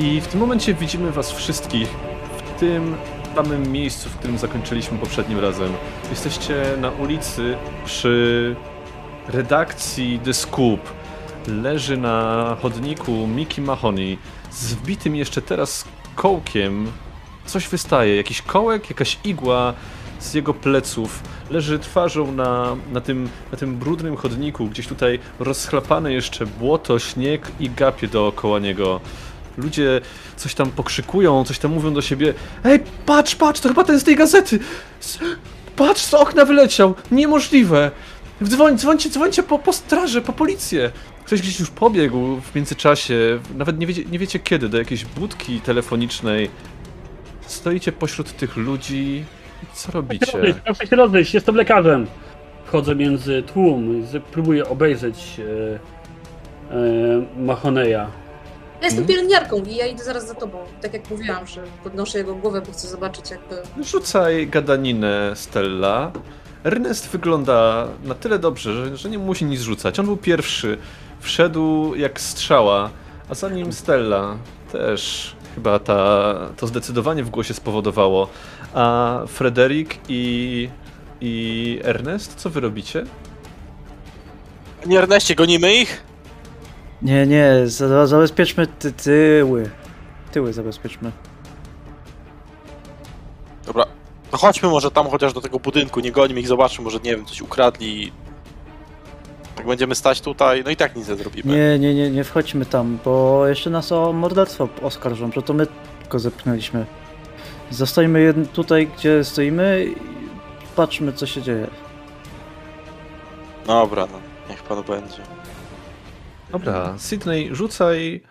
[0.00, 1.88] I w tym momencie widzimy was wszystkich
[2.38, 2.96] w tym
[3.34, 5.72] samym miejscu, w którym zakończyliśmy poprzednim razem.
[6.10, 8.56] Jesteście na ulicy przy
[9.28, 10.80] redakcji The Scoop.
[11.46, 14.18] Leży na chodniku Mickey Mahoney
[14.50, 15.84] z wbitym jeszcze teraz
[16.16, 16.86] kołkiem.
[17.46, 19.74] Coś wystaje, jakiś kołek, jakaś igła
[20.18, 21.22] z jego pleców.
[21.50, 27.52] Leży twarzą na, na, tym, na tym brudnym chodniku, gdzieś tutaj rozchlapane jeszcze błoto, śnieg
[27.60, 29.00] i gapie dookoła niego.
[29.58, 30.00] Ludzie
[30.36, 32.34] coś tam pokrzykują, coś tam mówią do siebie.
[32.64, 34.58] Ej, patrz, patrz, to chyba ten z tej gazety!
[35.76, 36.94] Patrz, z okna wyleciał!
[37.10, 37.90] Niemożliwe!
[38.44, 40.90] Dzwoń, dzwońcie, dzwońcie po, po strażę, po policję!
[41.24, 45.60] Ktoś gdzieś już pobiegł w międzyczasie, nawet nie wiecie, nie wiecie kiedy, do jakiejś budki
[45.60, 46.50] telefonicznej.
[47.46, 49.24] Stoicie pośród tych ludzi
[49.62, 50.26] i co robicie?
[50.32, 52.06] Rozejść, Proszę się rozejść, jestem lekarzem.
[52.64, 58.06] Wchodzę między tłum, z- próbuję obejrzeć e, e, Mahoneya.
[58.80, 60.58] Ja jestem pielęgniarką i ja idę zaraz za tobą.
[60.82, 63.84] Tak jak mówiłam, że podnoszę jego głowę, bo chcę zobaczyć jakby...
[63.84, 66.12] Rzucaj gadaninę, Stella.
[66.64, 69.98] Ernest wygląda na tyle dobrze, że, że nie musi nic rzucać.
[69.98, 70.78] On był pierwszy.
[71.20, 72.90] Wszedł jak strzała,
[73.28, 74.36] a za nim Stella.
[74.72, 78.28] Też chyba ta, to zdecydowanie w głosie spowodowało.
[78.74, 80.68] A Frederick i,
[81.20, 83.04] i Ernest, co wy robicie?
[84.86, 86.07] Nie Erneście, gonimy ich?
[87.02, 89.70] Nie, nie, za, zabezpieczmy ty, tyły.
[90.32, 91.12] Tyły zabezpieczmy.
[93.66, 93.86] Dobra.
[94.32, 97.26] No chodźmy może tam chociaż do tego budynku, nie gonimy ich, zobaczmy, może nie wiem,
[97.26, 98.12] coś ukradli.
[99.56, 101.56] Jak będziemy stać tutaj, no i tak nic nie zrobimy.
[101.56, 105.66] Nie, nie, nie, nie wchodźmy tam, bo jeszcze nas o morderstwo oskarżą, że to my
[106.10, 106.86] go zepchnęliśmy.
[107.70, 109.96] Zostajmy tutaj, gdzie stoimy i
[110.76, 111.66] patrzmy, co się dzieje.
[113.66, 114.18] Dobra, no,
[114.50, 115.37] niech panu będzie.
[116.52, 118.22] Dobra, Sydney, rzucaj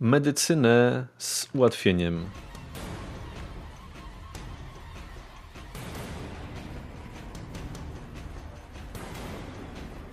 [0.00, 2.26] medycynę z ułatwieniem.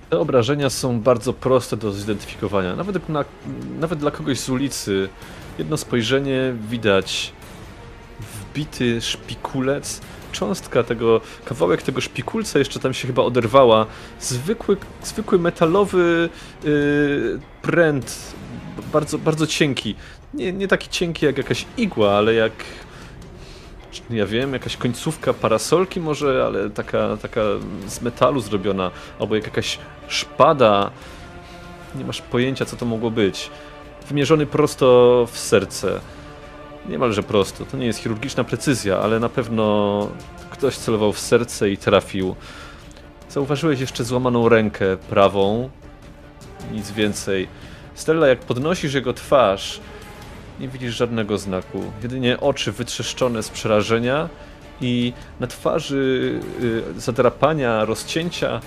[0.10, 2.76] Te obrażenia są bardzo proste do zidentyfikowania.
[2.76, 3.26] Nawet, na,
[3.80, 5.10] nawet dla kogoś z ulicy
[5.58, 7.34] jedno spojrzenie widać
[8.20, 10.02] wbity szpikulec.
[10.32, 13.86] Cząstka tego, kawałek tego szpikulca jeszcze tam się chyba oderwała.
[14.20, 16.30] Zwykły, zwykły metalowy
[16.64, 18.34] yy, pręt,
[18.94, 19.96] bardzo, bardzo cienki.
[20.34, 22.54] Nie, nie taki cienki jak jakaś igła, ale jak
[24.10, 27.42] ja wiem, jakaś końcówka parasolki może, ale taka, taka
[27.88, 30.92] z metalu zrobiona, albo jak jakaś szpada.
[31.96, 33.50] Nie masz pojęcia, co to mogło być.
[34.08, 36.00] Wymierzony prosto w serce.
[36.86, 37.66] Niemalże prosto.
[37.66, 40.08] To nie jest chirurgiczna precyzja, ale na pewno
[40.50, 42.36] ktoś celował w serce i trafił.
[43.30, 45.70] Zauważyłeś jeszcze złamaną rękę prawą.
[46.72, 47.48] Nic więcej.
[47.96, 49.80] Stella, jak podnosisz jego twarz,
[50.60, 51.84] nie widzisz żadnego znaku.
[52.04, 54.30] Jedynie oczy wytrzeszczone z przerażenia
[54.82, 56.40] i na twarzy
[56.98, 58.62] y, zadrapania, rozcięcia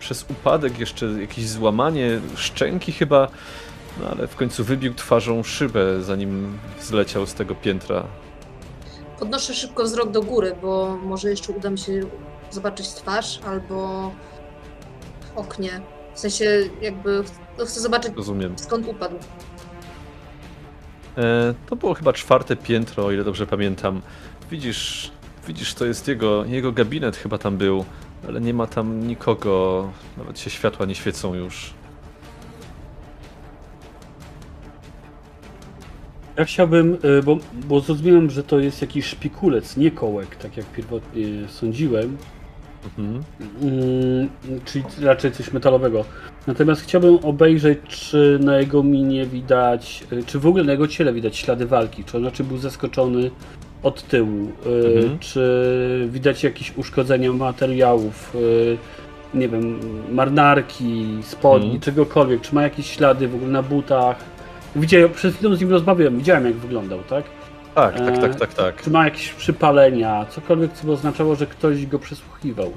[0.00, 3.28] przez upadek, jeszcze jakieś złamanie szczęki chyba,
[4.00, 8.04] no ale w końcu wybił twarzą szybę, zanim zleciał z tego piętra.
[9.18, 12.00] Podnoszę szybko wzrok do góry, bo może jeszcze uda mi się
[12.50, 14.10] zobaczyć twarz albo
[15.36, 15.80] oknie.
[16.14, 16.44] W sensie
[16.82, 17.24] jakby
[17.58, 18.58] no chcę zobaczyć Rozumiem.
[18.58, 19.16] skąd upadł.
[21.18, 24.02] E, to było chyba czwarte piętro, o ile dobrze pamiętam.
[24.50, 25.10] Widzisz,
[25.46, 27.84] widzisz, to jest jego, jego gabinet chyba tam był,
[28.28, 31.74] ale nie ma tam nikogo, nawet się światła nie świecą już.
[36.38, 37.38] Ja chciałbym, y, bo,
[37.68, 42.16] bo zrozumiałem, że to jest jakiś szpikulec, nie kołek, tak jak pierwotnie sądziłem.
[42.98, 43.22] Mhm.
[43.62, 44.28] Mm,
[44.64, 46.04] czyli raczej coś metalowego.
[46.46, 51.12] Natomiast chciałbym obejrzeć, czy na jego minie widać, y, czy w ogóle na jego ciele
[51.12, 53.30] widać ślady walki, czy on znaczy był zaskoczony
[53.82, 55.18] od tyłu, y, Mhm.
[55.18, 58.36] czy widać jakieś uszkodzenia materiałów,
[59.34, 59.80] nie wiem,
[60.12, 61.80] marynarki, spodni, Mhm.
[61.80, 64.35] czegokolwiek, czy ma jakieś ślady w ogóle na butach.
[64.76, 67.24] Widziałem, przed chwilą z nim rozmawiałem, widziałem jak wyglądał, tak?
[67.74, 68.82] Tak, tak, E, tak, tak, tak.
[68.82, 72.72] Czy ma jakieś przypalenia, cokolwiek, co by oznaczało, że ktoś go przesłuchiwał?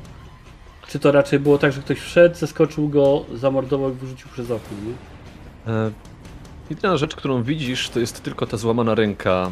[0.88, 4.78] Czy to raczej było tak, że ktoś wszedł, zaskoczył go, zamordował i wyrzucił przez okno,
[4.88, 5.74] nie?
[5.74, 5.92] E,
[6.70, 9.52] Jedyna rzecz, którą widzisz, to jest tylko ta złamana ręka.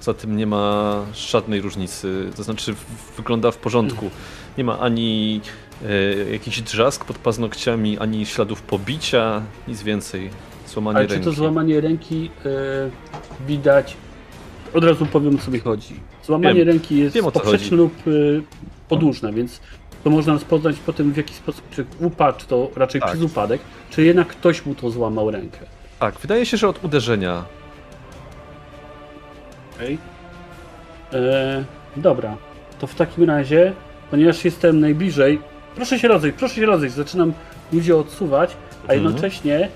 [0.00, 2.30] Za tym nie ma żadnej różnicy.
[2.36, 2.74] To znaczy,
[3.16, 4.10] wygląda w porządku.
[4.58, 5.40] Nie ma ani
[5.84, 10.30] e, jakiś drzask pod paznokciami, ani śladów pobicia, nic więcej.
[10.76, 11.24] Złamanie Ale czy ręki.
[11.24, 12.48] to złamanie ręki e,
[13.46, 13.96] widać?
[14.74, 15.94] Od razu powiem o co mi chodzi.
[16.24, 16.68] Złamanie Wiem.
[16.68, 18.10] ręki jest Wiem, o co poprzeczne lub e,
[18.88, 19.60] podłużne, więc
[20.04, 23.10] to można rozpoznać po tym w jaki sposób, czy upadł, czy to raczej Tak.
[23.10, 25.58] przez upadek, czy jednak ktoś mu to złamał rękę.
[25.98, 27.44] Tak, wydaje się, że od uderzenia.
[29.76, 29.98] Okej.
[31.12, 31.64] E,
[31.96, 32.36] Dobra,
[32.78, 33.72] to w takim razie,
[34.10, 35.40] ponieważ jestem najbliżej,
[35.76, 37.32] proszę się rozejść, proszę się rozejść, zaczynam
[37.72, 38.56] ludzi odsuwać,
[38.88, 39.02] a Mhm.
[39.04, 39.68] jednocześnie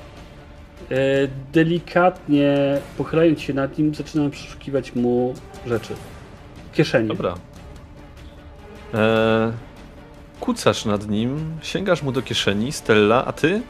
[1.52, 5.34] delikatnie pochylając się nad nim, zaczynam przeszukiwać mu
[5.66, 5.94] rzeczy.
[6.72, 7.08] W kieszeni.
[7.08, 7.34] Dobra.
[8.94, 9.52] Eee,
[10.40, 13.62] kucasz nad nim, sięgasz mu do kieszeni, Stella, a ty?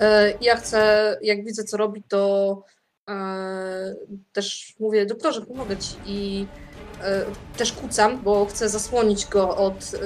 [0.00, 2.62] E, Ja chcę, jak widzę co robi, to
[3.10, 3.94] e,
[4.32, 6.46] też mówię, doktorze, pomogę ci i
[7.02, 7.24] e,
[7.56, 9.98] też kucam, bo chcę zasłonić go od, e,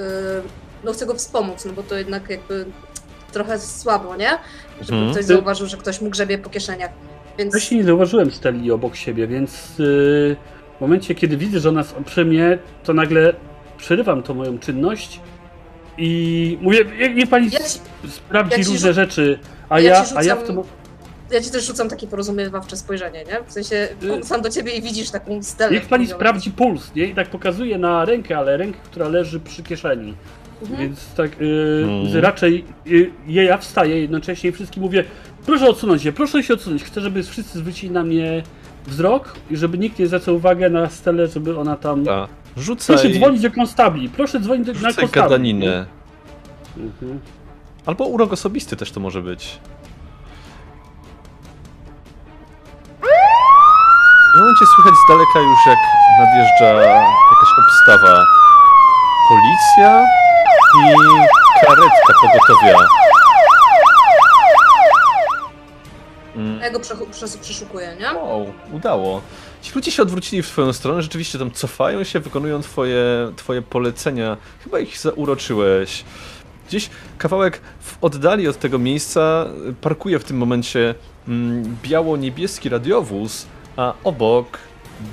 [0.83, 2.65] no chcę go wspomóc, no bo to jednak jakby
[3.31, 4.29] trochę słabo, nie?
[4.81, 5.11] Żeby Mhm.
[5.11, 6.91] ktoś zauważył, że ktoś mu grzebie po kieszeniach.
[7.37, 10.35] Więc Wcześniej nie zauważyłem Steli obok siebie, więc yy,
[10.77, 13.33] w momencie, kiedy widzę, że ona jest przy mnie, to nagle
[13.77, 15.19] przerywam tą moją czynność
[15.97, 17.79] i mówię, "Nie- niech pani Ja ci-
[18.09, 19.39] sprawdzi ja różne rzu- rzeczy,
[19.69, 20.63] a ja ja, ci a ja w rzucam- tym...
[21.31, 23.39] ja ci też rzucam takie porozumiewawcze spojrzenie, nie?
[23.47, 25.71] W sensie Y- sam do ciebie i widzisz taką stelę.
[25.71, 27.05] Niech pani sprawdzi puls, nie?
[27.05, 30.15] I tak pokazuje na rękę, ale rękę, która leży przy kieszeni.
[30.61, 30.79] Mhm.
[30.79, 32.23] Więc tak yy, Mhm.
[32.23, 35.03] raczej yy, ja wstaję jednocześnie i wszystkim mówię,
[35.45, 36.83] proszę odsunąć się, proszę się odsunąć.
[36.83, 38.43] Chcę, żeby wszyscy zwrócili na mnie
[38.87, 42.05] wzrok i żeby nikt nie zwracał uwagę na Stelę, żeby ona tam...
[42.05, 42.27] Ta.
[42.57, 45.21] Rzucaj, Proszę dzwonić do konstabli, proszę dzwonić do, na rzucaj konstabli.
[45.29, 45.85] gadaninę.
[46.77, 47.19] Mhm.
[47.85, 49.59] Albo urok osobisty też to może być.
[54.35, 55.79] W momencie słychać z daleka już jak
[56.19, 58.25] nadjeżdża jakaś obstawa.
[59.29, 60.05] Policja
[60.77, 60.95] i
[61.65, 62.77] karetka pogotowia.
[66.35, 66.79] Mm, Ja go
[67.41, 68.13] przeszukuję, nie?
[68.19, 69.21] Wow, udało.
[69.61, 74.37] Ci ludzie się odwrócili w twoją stronę, rzeczywiście tam cofają się, wykonują twoje, twoje polecenia.
[74.63, 76.03] Chyba ich zauroczyłeś.
[76.67, 80.95] Gdzieś kawałek w oddali od tego miejsca y, parkuje w tym momencie
[81.27, 83.45] mm, biało-niebieski radiowóz,
[83.77, 84.57] a obok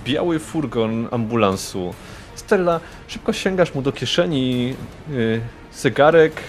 [0.04, 1.94] biały furgon ambulansu.
[2.46, 4.74] Stella, szybko sięgasz mu do kieszeni
[5.10, 5.40] y,
[5.72, 6.42] zegarek,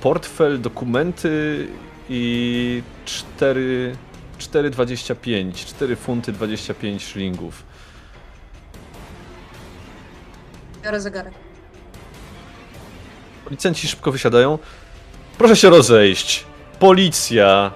[0.00, 1.66] portfel, dokumenty
[2.08, 3.96] i 4
[4.38, 7.62] 4,25 4 funty 25 szlingów.
[10.82, 11.34] Biorę zegarek.
[13.44, 14.58] Policjanci szybko wysiadają.
[15.38, 16.44] Proszę się rozejść.
[16.78, 17.72] Policja.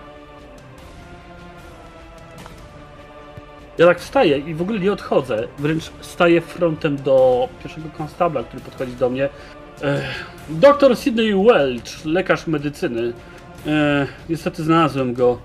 [3.79, 8.63] Ja tak wstaję i w ogóle nie odchodzę, wręcz staję frontem do pierwszego konstabla, który
[8.63, 9.29] podchodzi do mnie.
[10.49, 13.13] Doktor Sidney Welch, lekarz medycyny.
[13.67, 15.39] E, niestety znalazłem go.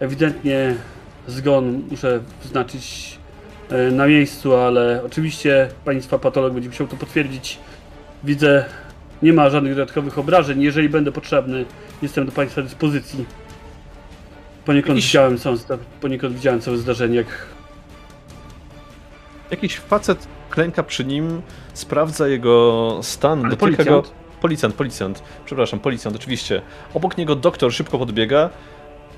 [0.00, 0.74] Ewidentnie
[1.26, 3.18] zgon muszę wznaczyć
[3.70, 7.58] e, na miejscu, ale oczywiście państwa patolog będzie musiał to potwierdzić.
[8.24, 8.64] Widzę,
[9.22, 10.62] nie ma żadnych dodatkowych obrażeń.
[10.62, 11.64] Jeżeli będę potrzebny,
[12.02, 13.24] jestem do państwa dyspozycji.
[14.64, 15.56] Poniekąd widziałem, całe,
[16.00, 17.26] poniekąd widziałem całe zdarzenie, jak
[19.54, 21.42] Jakiś facet klęka przy nim,
[21.74, 24.06] sprawdza jego stan, Ale dotyka policjant?
[24.06, 24.12] go.
[24.40, 25.22] Policjant, policjant.
[25.44, 26.62] Przepraszam, policjant, oczywiście.
[26.94, 28.50] Obok niego doktor szybko podbiega.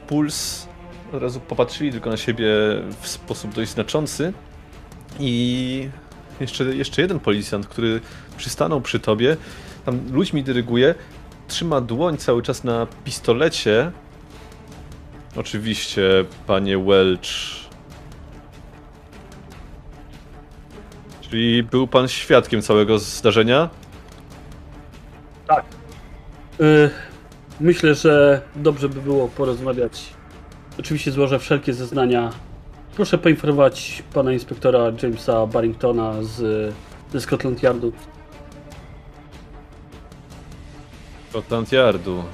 [0.07, 0.69] Puls.
[1.13, 2.47] Od razu popatrzyli tylko na siebie
[3.01, 4.33] w sposób dość znaczący.
[5.21, 5.89] I
[6.41, 8.01] jeszcze, jeszcze jeden policjant, który
[8.37, 9.37] przystanął przy tobie,
[9.85, 10.95] tam ludźmi dyryguje,
[11.49, 13.93] trzyma dłoń cały czas na pistolecie.
[15.37, 16.03] Oczywiście,
[16.47, 17.66] panie Welch.
[21.31, 23.71] Czyli był pan świadkiem całego zdarzenia?
[26.61, 26.91] Y,
[27.61, 30.15] Myślę, że dobrze by było porozmawiać.
[30.81, 32.33] Oczywiście złożę wszelkie zeznania.
[32.97, 36.75] Proszę poinformować pana inspektora Jamesa Barringtona z,
[37.13, 37.93] ze Scotland Yardu.
[41.31, 42.25] Scotland Yardu.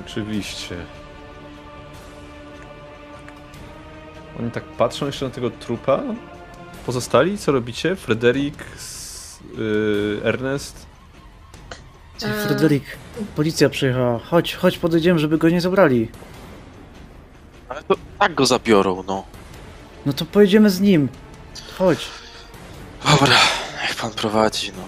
[0.00, 0.76] Oczywiście.
[4.40, 6.02] Oni tak patrzą jeszcze na tego trupa.
[6.86, 7.96] Pozostali, co robicie?
[7.96, 8.64] Frederik,
[9.58, 10.86] yy, Ernest.
[12.18, 12.46] Ty, Eee.
[12.46, 12.82] Fryderyk,
[13.36, 14.18] policja przyjechała.
[14.18, 16.08] Chodź, chodź, podejdziemy, żeby go nie zabrali.
[17.68, 19.24] Ale to tak go zabiorą, no.
[20.06, 21.08] No to pojedziemy z nim.
[21.78, 22.06] Chodź.
[23.10, 23.36] Dobra,
[23.82, 24.82] niech pan prowadzi, no.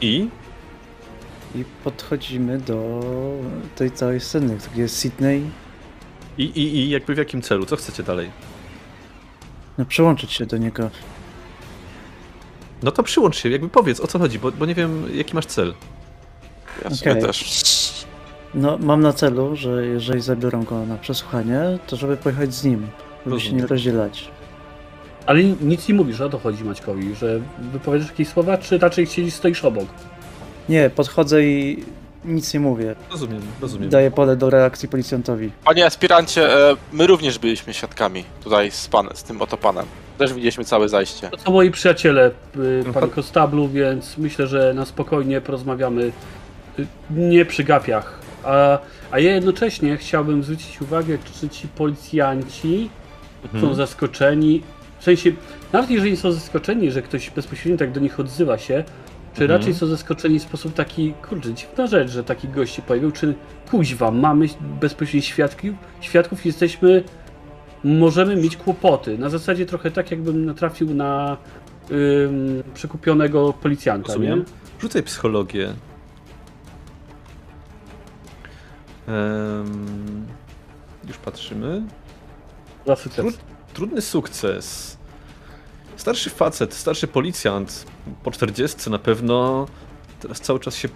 [0.00, 0.28] I?
[1.54, 3.00] I podchodzimy do
[3.76, 5.50] tej całej sceny, gdzie jest Sydney.
[6.38, 7.66] I, i, I jakby w jakim celu?
[7.66, 8.30] Co chcecie dalej?
[9.78, 10.90] No przyłączyć się do niego.
[12.82, 15.46] No to przyłącz się, jakby powiedz o co chodzi, bo, bo nie wiem jaki masz
[15.46, 15.74] cel.
[16.84, 17.22] Ja sobie Okej.
[17.22, 18.06] też.
[18.54, 22.86] No, mam na celu, że jeżeli zabiorą go na przesłuchanie, to żeby pojechać z nim,
[23.26, 23.56] żeby się Rozumiem.
[23.56, 24.30] nie rozdzielać.
[25.26, 27.40] Ale nic nie mówisz, o to chodzi Maćkowi, że
[27.72, 29.86] wypowiadasz jakieś słowa, czy raczej siedzisz, stoisz obok?
[30.68, 31.84] Nie, podchodzę i
[32.26, 32.94] nic nie mówię.
[33.10, 33.88] Rozumiem, rozumiem.
[33.90, 35.50] Daję pole do reakcji policjantowi.
[35.64, 39.86] Panie aspirancie, e, my również byliśmy świadkami tutaj z, pan, z tym oto panem.
[40.18, 41.28] Też widzieliśmy całe zajście.
[41.30, 46.12] To są moi przyjaciele, y, pan Pan- Kostablu, więc myślę, że na spokojnie porozmawiamy
[46.78, 48.18] y, nie przy gapiach.
[48.44, 48.78] A,
[49.10, 52.90] a ja jednocześnie chciałbym zwrócić uwagę, czy ci policjanci
[53.52, 53.74] są Mhm.
[53.74, 54.62] zaskoczeni.
[54.98, 55.32] W sensie,
[55.72, 58.84] nawet jeżeli są zaskoczeni, że ktoś bezpośrednio tak do nich odzywa się,
[59.36, 59.60] czy Mhm.
[59.60, 63.34] raczej są zaskoczeni w sposób taki, kurczę, dziwna rzecz, że taki gość się pojawił, czy
[63.70, 64.46] kuźwa, mamy
[64.80, 67.04] bezpośrednio świadków, świadków jesteśmy,
[67.84, 69.18] możemy mieć kłopoty.
[69.18, 71.36] Na zasadzie trochę tak, jakbym natrafił na
[71.90, 74.38] ym, przekupionego policjanta, Rozumiem.
[74.38, 74.44] nie?
[74.80, 75.72] Rzucaj psychologię.
[81.08, 81.82] Już patrzymy.
[82.86, 83.16] Za sukces.
[83.24, 83.36] Trud,
[83.74, 84.95] trudny sukces.
[85.96, 87.86] Starszy facet, starszy policjant,
[88.22, 89.66] po 40 na pewno,
[90.20, 90.88] teraz cały czas się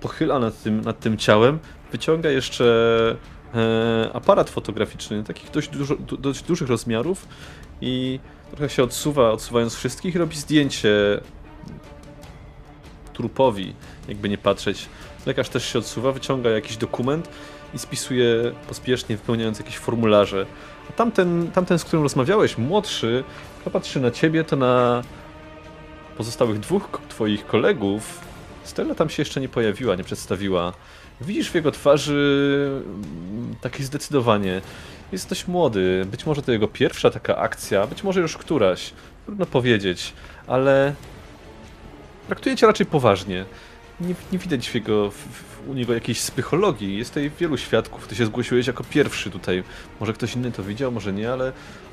[0.00, 1.58] pochyla nad tym, nad tym ciałem.
[1.92, 3.16] Wyciąga jeszcze
[3.54, 7.28] e, aparat fotograficzny, takich dość, dużo, du, dość dużych rozmiarów
[7.80, 8.20] i
[8.50, 11.20] trochę się odsuwa, odsuwając wszystkich, robi zdjęcie
[13.12, 13.74] trupowi,
[14.08, 14.88] jakby nie patrzeć.
[15.26, 17.28] Lekarz też się odsuwa, wyciąga jakiś dokument
[17.74, 20.46] i spisuje pospiesznie, wypełniając jakieś formularze.
[20.90, 23.24] A tamten, tamten, z którym rozmawiałeś, młodszy,
[23.64, 25.02] to patrzy na ciebie, to na
[26.16, 28.20] pozostałych dwóch twoich kolegów.
[28.64, 30.72] Stella tam się jeszcze nie pojawiła, nie przedstawiła.
[31.20, 34.60] Widzisz w jego twarzy mm, takie zdecydowanie.
[35.12, 38.92] Jest dość młody, być może to jego pierwsza taka akcja, być może już któraś.
[39.26, 40.12] Trudno powiedzieć,
[40.46, 40.94] ale
[42.26, 43.44] traktuje cię raczej poważnie.
[44.00, 46.98] Nie, nie widać w jego, w, w, u niego jakiejś psychologii.
[46.98, 48.08] Jest tutaj wielu świadków.
[48.08, 49.64] Ty się zgłosiłeś jako pierwszy tutaj.
[50.00, 51.52] Może ktoś inny to widział, może nie, ale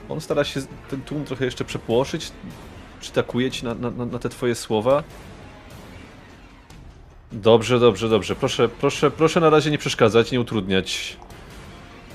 [0.09, 2.31] on stara się ten tłum trochę jeszcze przepłoszyć.
[3.01, 5.03] Przytakuje ci na, na, na- te twoje słowa.
[7.31, 8.35] Dobrze, dobrze, dobrze.
[8.35, 11.17] Proszę, proszę, proszę na razie nie przeszkadzać, nie utrudniać.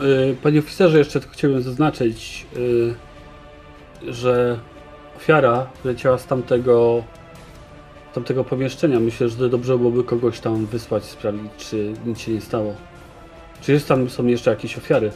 [0.01, 2.95] Y, Panie oficerze, jeszcze tylko chciałbym zaznaczyć, y,
[4.13, 4.59] że
[5.17, 7.05] ofiara leciała z tamtego,
[8.15, 9.01] tamtego pomieszczenia.
[9.01, 12.75] Myślę, że dobrze byłoby kogoś tam wysłać, sprawdzić, czy nic się nie stało.
[13.61, 15.11] Czy jest tam, są jeszcze jakieś ofiary?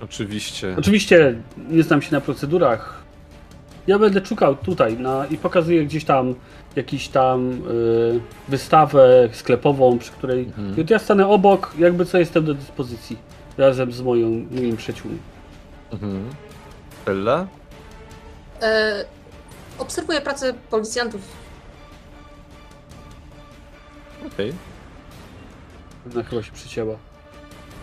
[0.00, 0.74] Oczywiście.
[0.78, 1.34] Oczywiście
[1.68, 3.00] nie znam się na procedurach.
[3.86, 6.34] Ja będę szukał tutaj na, i pokazuję gdzieś tam
[6.76, 10.86] jakiś tam y, wystawę sklepową, przy której Mhm.
[10.90, 13.16] ja stanę obok, jakby co jestem do dyspozycji
[13.58, 15.18] razem z moją, moimi przyjaciółmi.
[15.92, 16.24] Mhm.
[17.06, 17.46] Bella?
[18.62, 19.04] E,
[19.78, 21.20] obserwuję pracę policjantów.
[24.26, 24.52] Okej.
[26.12, 26.96] Ona chyba się przycięła.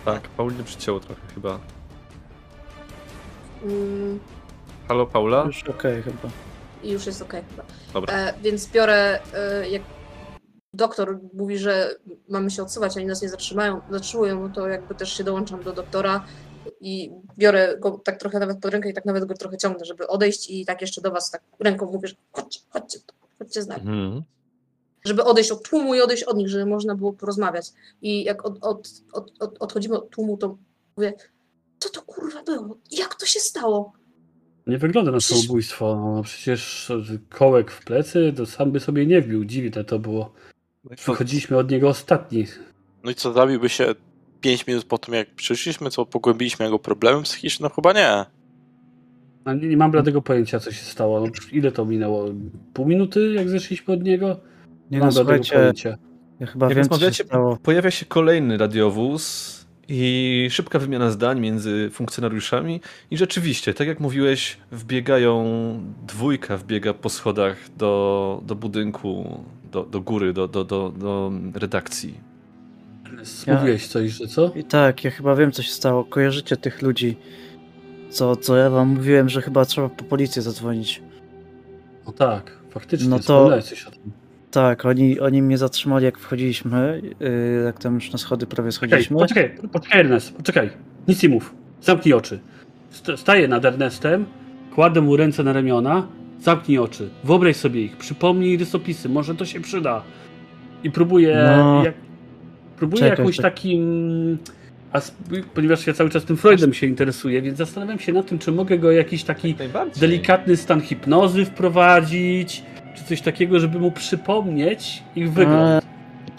[0.04, 1.58] Tak, Pauliny przycięło trochę chyba.
[3.62, 4.20] Mm,
[4.88, 5.44] Halo, Paula?
[5.46, 6.28] Już okej chyba.
[6.82, 7.64] I już jest okej chyba.
[7.92, 8.14] Dobra.
[8.14, 9.82] E, więc biorę, e, jak
[10.74, 11.94] doktor mówi, że
[12.28, 15.72] mamy się odsuwać, oni nas nie zatrzymają, zatrzymują, no to jakby też się dołączam do
[15.72, 16.24] doktora
[16.80, 20.06] i biorę go tak trochę nawet pod rękę i tak nawet go trochę ciągnę, żeby
[20.06, 23.66] odejść i tak jeszcze do was tak ręką mówię, że chodźcie, chodźcie, tu, chodźcie z
[23.66, 23.80] nami.
[23.80, 24.22] Mhm.
[25.04, 27.72] Żeby odejść od tłumu i odejść od nich, żeby można było porozmawiać.
[28.02, 30.56] I jak od, od, od, od, odchodzimy od tłumu, to
[30.96, 31.12] mówię,
[31.78, 32.78] co to kurwa było?
[32.90, 33.92] Jak to się stało?
[34.66, 35.96] Nie wygląda na Przecież- samobójstwo.
[36.16, 36.92] No, przecież
[37.28, 39.44] kołek w plecy to sam by sobie nie wbił.
[39.44, 40.32] Dziwne to było.
[41.06, 42.46] Wychodziliśmy od niego ostatni.
[43.04, 43.94] No i co, zabiłby się
[44.40, 47.64] 5 minut po tym, jak przyszliśmy, co pogłębiliśmy jego problemy psychiczne?
[47.68, 48.24] No chyba nie.
[49.44, 51.20] No, nie, nie mam bladego pojęcia, co się stało.
[51.20, 52.24] No, ile to minęło?
[52.74, 54.40] Pół minuty, jak zeszliśmy od niego?
[54.90, 55.98] Nie mam no, bladego pojęcia.
[56.40, 57.56] ja chyba Jak wiem co się stało.
[57.56, 59.57] pojawia się kolejny radiowóz
[59.88, 62.80] i szybka wymiana zdań między funkcjonariuszami
[63.10, 65.44] i rzeczywiście, tak jak mówiłeś, wbiegają,
[66.06, 72.14] dwójka wbiega po schodach do, do budynku, do, do góry, do, do, do, do redakcji.
[73.46, 74.52] Mówiłeś coś, że co?
[74.56, 76.04] I tak, ja chyba wiem co się stało.
[76.04, 77.16] Kojarzycie tych ludzi,
[78.10, 81.02] co, co ja wam mówiłem, że chyba trzeba po policję zadzwonić.
[82.06, 83.08] No tak, faktycznie.
[83.08, 84.17] No to- coś o tym.
[84.50, 89.16] Tak, oni, oni mnie zatrzymali jak wchodziliśmy, yy, jak tam już na schody prawie schodziliśmy.
[89.16, 90.70] poczekaj, poczekaj Ernest, poczekaj.
[91.08, 91.54] Nic nie mów.
[91.82, 92.38] Zamknij oczy.
[92.90, 94.24] St- Staję nad Ernestem,
[94.74, 96.06] kładę mu ręce na ramiona,
[96.40, 97.08] zamknij oczy.
[97.24, 100.02] Wyobraź sobie ich, przypomnij rysopisy, może to się przyda.
[100.84, 101.84] I próbuję, No.
[101.84, 101.94] jak,
[102.76, 103.50] próbuję Czekaj, jakąś czekaj.
[103.52, 104.38] takim...
[104.92, 105.00] A
[105.54, 108.78] ponieważ ja cały czas tym Freudem się interesuję, więc zastanawiam się nad tym, czy mogę
[108.78, 109.54] go jakiś taki
[110.00, 112.62] delikatny stan hipnozy wprowadzić,
[112.98, 115.84] czy coś takiego, żeby mu przypomnieć ich wygląd.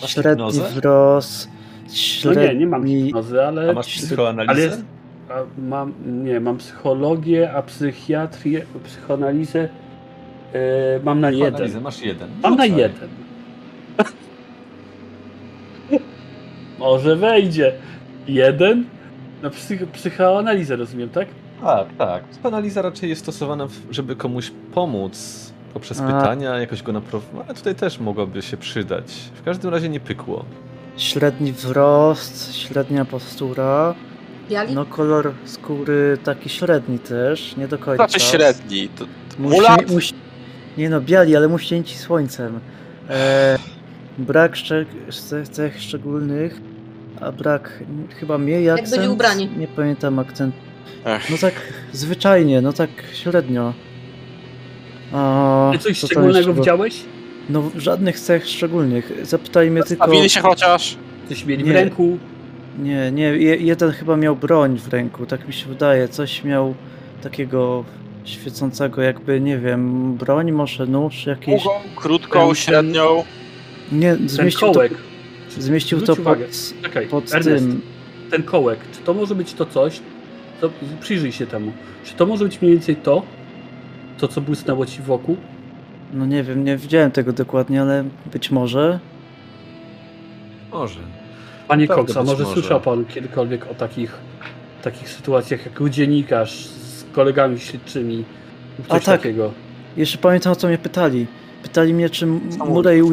[0.02, 0.70] Masz Średni hipnozę?
[0.70, 1.50] wzrost,
[1.88, 2.44] No średni...
[2.44, 3.70] nie, nie mam hipnozy, ale...
[3.70, 4.52] A masz psychoanalizę?
[4.52, 4.84] Ale jest,
[5.30, 5.94] a mam,
[6.26, 9.70] nie, mam psychologię, a psychiatrię, psychoanalizę
[10.54, 11.82] e, mam na jeden.
[11.82, 12.30] masz jeden.
[12.44, 13.10] Mam na jeden.
[16.80, 17.74] Może wejdzie.
[18.28, 18.86] Jeden?
[19.44, 21.28] Na psych psychoanalizę rozumiem, tak?
[21.62, 22.24] Tak, tak.
[22.24, 26.04] Psychoanaliza raczej jest stosowana, w- żeby komuś pomóc poprzez A.
[26.06, 29.06] pytania, jakoś go naprowadzić, ale tutaj też mogłaby się przydać.
[29.36, 30.46] W każdym razie nie pykło.
[30.98, 33.96] Średni wzrost, średnia postura.
[34.50, 34.74] Biali?
[34.76, 38.08] No kolor skóry taki średni też, nie do końca.
[38.08, 38.90] Znaczy średni.
[38.90, 39.06] To,
[39.40, 39.92] Musi, Mulat?
[39.92, 40.14] musi,
[40.78, 42.60] nie no, biali, ale muścięci słońcem.
[43.10, 43.58] E,
[44.18, 44.88] brak szczeg,
[45.30, 46.62] cech, cech szczególnych,
[47.22, 47.84] a brak
[48.20, 48.90] chyba mniej akcent.
[48.90, 49.50] byli ubrani.
[49.58, 50.56] Nie pamiętam akcent.
[51.06, 51.54] No tak
[51.94, 53.74] zwyczajnie, no tak średnio.
[55.14, 57.04] A, Ty coś szczególnego jeszcze widziałeś?
[57.50, 59.12] No żadnych cech szczególnych.
[59.24, 60.04] Zapytajmy tylko...
[60.06, 60.98] Stawili się chociaż.
[61.30, 61.72] Coś mieli Nie.
[61.72, 62.18] w ręku?
[62.80, 66.08] Nie, nie, je, jeden chyba miał broń w ręku, tak mi się wydaje.
[66.08, 66.74] Coś miał
[67.24, 67.84] takiego
[68.24, 71.64] świecącego jakby, nie wiem, broń, może nóż jakiś.
[71.64, 73.24] Długą, krótką, Ten- średnią.
[73.92, 74.94] Nie, Ten zmieścił to, kołek.
[75.58, 76.38] zmieścił to pod.
[76.84, 77.82] Czekaj, pod Ernest, tym.
[78.32, 80.00] ten kołek, czy to może być to coś,
[80.62, 80.70] to
[81.02, 81.72] przyjrzyj się temu,
[82.04, 83.24] czy to może być mniej więcej to,
[84.20, 85.38] to co błysnęło ci wokół?
[86.14, 89.00] No nie wiem, nie widziałem tego dokładnie, ale być może.
[90.72, 91.00] Może.
[91.68, 92.56] Panie Prawda, Cox, a być może może.
[92.56, 94.14] słyszał pan kiedykolwiek o takich,
[94.84, 98.26] takich sytuacjach jak dziennikarz z kolegami śledczymi?
[98.78, 99.04] Coś A tak.
[99.22, 99.52] takiego.
[99.98, 101.28] Jeszcze pamiętam, o co mnie pytali.
[101.64, 102.74] Pytali mnie, czy M- Samochód.
[102.74, 103.12] Murray u,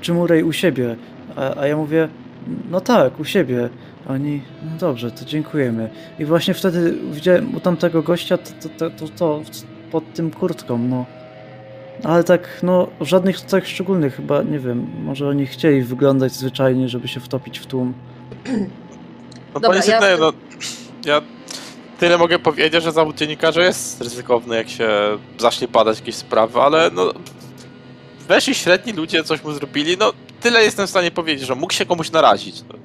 [0.00, 0.96] czy Murray u siebie.
[1.36, 2.08] A, a ja mówię,
[2.70, 3.68] no tak, u siebie.
[4.08, 5.90] A Oni, no dobrze, to dziękujemy.
[6.18, 9.40] I właśnie wtedy widziałem u tamtego gościa to, to, to, to, to
[9.90, 11.04] pod tym kurtką, no.
[12.04, 17.08] Ale tak, no, żadnych cech szczególnych chyba, nie wiem, może oni chcieli wyglądać zwyczajnie, żeby
[17.08, 17.94] się wtopić w tłum.
[19.54, 20.16] No Dobra, ja- ja...
[20.16, 20.32] no,
[21.04, 21.22] ja
[22.00, 24.88] tyle mogę powiedzieć, że zawód dziennikarza jest ryzykowny, jak się
[25.38, 27.12] zacznie badać jakieś sprawy, ale no
[28.28, 31.86] weszli średni ludzie, coś mu zrobili, no tyle jestem w stanie powiedzieć, że mógł się
[31.86, 32.62] komuś narazić.
[32.68, 32.78] No.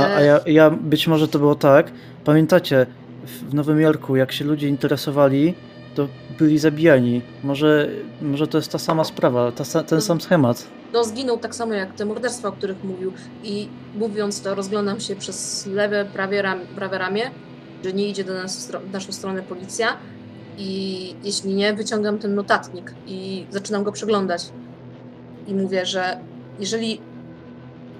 [0.00, 1.92] A, a ja, ja, być może to było tak,
[2.24, 2.86] pamiętacie,
[3.26, 5.54] w Nowym Jorku, jak się ludzie interesowali,
[5.94, 7.22] to byli zabijani.
[7.44, 7.88] Może,
[8.22, 10.66] może to jest ta sama sprawa, ta, ten sam schemat.
[10.92, 13.12] No zginął tak samo jak te morderstwa, o których mówił.
[13.44, 17.30] I mówiąc to, rozglądam się przez lewe, prawie, ram, prawe ramię,
[17.84, 19.96] że nie idzie do nas w naszą stronę policja.
[20.58, 24.48] I jeśli nie, wyciągam ten notatnik i zaczynam go przeglądać.
[25.46, 26.18] I mówię, że
[26.60, 27.00] jeżeli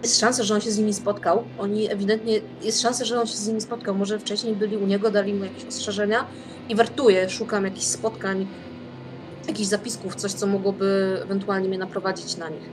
[0.05, 3.37] jest szansa, że on się z nimi spotkał, oni ewidentnie, jest szansa, że on się
[3.37, 3.95] z nimi spotkał.
[3.95, 6.27] Może wcześniej byli u niego, dali mu jakieś ostrzeżenia
[6.69, 8.47] i wartuję, szukam jakichś spotkań,
[9.49, 12.69] jakichś zapisków, coś, co mogłoby ewentualnie mnie naprowadzić na nich.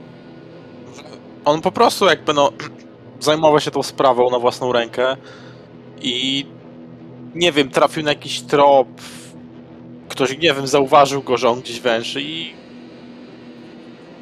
[1.44, 2.52] On po prostu jakby no
[3.20, 5.16] zajmował się tą sprawą na własną rękę
[6.02, 6.46] i
[7.34, 8.88] nie wiem, trafił na jakiś trop,
[10.08, 12.54] ktoś, nie wiem, zauważył go, że on gdzieś węży i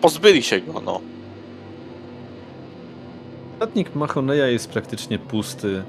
[0.01, 1.01] pozbyli się go, no.
[3.61, 5.83] Notatnik Mahoneya jest praktycznie pusty.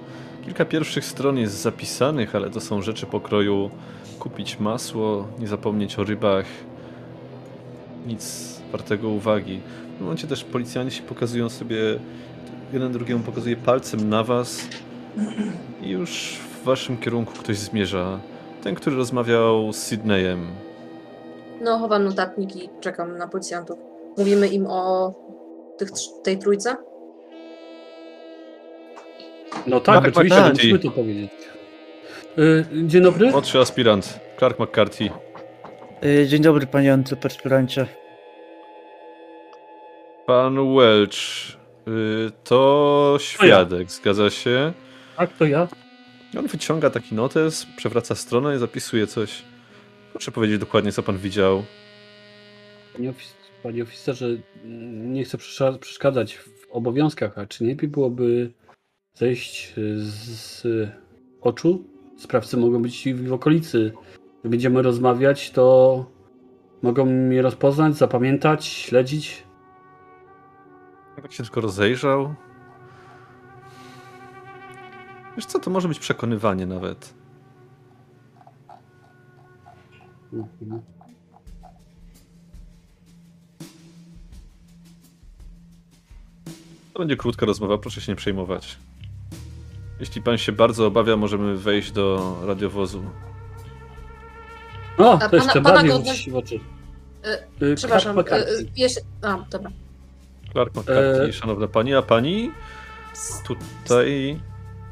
[0.46, 3.70] Kilka pierwszych stron jest zapisanych, ale to są rzeczy pokroju
[4.20, 6.46] kupić masło, nie zapomnieć o rybach.
[8.08, 9.62] Nic wartego uwagi.
[9.98, 11.78] W momencie też policjanci pokazują sobie,
[12.74, 14.68] jeden drugiemu pokazuje palcem na was
[15.82, 18.20] i już w waszym kierunku ktoś zmierza.
[18.64, 20.48] Ten, który rozmawiał z Sydneyem.
[21.62, 23.80] No, chowam notatnik i czekam na policjantów.
[24.18, 25.14] Mówimy im o
[25.78, 25.90] tych,
[26.24, 26.91] tej trójce?
[29.68, 30.54] No tak, Mark oczywiście, McCarthy.
[30.58, 31.32] musimy to powiedzieć.
[32.40, 33.32] Y, dzień dobry.
[33.32, 35.10] Młodszy aspirant, Clark McCarthy.
[36.06, 37.88] Y, Dzień dobry, panie antyperspirancie.
[40.26, 41.18] Pan Welch,
[41.88, 44.74] y, to świadek, zgadza się?
[45.18, 45.68] Tak, to ja.
[46.40, 49.44] On wyciąga taki notes, przewraca stronę i zapisuje coś.
[50.12, 51.64] Proszę powiedzieć dokładnie, co pan widział.
[52.94, 53.34] Panie, ofis
[53.64, 54.26] panie oficerze,
[55.04, 58.52] nie chcę przeszkadzać w obowiązkach, a czy nie lepiej byłoby
[59.22, 60.68] zejść y, z
[61.42, 61.84] oczu?
[62.18, 63.94] Sprawcy mogą być w okolicy.
[64.44, 66.06] Jak będziemy rozmawiać, to
[66.82, 69.44] mogą mnie rozpoznać, zapamiętać, śledzić.
[71.16, 72.36] Tak się tylko rozejrzał.
[75.36, 77.14] Wiesz co, to może być przekonywanie nawet.
[86.94, 88.78] To będzie krótka rozmowa, proszę się nie przejmować.
[90.02, 93.04] Jeśli pan się bardzo obawia, możemy wejść do radiowozu.
[94.98, 96.56] O, A to pana- jeszcze pana bardziej godność- w oczy.
[97.62, 98.66] Y, Y, Przepraszam, Clark y, McCarthy.
[98.76, 99.02] jeśli...
[99.22, 99.70] A, dobra.
[100.52, 102.52] Clark McCarthy, E- szanowna pani, a pani
[103.46, 104.40] tutaj...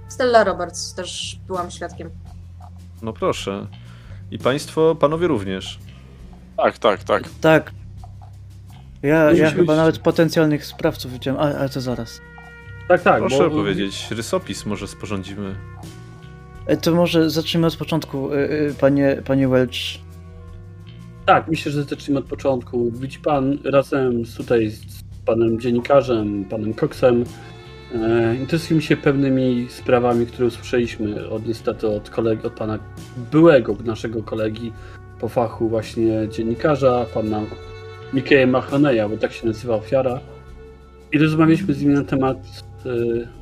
[0.08, 2.10] Stella Roberts, też byłam świadkiem.
[3.02, 3.68] No proszę.
[4.32, 5.80] I państwo, panowie również.
[6.58, 7.24] Tak, tak, tak.
[7.42, 7.72] Tak.
[9.02, 12.22] Ja, ja chyba nawet potencjalnych sprawców widziałem, ale, ale to zaraz.
[12.90, 13.20] Tak, tak.
[13.20, 15.56] Proszę bo, opowiedzieć, rysopis może sporządzimy.
[16.66, 19.72] E, To może zacznijmy od początku, e, e, panie, panie Welch.
[21.26, 22.92] Tak, myślę, że zacznijmy od początku.
[22.92, 27.24] Widzi pan razem z tutaj z panem dziennikarzem, panem Coxem,
[27.96, 32.80] e, interesujemy się pewnymi sprawami, które usłyszeliśmy od niestety od kolegi, od pana
[33.32, 34.74] byłego naszego kolegi
[35.20, 37.42] po fachu właśnie dziennikarza, pana
[38.14, 40.20] Mikeja Mahoneya, bo tak się nazywa ofiara.
[41.12, 42.38] I rozmawialiśmy z nim na temat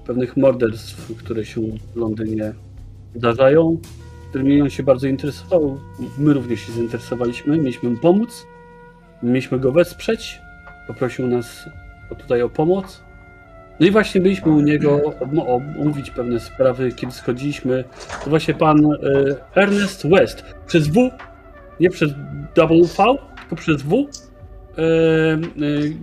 [0.05, 1.61] pewnych morderstw, które się
[1.93, 2.53] w Londynie
[3.15, 3.77] zdarzają
[4.29, 5.79] którymi on się bardzo interesował.
[6.17, 8.45] My również się zainteresowaliśmy, mieliśmy mu pomóc,
[9.23, 10.41] mieliśmy go wesprzeć,
[10.87, 11.69] poprosił nas
[12.19, 13.03] tutaj o pomoc.
[13.79, 17.83] No i właśnie byliśmy u niego om- omówić pewne sprawy, kiedy schodziliśmy.
[18.23, 18.95] To właśnie pan e,
[19.55, 21.09] Ernest West przez W,
[21.79, 22.11] nie przez
[22.55, 24.07] V, tylko przez W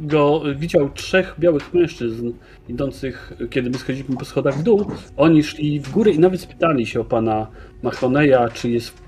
[0.03, 2.33] go widział trzech białych mężczyzn
[2.69, 4.91] idących, kiedy my schodziliśmy po schodach w dół.
[5.17, 7.47] Oni szli w górę i nawet spytali się o pana
[7.83, 9.03] Mahoneya, czy jest w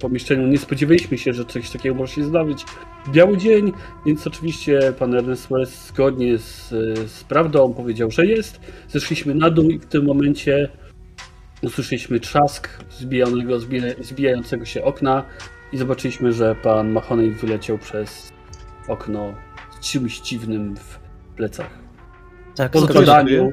[0.00, 0.46] pomieszczeniu.
[0.46, 2.64] Nie spodziewaliśmy się, że coś takiego może się zdarzyć
[3.12, 3.72] biały dzień,
[4.06, 5.48] więc oczywiście pan Ernest
[5.88, 6.68] zgodnie z,
[7.10, 8.60] z prawdą powiedział, że jest.
[8.88, 10.68] Zeszliśmy na dół i w tym momencie
[11.62, 15.24] usłyszeliśmy trzask zbijanego, zbija- zbijającego się okna
[15.72, 18.35] i zobaczyliśmy, że pan Mahoney wyleciał przez
[18.88, 19.34] okno
[19.70, 20.98] z czymś dziwnym w
[21.36, 21.70] plecach.
[22.54, 23.52] Tak, Po zbadaniu,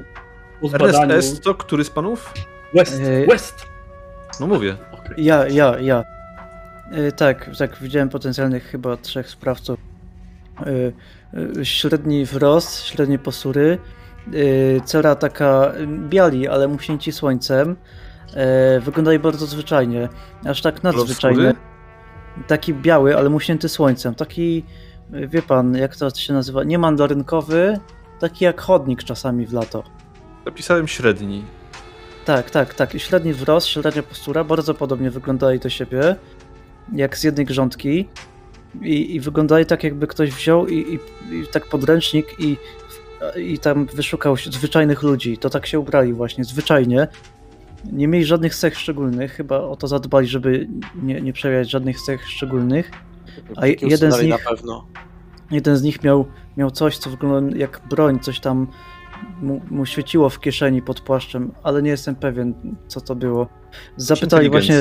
[0.60, 1.40] po Ernest zbadaniu S.
[1.40, 2.34] to który z panów?
[2.74, 3.66] West, Yy, West!
[4.40, 4.76] No mówię.
[4.92, 5.24] Okej.
[5.24, 6.04] Ja, ja, ja.
[6.92, 9.80] E, tak, tak, widziałem potencjalnych chyba trzech sprawców.
[10.60, 10.92] E,
[11.60, 13.78] e, średni wzrost, średnie posury,
[14.28, 15.72] e, cera taka
[16.08, 17.76] biali, ale muśnięci słońcem.
[18.34, 20.08] E, wyglądali bardzo zwyczajnie,
[20.44, 21.54] aż tak nadzwyczajnie.
[22.46, 24.14] Taki biały, ale muśnięty słońcem.
[24.14, 24.64] Taki,
[25.10, 27.78] wie pan, jak to się nazywa, nie mandarynkowy,
[28.20, 29.84] taki jak chodnik czasami w lato.
[30.44, 31.44] Zapisałem średni.
[32.24, 32.92] Tak, tak, tak.
[32.92, 36.16] Średni wzrost, średnia postura, bardzo podobnie wyglądali do siebie,
[36.92, 38.08] jak z jednej grządki.
[38.82, 40.98] I, i wyglądali tak, jakby ktoś wziął i, i,
[41.34, 42.56] i tak podręcznik i,
[43.36, 45.38] i tam wyszukał zwyczajnych ludzi.
[45.38, 47.08] To tak się ubrali właśnie, zwyczajnie.
[47.92, 50.68] Nie mieli żadnych cech szczególnych, chyba o to zadbali, żeby
[51.02, 52.90] nie, nie przejawiać żadnych cech szczególnych.
[53.56, 54.86] A jeden z nich- na pewno.
[55.50, 58.66] Jeden z nich miał, miał coś, co wygląda jak broń, coś tam
[59.40, 63.48] mu, mu świeciło w kieszeni pod płaszczem, ale nie jestem pewien, co to było.
[63.96, 64.80] Zapytali właśnie.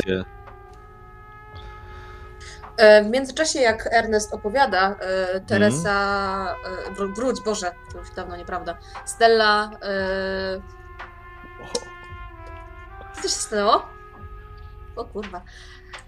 [2.78, 6.56] E, W międzyczasie, jak Ernest opowiada, e, Teresa.
[6.98, 8.78] wró- Wróć, Boże, to już dawno nieprawda.
[9.06, 9.72] Stella.
[13.16, 13.86] Co się stanęło?
[14.96, 15.42] O kurwa.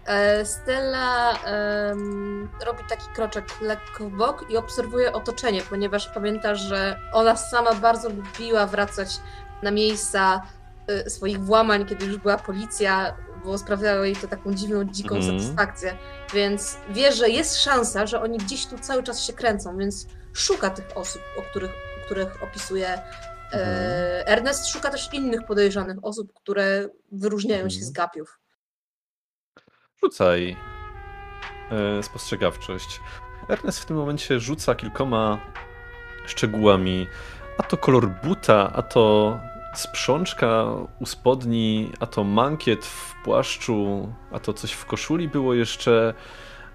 [0.06, 7.00] E, Stella em, robi taki kroczek lekko w bok i obserwuje otoczenie, ponieważ pamięta, że
[7.14, 9.10] ona sama bardzo lubiła wracać
[9.64, 10.42] na miejsca
[10.88, 15.40] e, swoich włamań, kiedy już była policja, bo sprawiało jej to taką dziwną, dziką Mhm.
[15.40, 15.98] satysfakcję.
[16.34, 20.70] Więc wie, że jest szansa, że oni gdzieś tu cały czas się kręcą, więc szuka
[20.70, 21.72] tych osób, o których,
[22.06, 23.02] których opisuje e,
[23.52, 24.24] Mhm.
[24.28, 24.68] Ernest.
[24.68, 27.86] Szuka też innych podejrzanych osób, które wyróżniają się Mhm.
[27.86, 28.40] z gapiów.
[30.06, 30.56] Rzucaj
[31.72, 33.00] e, spostrzegawczość.
[33.50, 35.38] Ernest w tym momencie rzuca kilkoma
[36.26, 37.08] szczegółami.
[37.58, 39.38] A to kolor buta, a to
[39.76, 40.66] sprzączka
[41.00, 46.14] u spodni, a to mankiet w płaszczu, a to coś w koszuli było jeszcze,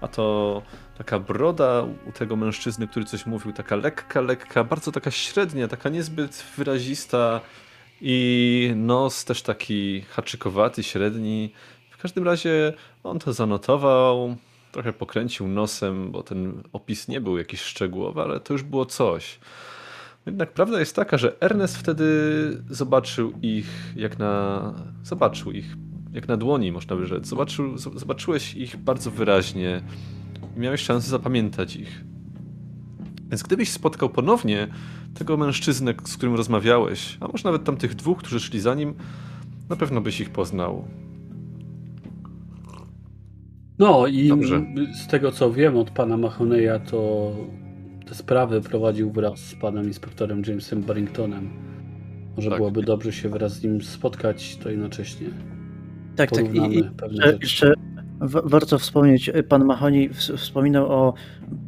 [0.01, 0.61] a to
[0.97, 5.89] taka broda u tego mężczyzny, który coś mówił, taka lekka, lekka, bardzo taka średnia, taka
[5.89, 7.41] niezbyt wyrazista
[8.01, 11.53] i nos też taki haczykowaty, średni.
[12.01, 14.35] W każdym razie on to zanotował,
[14.71, 19.39] trochę pokręcił nosem, bo ten opis nie był jakiś szczegółowy, ale to już było coś.
[20.25, 22.05] Jednak prawda jest taka, że Ernest wtedy
[22.69, 24.73] zobaczył ich jak na.
[25.03, 25.75] Zobaczył ich
[26.13, 27.27] jak na dłoni, można by rzec.
[27.27, 29.81] Zobaczył, zobaczyłeś ich bardzo wyraźnie
[30.57, 32.03] i miałeś szansę zapamiętać ich.
[33.29, 34.67] Więc gdybyś spotkał ponownie
[35.13, 38.93] tego mężczyznę, z którym rozmawiałeś, a może nawet tamtych dwóch, którzy szli za nim,
[39.69, 40.87] na pewno byś ich poznał.
[43.81, 44.61] No i Dobrze.
[44.93, 47.31] z tego co wiem od pana Mahoneya, to
[48.05, 51.49] te sprawy prowadził wraz z panem inspektorem Jamesem Barringtonem.
[52.35, 52.59] Może Tak.
[52.59, 55.27] byłoby dobrze się wraz z nim spotkać, to jednocześnie
[56.15, 56.39] Tak, tak.
[56.39, 57.73] I, porównamy i pewne jeszcze,
[58.45, 61.13] warto wspomnieć, pan Mahoni ws- wspominał o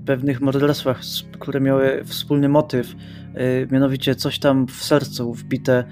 [0.05, 1.01] pewnych morderstwach,
[1.39, 5.83] które miały wspólny motyw, y, mianowicie coś tam w sercu wbite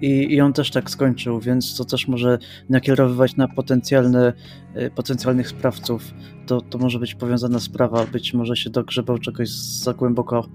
[0.00, 4.32] i, i on też tak skończył, więc to też może nakierowywać na potencjalne,
[4.76, 6.14] y, potencjalnych sprawców.
[6.46, 10.48] To, to może być powiązana sprawa, być może się dogrzebał czegoś za głęboko.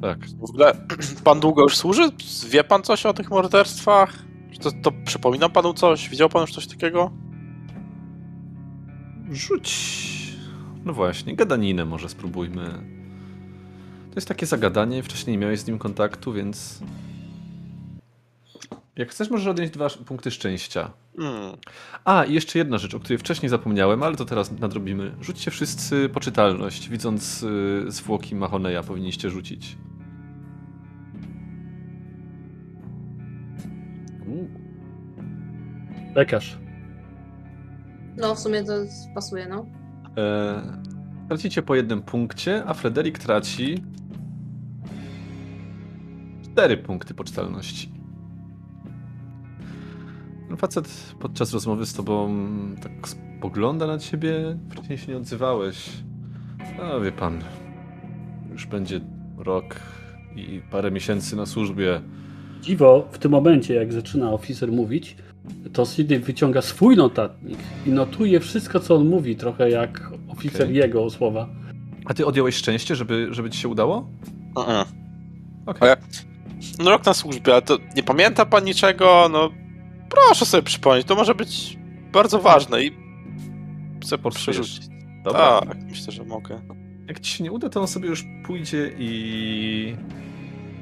[0.00, 0.18] Tak.
[0.40, 0.72] W ogóle
[1.24, 2.02] pan długo już służy?
[2.50, 4.18] Wie pan coś o tych morderstwach?
[4.52, 6.08] Czy To, to przypomina panu coś?
[6.08, 7.10] Widział pan już coś takiego?
[9.30, 10.11] Rzuć.
[10.84, 12.64] No właśnie, gadaninę może spróbujmy.
[14.10, 16.80] To jest takie zagadanie, wcześniej nie miałeś z nim kontaktu, więc.
[18.96, 20.90] Jak chcesz, możesz odnieść dwa punkty szczęścia.
[21.16, 21.56] Hmm.
[22.04, 25.14] A, i jeszcze jedna rzecz, o której wcześniej zapomniałem, ale to teraz nadrobimy.
[25.20, 26.88] Rzućcie wszyscy poczytalność.
[26.88, 29.76] Widząc y, zwłoki Mahoneya, powinniście rzucić.
[36.14, 36.58] Lekarz.
[38.16, 38.72] No, w sumie to
[39.14, 39.81] pasuje, no.
[40.16, 40.62] E,
[41.28, 43.82] tracicie po jednym punkcie, a Frederik traci
[46.52, 47.88] 4 punkty poczytalności.
[50.48, 52.30] Ten facet podczas rozmowy z tobą
[52.82, 54.58] tak spogląda na ciebie.
[54.70, 55.90] Wcześniej się nie odzywałeś.
[56.82, 57.38] A wie pan,
[58.52, 59.00] już będzie
[59.38, 59.76] rok
[60.36, 62.00] i parę miesięcy na służbie.
[62.62, 65.16] Dziwo, w tym momencie, jak zaczyna oficer mówić,
[65.72, 70.76] to Sidney wyciąga swój notatnik i notuje wszystko, co on mówi, trochę jak oficer Okej.
[70.76, 71.48] jego słowa.
[72.04, 74.08] A ty odjąłeś szczęście, żeby, żeby ci się udało?
[74.54, 74.84] Mm-mm.
[75.66, 75.88] Okej.
[75.88, 75.96] Ale-
[76.78, 79.28] No rok na służbie, ale to nie pamięta pan niczego?
[79.32, 79.50] No
[80.08, 81.78] proszę sobie przypomnieć, to może być
[82.12, 82.90] bardzo ważne i
[84.02, 84.86] chcę przerzucić.
[85.24, 85.60] Dobra.
[85.60, 86.60] Tak, myślę, że mogę.
[87.08, 89.96] Jak ci się nie uda, to on sobie już pójdzie i.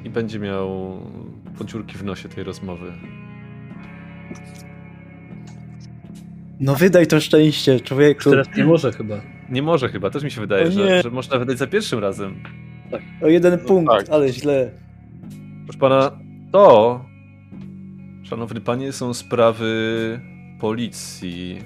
[0.05, 1.01] i będzie miał
[1.59, 2.93] podziurki w nosie tej rozmowy.
[6.61, 8.31] No wydaj to szczęście, Już człowieku.
[8.31, 9.21] teraz nie może chyba.
[9.51, 11.03] Nie może chyba, też mi się wydaje, że, nie.
[11.03, 12.43] że można wydać za pierwszym razem.
[13.23, 14.09] O jeden No punkt, tak.
[14.11, 14.71] ale źle.
[15.65, 16.19] Proszę pana,
[16.53, 17.05] to,
[18.23, 20.21] szanowny panie, są sprawy
[20.61, 21.59] policji,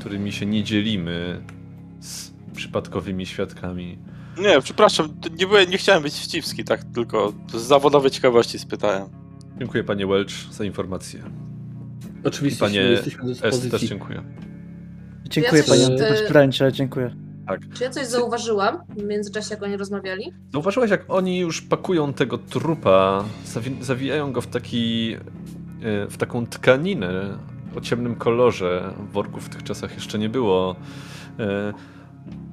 [0.00, 1.40] którymi się nie dzielimy
[2.00, 3.98] z przypadkowymi świadkami.
[4.38, 5.08] Nie, przepraszam,
[5.38, 9.08] nie, byłem, nie chciałem być wścibski, tak tylko z zawodowej ciekawości spytałem.
[9.58, 11.20] Dziękuję panie Welch za informację.
[12.24, 13.88] Oczywiście Panie jesteśmy do S też dyspozycji.
[13.88, 14.22] dziękuję.
[15.24, 17.14] Dziękuję Ja panie aspirantcie, dziękuję.
[17.74, 20.32] Czy ja coś zauważyłam w międzyczasie, jak oni rozmawiali?
[20.52, 25.14] Zauważyłeś, jak oni już pakują tego trupa, zawi- zawijają go w taki.
[25.82, 27.38] e, w taką tkaninę
[27.76, 28.94] o ciemnym kolorze.
[29.12, 30.76] Worków w tych czasach jeszcze nie było.
[31.38, 31.72] E,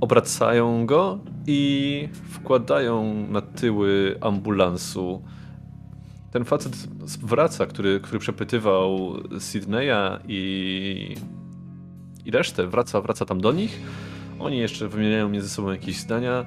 [0.02, 5.22] Obracają go i wkładają na tyły ambulansu.
[6.32, 6.76] Ten facet
[7.22, 11.16] wraca, który, który przepytywał Sydneya i,
[12.26, 12.68] i resztę.
[12.68, 13.80] Wraca, wraca tam do nich.
[14.40, 16.46] Oni jeszcze wymieniają między sobą jakieś zdania.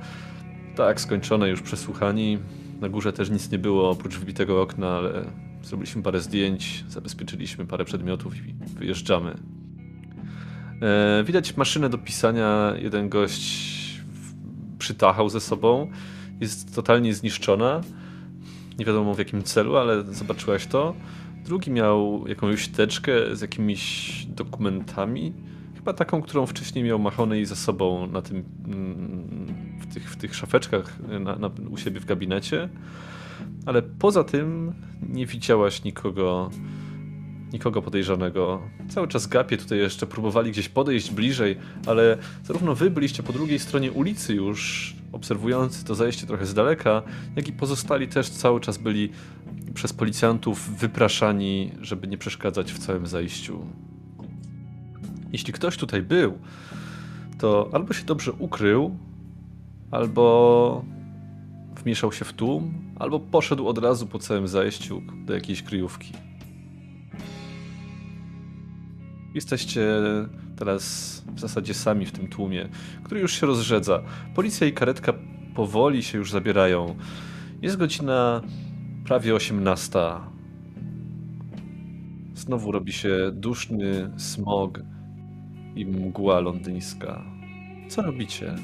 [0.76, 2.38] Tak, skończone już przesłuchani.
[2.80, 5.24] Na górze też nic nie było oprócz wybitego okna, ale
[5.62, 9.34] zrobiliśmy parę zdjęć, zabezpieczyliśmy parę przedmiotów i wyjeżdżamy.
[10.82, 12.74] E, widać maszynę do pisania.
[12.78, 13.74] Jeden gość
[14.78, 15.90] przytachał ze sobą.
[16.40, 17.80] Jest totalnie zniszczona.
[18.78, 20.94] Nie wiadomo w jakim celu, ale zobaczyłaś to.
[21.44, 25.32] Drugi miał jakąś teczkę z jakimiś dokumentami.
[25.74, 30.34] Chyba taką, którą wcześniej miał Mahoney ze sobą na tym, mm, w, tych, w tych
[30.34, 32.68] szafeczkach na, na, u siebie w gabinecie.
[33.66, 34.72] Ale poza tym
[35.08, 36.50] nie widziałaś nikogo,
[37.54, 38.62] nikogo podejrzanego.
[38.88, 43.58] Cały czas gapie tutaj jeszcze próbowali gdzieś podejść bliżej, ale zarówno wy byliście po drugiej
[43.58, 47.02] stronie ulicy już, obserwujący to zajście trochę z daleka,
[47.36, 49.10] jak i pozostali też cały czas byli
[49.74, 53.66] przez policjantów wypraszani, żeby nie przeszkadzać w całym zajściu.
[55.32, 56.38] Jeśli ktoś tutaj był,
[57.38, 58.96] to albo się dobrze ukrył,
[59.90, 60.84] albo
[61.84, 66.12] wmieszał się w tłum, albo poszedł od razu po całym zajściu do jakiejś kryjówki.
[69.34, 69.86] Jesteście
[70.56, 70.84] teraz
[71.34, 72.68] w zasadzie sami w tym tłumie,
[73.04, 74.02] który już się rozrzedza.
[74.34, 75.12] Policja i karetka
[75.54, 76.96] powoli się już zabierają.
[77.62, 78.42] Jest godzina
[79.04, 79.98] prawie 18.
[82.34, 84.80] Znowu robi się duszny smog
[85.76, 87.22] i mgła londyńska.
[87.88, 88.54] Co robicie?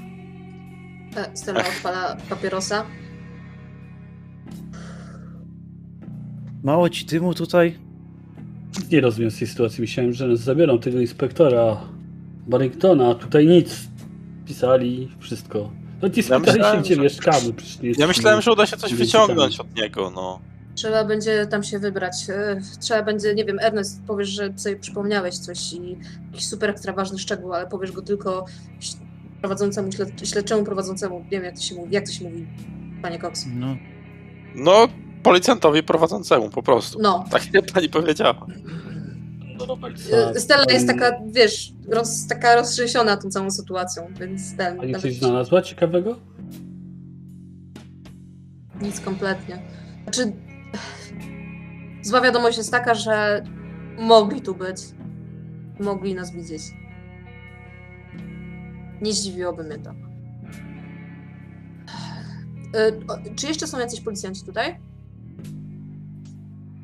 [1.17, 2.85] E, Stella odpala papierosa.
[6.63, 7.79] Mało ci dymu tutaj?
[8.91, 9.81] Nie rozumiem z tej sytuacji.
[9.81, 11.81] Myślałem, że nas zabiorą tego inspektora
[12.47, 13.89] Barringtona, a tutaj nic.
[14.47, 15.71] Pisali wszystko.
[16.03, 17.53] No nie spytali myślałem, się, gdzie że- mieszkamy.
[17.57, 20.41] Przecież Ja myślałem, że uda się coś wyciągnąć od niego, no.
[20.75, 22.15] Trzeba będzie tam się wybrać.
[22.29, 25.97] E, Trzeba będzie, nie wiem, Ernest, powiesz, że sobie przypomniałeś coś i
[26.33, 28.45] jakiś super ekstra ważny szczegół, ale powiesz go tylko
[29.41, 31.21] prowadzącemu, śled, śledczemu prowadzącemu.
[31.21, 31.95] Nie wiem, jak to się mówi.
[31.95, 32.47] Jak to się mówi,
[33.03, 33.47] panie Cox?
[33.55, 33.77] No.
[34.55, 34.89] No,
[35.23, 36.99] policjantowi prowadzącemu, po prostu.
[37.03, 37.25] No.
[37.31, 38.47] Tak nie pani powiedziała.
[40.13, 44.77] E, Stella jest taka, wiesz, roz, taka roztrzęsiona tą całą sytuacją, więc ten...
[44.77, 46.17] Pani coś znalazła ciekawego?
[48.83, 49.63] Nic kompletnie.
[50.03, 50.33] Znaczy,
[52.03, 53.45] zła wiadomość jest taka, że
[53.99, 54.77] mogli tu być.
[55.81, 56.63] Mogli nas widzieć.
[59.03, 59.91] Nie zdziwiłoby mnie to.
[63.09, 64.77] O, Czy jeszcze są jacyś policjanci tutaj?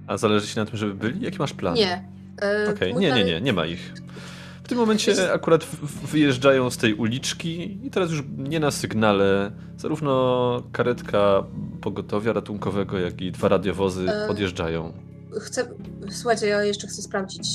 [0.07, 1.21] A zależy ci na tym, żeby byli?
[1.25, 1.75] Jaki masz plan?
[1.75, 2.09] Nie.
[2.43, 3.93] E, Okej, mój nie, nie, nie, nie ma ich.
[4.65, 5.65] W tym momencie akurat
[6.13, 9.53] wyjeżdżają z tej uliczki i teraz już nie na sygnale.
[9.77, 11.45] Zarówno karetka
[11.81, 14.93] pogotowia ratunkowego, jak i dwa radiowozy E, odjeżdżają.
[15.41, 15.67] Chcę,
[16.11, 17.49] słuchajcie, ja jeszcze chcę sprawdzić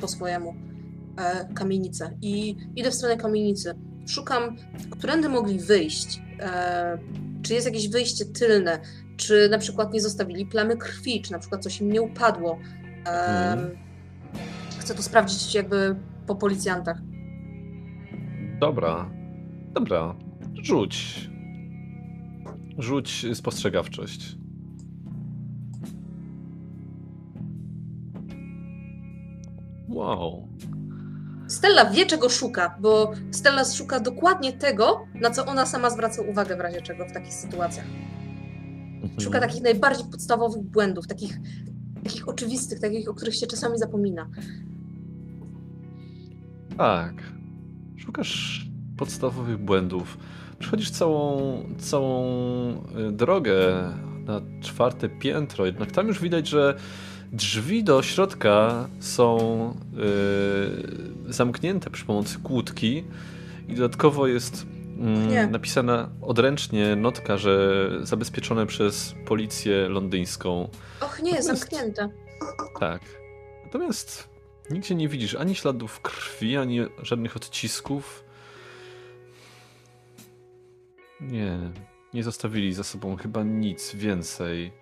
[0.00, 0.54] po swojemu
[1.18, 3.74] e, kamienicę i idę w stronę kamienicy.
[4.08, 4.56] Szukam,
[4.90, 6.20] którędy mogli wyjść.
[6.40, 6.98] E,
[7.42, 8.80] czy jest jakieś wyjście tylne?
[9.16, 11.22] Czy na przykład nie zostawili plamy krwi?
[11.22, 12.58] Czy na przykład coś im nie upadło?
[12.98, 13.70] Mhm.
[14.78, 16.98] Chcę to sprawdzić jakby po policjantach.
[18.60, 19.10] Dobra,
[19.72, 20.14] dobra,
[20.62, 21.28] rzuć.
[22.78, 24.36] Rzuć spostrzegawczość.
[29.88, 30.48] Wow.
[31.48, 36.56] Stella wie, czego szuka, bo Stella szuka dokładnie tego, na co ona sama zwraca uwagę
[36.56, 37.86] w razie czego w takich sytuacjach.
[39.02, 39.20] Mhm.
[39.20, 41.38] Szuka takich najbardziej podstawowych błędów, takich,
[42.04, 44.28] takich oczywistych, takich, o których się czasami zapomina.
[46.76, 47.14] Tak.
[47.96, 50.18] Szukasz podstawowych błędów.
[50.58, 52.24] Przechodzisz całą, całą
[53.08, 53.54] y, drogę
[54.26, 56.76] na czwarte piętro, jednak tam już widać, że
[57.32, 59.38] drzwi do środka są
[61.28, 63.04] y, zamknięte przy pomocy kłódki
[63.68, 65.46] i dodatkowo jest Nie.
[65.46, 70.68] napisana odręcznie notka, że zabezpieczone przez policję londyńską.
[71.00, 72.08] Och nie, Natomiast- zamknięte.
[72.80, 73.02] Tak.
[73.64, 74.28] Natomiast
[74.70, 78.24] nigdzie nie widzisz ani śladów krwi, ani żadnych odcisków.
[81.20, 81.58] Nie,
[82.14, 84.72] nie zostawili za sobą chyba nic więcej.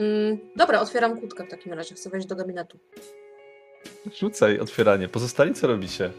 [0.00, 1.94] Mm, dobra, otwieram kłódkę w takim razie.
[1.94, 2.78] Chcę wejść do gabinetu.
[4.20, 5.08] Rzucaj otwieranie.
[5.08, 6.10] Pozostali co robicie?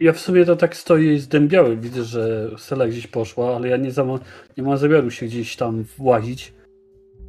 [0.00, 1.76] Ja w sumie to tak stoję i zdębiały.
[1.76, 4.18] Widzę, że Stella gdzieś poszła, ale ja nie, zama-
[4.56, 6.52] nie mam zamiaru się gdzieś tam włazić.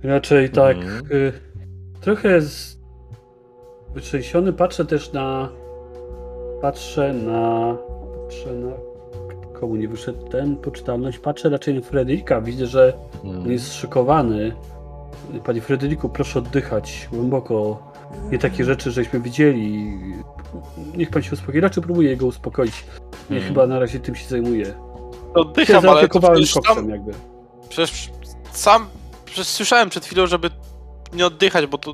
[0.03, 1.05] Raczej tak Mhm.
[1.11, 1.33] y,
[2.01, 2.77] trochę z...
[3.93, 5.49] wytrzęsiony patrzę też na
[6.61, 7.77] patrzę na
[8.23, 8.71] patrzę na
[9.59, 11.19] komu nie wyszedł ten poczytalność.
[11.19, 12.41] Patrzę raczej na Fredrika.
[12.41, 13.41] Widzę, że Hmm.
[13.43, 14.51] on jest zszokowany.
[15.45, 17.83] Panie Frederiku, proszę oddychać głęboko.
[18.31, 19.93] Nie takie rzeczy, żeśmy widzieli.
[20.95, 21.59] Niech pan się uspokoi.
[21.61, 22.85] Raczej próbuję go uspokoić.
[23.29, 23.53] Nie, Mhm.
[23.53, 24.65] chyba na razie tym się zajmuję.
[24.65, 24.73] Się
[25.33, 27.11] Oddycham, ale to przecież koksem tam, jakby.
[27.69, 28.09] przecież
[28.51, 28.87] sam
[29.25, 30.49] przecież słyszałem przed chwilą, żeby
[31.13, 31.93] nie oddychać, bo to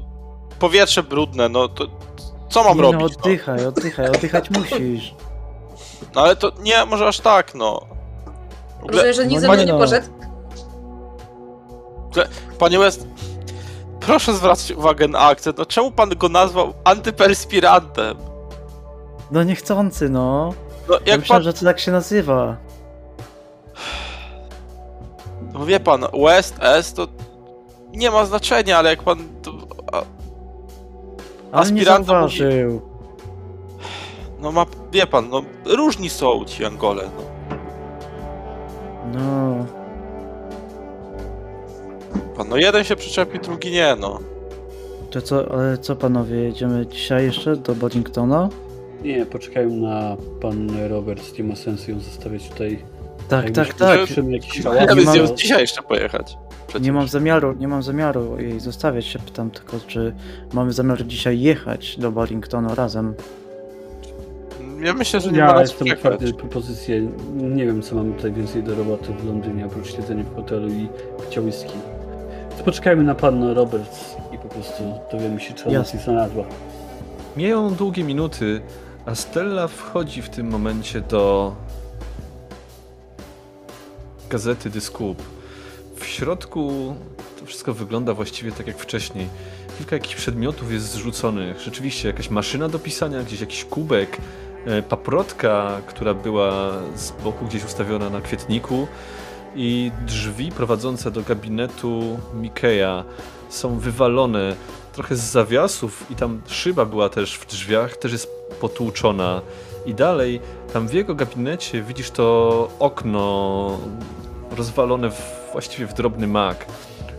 [0.60, 1.88] powietrze brudne, no to
[2.50, 3.18] co mam Nie no, robić?
[3.18, 3.24] No?
[3.24, 5.16] oddychaj, oddychaj, oddychać musisz.
[6.16, 7.82] no ale to nie, może aż tak, no.
[8.82, 9.80] Ogóle, Rozumiem, że nikt no ze mną nie nie no.
[9.80, 10.08] poszedł.
[12.60, 13.08] Panie West,
[14.00, 18.18] proszę zwracać uwagę na akcent, no czemu pan go nazwał antyperspirantem?
[19.32, 20.54] No niechcący, no.
[20.90, 22.58] No Ja jak myślałem, pan, że to tak się nazywa.
[25.54, 27.08] no wie pan, West, S to
[27.94, 29.18] nie ma znaczenia, ale jak pan...
[29.42, 29.52] To,
[31.52, 32.82] a, nie zauważył.
[34.40, 37.24] no ma, wie pan, no różni są ci Angole, no.
[39.20, 39.66] No.
[42.38, 44.20] Pan, no jeden się przyczepi, drugi nie, no.
[45.12, 48.50] To co, ale co panowie, jedziemy dzisiaj jeszcze do Boddingtona?
[49.04, 51.38] Nie, poczekają na pan Roberts.
[51.38, 52.80] Nie ma sensu ją zostawiać tutaj.
[53.30, 54.00] Tak, tak, tak.
[54.88, 56.38] Ja bym z mam- dzisiaj jeszcze pojechać.
[56.68, 56.86] Przecież.
[56.86, 60.14] Nie mam zamiaru, nie mam zamiaru jej zostawiać się, pytam tylko, czy
[60.54, 63.14] mamy zamiar dzisiaj jechać do Boddingtonu razem.
[64.82, 67.08] Ja myślę, że nie ma Ja co jestem otwarty na propozycję.
[67.34, 70.88] Nie wiem, co mamy tutaj więcej do roboty w Londynie, oprócz siedzenia w hotelu i
[71.24, 71.74] picia whisky.
[72.56, 76.00] Więc poczekajmy na pan Roberts i po prostu dowiemy się, czy ona Jasne.
[76.00, 76.44] się znalazła.
[77.38, 78.62] Mijają długie minuty,
[79.06, 81.56] a Stella wchodzi w tym momencie do
[84.30, 85.22] gazety Scoop.
[85.96, 86.96] W środku
[87.40, 89.28] to wszystko wygląda właściwie tak jak wcześniej.
[89.78, 91.60] Kilka jakichś przedmiotów jest zrzuconych.
[91.62, 94.18] Rzeczywiście jakaś maszyna do pisania, gdzieś jakiś kubek,
[94.66, 98.88] e, paprotka, która była z boku gdzieś ustawiona na kwietniku
[99.56, 103.04] i drzwi prowadzące do gabinetu Mikeja
[103.50, 104.56] są wywalone
[104.94, 108.28] trochę z zawiasów i tam szyba była też w drzwiach, też jest
[108.62, 109.42] potłuczona.
[109.86, 110.40] I dalej,
[110.74, 113.80] tam w jego gabinecie widzisz to okno
[114.58, 116.66] rozwalone w, właściwie w drobny mak.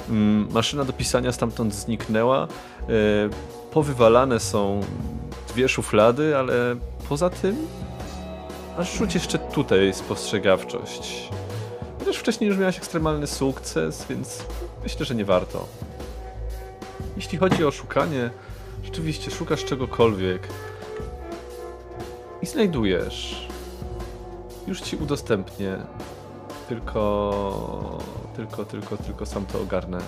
[0.09, 2.43] Mm, Maszyna do pisania stamtąd zniknęła.
[2.43, 2.87] E,
[3.72, 4.80] Powywalane są
[5.49, 6.76] dwie szuflady, ale
[7.09, 7.57] poza tym
[8.78, 11.28] aż rzuć jeszcze tutaj spostrzegawczość.
[12.07, 14.44] Chociaż wcześniej już miałaś ekstremalny sukces, więc
[14.82, 15.68] myślę, że nie warto.
[17.16, 18.30] Jeśli chodzi o szukanie,
[18.84, 20.48] rzeczywiście szukasz czegokolwiek
[22.42, 23.48] i znajdujesz.
[24.66, 25.78] Już ci udostępnię.
[26.68, 28.00] Tylko,
[28.36, 29.98] tylko, tylko, tylko sam to ogarnę.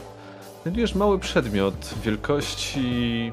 [0.63, 3.33] Znajdujesz mały przedmiot wielkości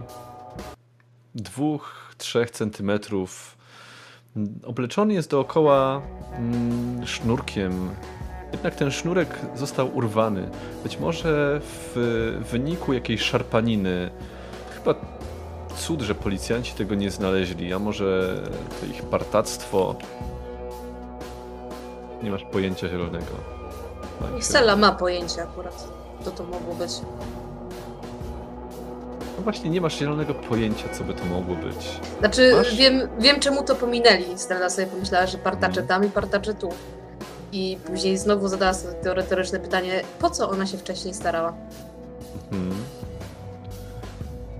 [1.36, 3.57] 2-3 centymetrów.
[4.63, 6.01] Obleczony jest dookoła
[6.38, 7.89] mm, sznurkiem.
[8.52, 10.50] Jednak ten sznurek został urwany.
[10.84, 14.10] Być może w wyniku jakiejś szarpaniny.
[14.76, 14.96] Chyba
[15.78, 18.36] cud, że policjanci tego nie znaleźli, a może
[18.80, 19.96] to ich partactwo.
[22.24, 23.26] Nie masz pojęcia zielonego.
[24.20, 25.88] Tak, Stella ma pojęcie akurat,
[26.24, 26.91] co to mogło być.
[29.38, 31.88] No właśnie, nie masz zielonego pojęcia, co by to mogło być.
[32.20, 32.76] Znaczy, Masz?
[32.76, 34.26] wiem, wiem czemu to pominęli.
[34.38, 35.88] Stella sobie pomyślała, że partacze Mhm.
[35.88, 36.70] tam i partacze tu.
[37.56, 41.53] I później znowu zadała sobie to retoryczne pytanie, po co ona się wcześniej starała?
[42.51, 42.72] Mhm.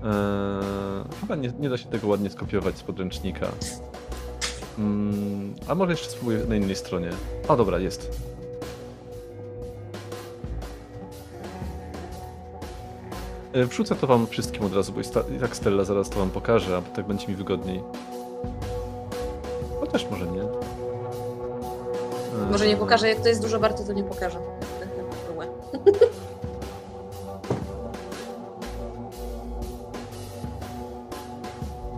[0.04, 3.48] Eee, chyba nie, nie da się tego ładnie skopiować z podręcznika.
[4.78, 7.10] Mm, a może jeszcze spróbuję na innej stronie.
[7.48, 8.20] A dobra, jest.
[13.52, 15.00] E, Wrzucę to wam wszystkim od razu, bo
[15.36, 17.82] i tak Stella zaraz to wam pokaże, a tak będzie mi wygodniej.
[19.80, 20.55] Chociaż może nie.
[22.50, 24.38] Może nie pokaże, jak to jest dużo warte, to nie pokaże.
[25.36, 25.46] Łe.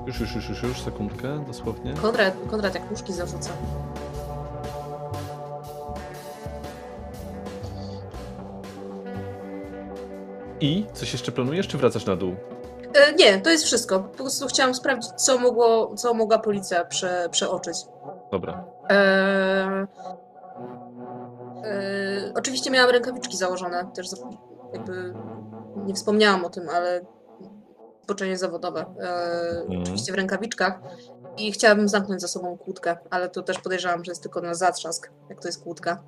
[0.07, 1.95] Już, już, już, już, już, sekundkę, dosłownie.
[1.95, 3.51] Konrad, Konrad jak nóżki zarzuca.
[10.61, 12.37] I coś jeszcze planujesz, czy wracasz na dół?
[12.95, 14.01] E, nie, to jest wszystko.
[14.01, 17.77] Po prostu chciałam sprawdzić, co, mogło, co mogła policja prze, przeoczyć.
[18.31, 18.65] Dobra.
[18.91, 19.87] E,
[21.65, 24.07] e, oczywiście miałam rękawiczki założone, też
[24.73, 25.15] jakby
[25.87, 27.01] nie wspomniałam o tym, ale
[28.05, 28.81] zboczenie zawodowe.
[29.01, 29.83] E, Mhm.
[29.83, 30.81] Oczywiście w rękawiczkach.
[31.37, 35.11] I chciałabym zamknąć za sobą kłódkę, ale to też podejrzewam, że jest tylko na zatrzask,
[35.29, 36.03] jak to jest kłódka.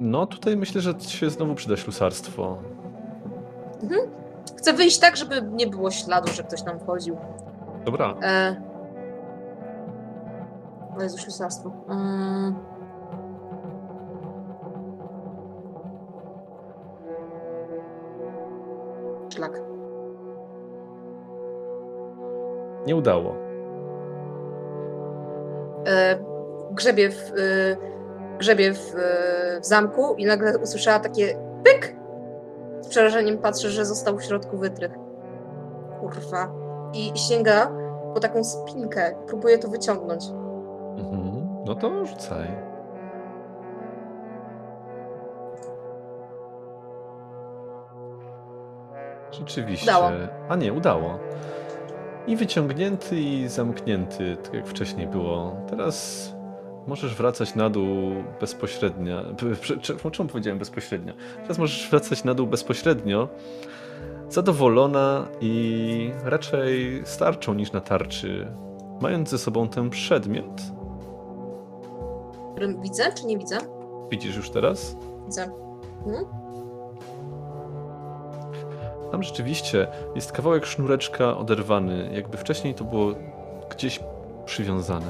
[0.00, 2.58] No tutaj myślę, że się znowu przyda ślusarstwo.
[4.58, 7.16] Chcę wyjść tak, żeby nie było śladu, że ktoś tam wchodził.
[7.84, 8.14] Dobra.
[8.22, 8.62] E...
[10.98, 11.72] O Jezu, ślusarstwo.
[11.88, 12.54] Mm.
[19.40, 19.60] Szlak.
[22.86, 23.34] Nie udało.
[25.86, 26.18] E,
[26.70, 27.76] grzebie w, e,
[28.38, 31.96] grzebie w, e, w zamku i nagle usłyszała takie pyk!
[32.80, 34.92] Z przerażeniem patrzę, że został w środku wytrych.
[36.00, 36.52] Kurwa.
[36.94, 37.72] I sięga
[38.14, 39.14] po taką spinkę.
[39.26, 40.24] Próbuje to wyciągnąć.
[40.96, 41.46] Mhm.
[41.66, 42.69] No to rzucaj.
[49.32, 49.84] Rzeczywiście.
[49.90, 50.10] Udało.
[50.48, 51.18] A nie, udało.
[52.26, 55.56] I wyciągnięty, i zamknięty, tak jak wcześniej było.
[55.70, 56.28] Teraz
[56.86, 57.86] możesz wracać na dół
[58.40, 59.22] bezpośrednio.
[60.12, 61.12] Czemu powiedziałem bezpośrednio?
[61.42, 63.28] Teraz możesz wracać na dół bezpośrednio.
[64.28, 68.46] Zadowolona i raczej starczą niż na tarczy.
[69.00, 70.60] Mając ze sobą ten przedmiot,
[72.52, 73.58] Którym widzę, czy nie widzę?
[74.10, 74.96] widzisz już teraz?
[75.26, 75.42] Widzę.
[76.06, 76.24] Mhm.
[79.12, 83.14] Tam rzeczywiście jest kawałek sznureczka oderwany, jakby wcześniej to było
[83.70, 84.00] gdzieś
[84.44, 85.06] przywiązane.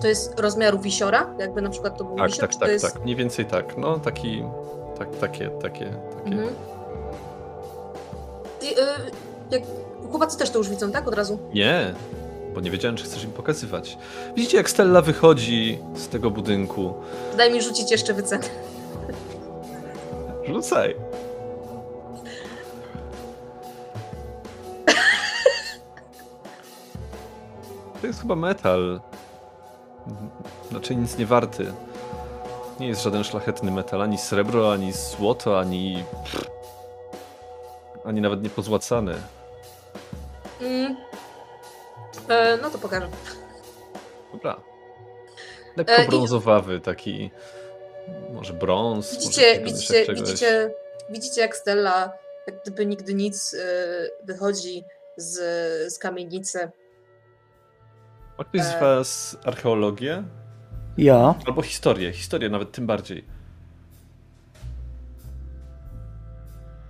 [0.00, 1.34] To jest rozmiaru wisiora?
[1.38, 2.48] Jakby na przykład to był Tak, wisior?
[2.48, 2.94] tak, tak, jest...
[2.94, 3.02] tak.
[3.02, 3.76] Mniej więcej tak.
[3.76, 4.42] No taki,
[4.98, 5.86] tak, takie, takie,
[6.24, 6.36] takie.
[6.36, 6.48] Mhm.
[8.62, 8.66] I,
[9.54, 9.62] y.
[10.10, 11.08] Chłopacy też to już widzą, tak?
[11.08, 11.38] Od razu.
[11.54, 11.94] Nie,
[12.54, 13.98] bo nie wiedziałem, czy chcesz im pokazywać.
[14.36, 16.94] Widzicie, jak Stella wychodzi z tego budynku.
[17.36, 18.44] Daj mi rzucić jeszcze wycenę.
[20.46, 20.96] Rzucaj.
[28.00, 29.00] To jest chyba metal.
[30.70, 31.72] Znaczy nic nie warty.
[32.80, 36.04] Nie jest żaden szlachetny metal, ani srebro, ani złoto, ani...
[38.04, 39.14] Ani nawet nie pozłacany.
[40.60, 40.96] Mm.
[42.28, 43.08] E, no to pokażę.
[44.32, 44.56] Dobra.
[45.76, 47.30] Lekko E, brązowawy, taki...
[48.32, 50.70] Może brąz, może Widzicie, jakiś widzicie, widzicie,
[51.10, 52.12] widzicie jak Stella,
[52.46, 53.58] jak gdyby nigdy nic, y,
[54.24, 54.84] wychodzi
[55.16, 55.34] z,
[55.92, 56.70] z kamienicy.
[58.38, 60.24] Ma ktoś z e- was archeologię?
[60.98, 61.34] Ja?
[61.46, 63.24] Albo historię, historię nawet tym bardziej.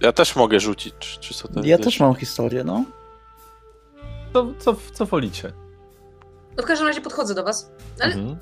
[0.01, 1.85] Ja też mogę rzucić, czy, czy co to Ja wiesz?
[1.87, 2.85] też mam historię, no.
[4.33, 5.53] Co, co, co wolicie?
[6.57, 7.71] No w każdym razie podchodzę do was.
[8.01, 8.37] Ale Mhm.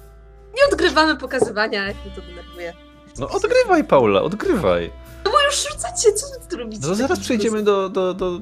[0.57, 2.75] Nie odgrywamy pokazywania, jak mnie to denerwuje.
[3.19, 4.93] No odgrywaj, Paula, odgrywaj.
[5.25, 6.87] No bo już rzucacie, co wy tu robicie?
[6.89, 8.41] No zaraz przejdziemy do, do, do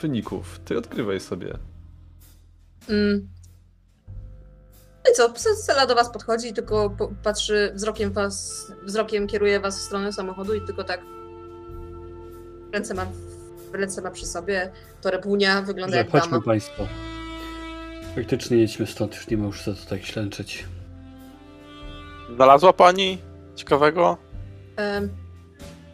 [0.00, 0.60] wyników.
[0.64, 1.58] Ty odgrywaj sobie.
[2.88, 3.28] Mm.
[5.04, 9.78] No i co, Sela do was podchodzi i tylko patrzy wzrokiem was, wzrokiem kieruje was
[9.78, 11.00] w stronę samochodu i tylko tak
[12.72, 13.06] ręce ma,
[13.72, 16.44] ręce ma przy sobie, torebunia, wygląda Dobrze, jak chodźmy dama.
[16.44, 16.86] Państwo.
[18.14, 20.64] Faktycznie jedźmy stąd, już nie ma już co tutaj ślęczeć.
[22.34, 23.18] Znalazła pani
[23.54, 24.16] ciekawego?
[24.76, 25.08] Em,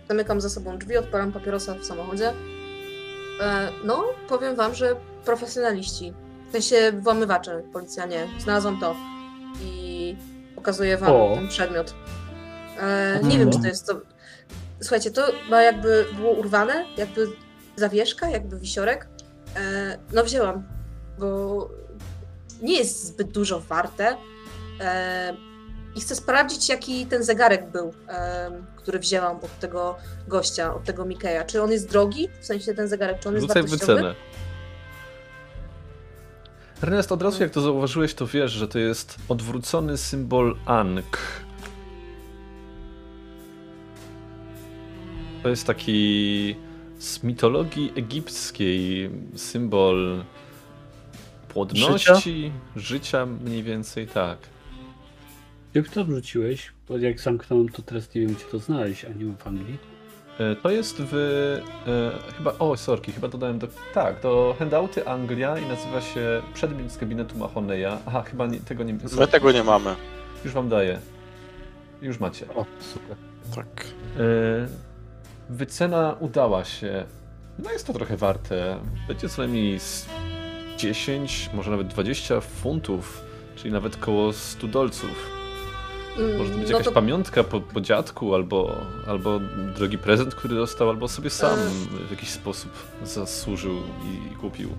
[0.09, 2.33] Zamykam za sobą drzwi, odpalam papierosa w samochodzie.
[3.41, 6.13] E, No, powiem wam, że profesjonaliści,
[6.49, 8.95] w sensie włamywacze, policjanie, znalazłam to
[9.63, 10.17] i
[10.55, 11.31] pokazuję wam O.
[11.35, 11.95] ten przedmiot.
[12.81, 14.01] E, Nie wiem, czy to jest to...
[14.81, 17.27] Słuchajcie, to ma jakby było urwane, jakby
[17.77, 19.09] zawieszka, jakby wisiorek.
[19.57, 20.63] E, No wzięłam,
[21.19, 21.69] bo
[22.63, 24.17] nie jest zbyt dużo warte.
[25.97, 27.95] I chcę sprawdzić, jaki ten zegarek był,
[28.77, 29.97] który wzięłam od tego
[30.29, 31.45] gościa, od tego Mikeja.
[31.45, 32.29] Czy on jest drogi?
[32.41, 33.95] W sensie ten zegarek, czy on jest Rzucaj wartościowy?
[33.95, 34.15] wycenę.
[36.83, 41.45] Ernest, od razu jak to zauważyłeś, to wiesz, że to jest odwrócony symbol Ankh.
[45.43, 46.57] To jest taki
[46.99, 50.25] z mitologii egipskiej symbol
[51.49, 54.39] płodności, życia, mniej więcej tak.
[55.75, 56.73] Gdzie to wrzuciłeś?
[56.89, 59.79] Bo jak zamknąłem, to teraz nie wiem, gdzie to znaleźć, a nie mam w Anglii.
[60.39, 61.15] E, To jest w.
[61.87, 62.53] E, chyba.
[62.59, 63.69] O, sorki, chyba dodałem do.
[63.95, 67.99] Tak, to Handouty Anglia i nazywa się Przedmiot z gabinetu Mahoneya.
[68.07, 68.93] Aha, chyba nie, tego nie.
[69.19, 69.95] My tego nie mamy.
[70.45, 70.99] Już wam daję.
[72.03, 72.49] Już macie.
[72.55, 73.17] O, super.
[73.55, 73.85] Tak.
[74.19, 74.67] E,
[75.51, 77.05] wycena udała się.
[77.59, 78.79] No jest to trochę warte.
[79.09, 80.07] Będzie co najmniej z
[80.77, 83.25] 10, może nawet 20 funtów,
[83.57, 85.44] czyli nawet koło 100 dolców.
[86.19, 89.41] Mm, Może to być no jakaś pamiątka po, po dziadku, albo, albo
[89.77, 91.59] drogi prezent, który dostał, albo sobie sam
[92.09, 92.71] w jakiś sposób
[93.05, 93.75] zasłużył
[94.33, 94.71] i kupił.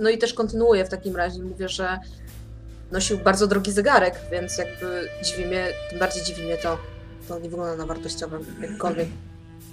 [0.00, 1.42] No i też kontynuuję w takim razie.
[1.42, 1.98] Mówię, że
[2.92, 6.78] nosił bardzo drogi zegarek, więc jakby dziwi mnie, tym bardziej dziwi mnie to.
[7.28, 9.08] To nie wygląda na wartościowym, jakkolwiek.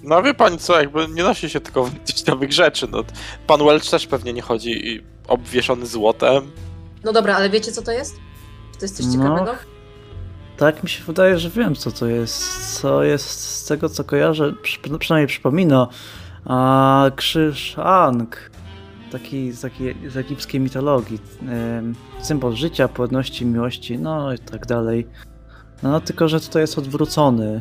[0.02, 2.86] No wie pani co, jakby nie nosi się tylko wartościowych rzeczy.
[2.90, 3.04] No,
[3.46, 6.50] pan Welch też pewnie nie chodzi i obwieszony złotem.
[7.04, 8.14] No dobra, ale wiecie co to jest?
[8.72, 9.12] Czy to jest coś No.
[9.12, 9.54] ciekawego?
[10.56, 12.80] Tak mi się wydaje, że wiem co to jest.
[12.80, 15.88] Co jest z tego co kojarzę, przy, przynajmniej przypomina.
[16.44, 18.50] A krzyż Ankh.
[19.12, 21.18] Taki z, takiej, z egipskiej mitologii.
[22.22, 25.06] Symbol życia, płodności, miłości, no i tak dalej.
[25.82, 27.60] No tylko, że tutaj jest odwrócony.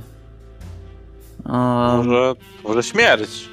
[1.45, 2.33] A, Może,
[2.63, 3.49] może śmierć.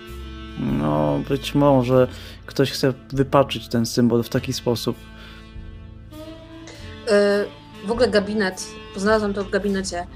[0.59, 2.09] no być może
[2.47, 4.97] ktoś chce wypaczyć ten symbol w taki sposób.
[7.09, 7.45] E,
[7.86, 8.66] W ogóle gabinet,
[8.97, 10.07] znalazłam to w gabinecie.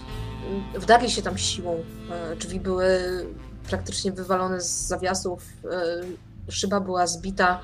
[0.79, 1.85] Wdarli się tam siłą.
[2.11, 2.87] E, Drzwi były
[3.68, 7.61] praktycznie wywalone z zawiasów, e, szyba była zbita.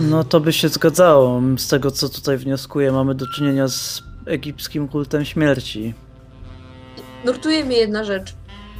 [0.00, 1.40] No to by się zgadzało.
[1.58, 5.94] Z tego co tutaj wnioskuję, mamy do czynienia z egipskim kultem śmierci.
[7.24, 8.30] Nurtuje mnie jedna rzecz.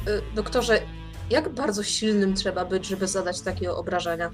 [0.07, 0.81] E, Doktorze,
[1.29, 4.31] jak bardzo silnym trzeba być, żeby zadać takie obrażenia?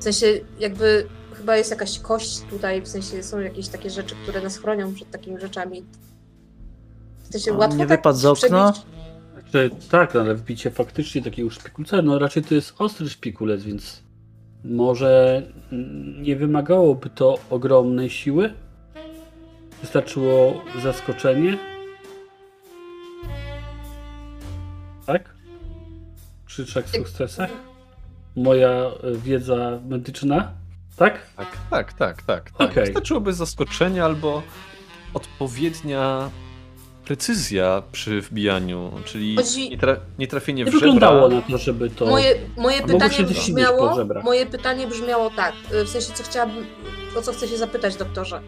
[0.00, 0.26] W sensie,
[0.58, 1.06] jakby
[1.44, 5.10] chyba jest jakaś kość tutaj, w sensie są jakieś takie rzeczy, które nas chronią przed
[5.10, 5.84] takimi rzeczami.
[7.22, 8.72] W sensie A łatwo nie tak wypadł z okna?
[9.32, 14.02] Znaczy, tak, ale wbicie faktycznie takiego szpikulca, no raczej to jest ostry szpikulec, więc
[14.64, 15.42] może
[16.22, 18.54] nie wymagałoby to ogromnej siły.
[19.80, 21.58] Wystarczyło zaskoczenie.
[25.06, 25.34] Tak?
[26.46, 27.50] Przy trzech sukcesach?
[28.36, 30.63] Moja wiedza medyczna?
[30.96, 31.18] Tak?
[31.36, 32.50] Tak, tak, tak, tak.
[32.50, 32.70] tak.
[32.70, 32.84] Okej.
[32.84, 34.42] Wystarczyłoby zaskoczenie albo
[35.14, 36.30] odpowiednia
[37.04, 40.92] precyzja przy wbijaniu, czyli Chodzi- nie, tra nie trafienie Nie w żebra.
[40.92, 42.06] wyglądało na to, żeby to...
[42.06, 46.66] Moje, moje pytanie brzmiało, moje pytanie brzmiało tak, y, w sensie co chciałabym,
[47.18, 48.40] o co chcę się zapytać doktorze.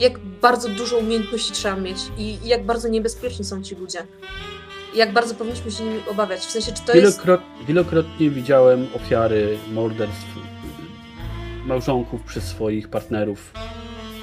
[0.00, 4.06] Jak bardzo dużo umiejętności trzeba mieć i jak bardzo niebezpieczni są ci ludzie.
[4.94, 6.40] Jak bardzo powinniśmy się nimi obawiać.
[6.40, 7.16] W sensie, czy to jest...
[7.24, 10.26] Wielokrot, Wielokrotnie widziałem ofiary morderstw
[11.66, 13.52] małżonków przez swoich partnerów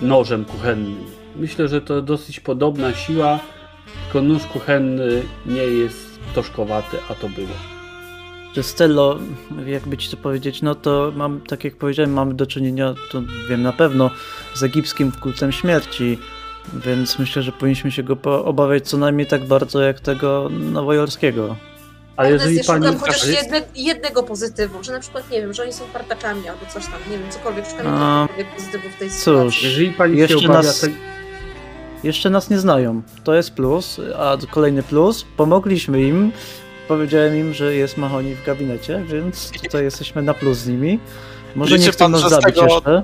[0.01, 1.05] nożem kuchennym.
[1.35, 3.39] Myślę, że to dosyć podobna siła,
[4.03, 7.47] tylko nóż kuchenny nie jest toszkowaty, a to było.
[8.61, 9.19] Stello,
[9.65, 13.61] jakby ci to powiedzieć, no to mam, tak jak powiedziałem, mamy do czynienia, to wiem
[13.61, 14.11] na pewno,
[14.53, 16.17] z egipskim kultem śmierci,
[16.73, 21.55] więc myślę, że powinniśmy się go obawiać co najmniej tak bardzo jak tego nowojorskiego.
[22.19, 22.97] Ale jeżeli ja szukam pani...
[22.99, 26.65] chociaż ale- jedne, jednego pozytywu, że na przykład, nie wiem, że oni są partakami albo
[26.73, 29.17] coś tam, nie wiem, cokolwiek, szukam A, pozytywu w tej cóż.
[29.19, 29.67] sytuacji.
[29.67, 30.59] Jeżeli pani się Jeszcze obawia...
[30.61, 30.87] nas- te-
[32.03, 33.01] Jeszcze nas nie znają.
[33.23, 35.25] To jest plus, a kolejny plus.
[35.37, 36.31] Pommogliśmy im.
[36.87, 40.99] Powiedziałem im, że jest Mahoni w gabinecie, więc tutaj jesteśmy na plus z nimi.
[41.55, 43.03] Może Liczy nie chcą pan, nas zabić tego- jeszcze.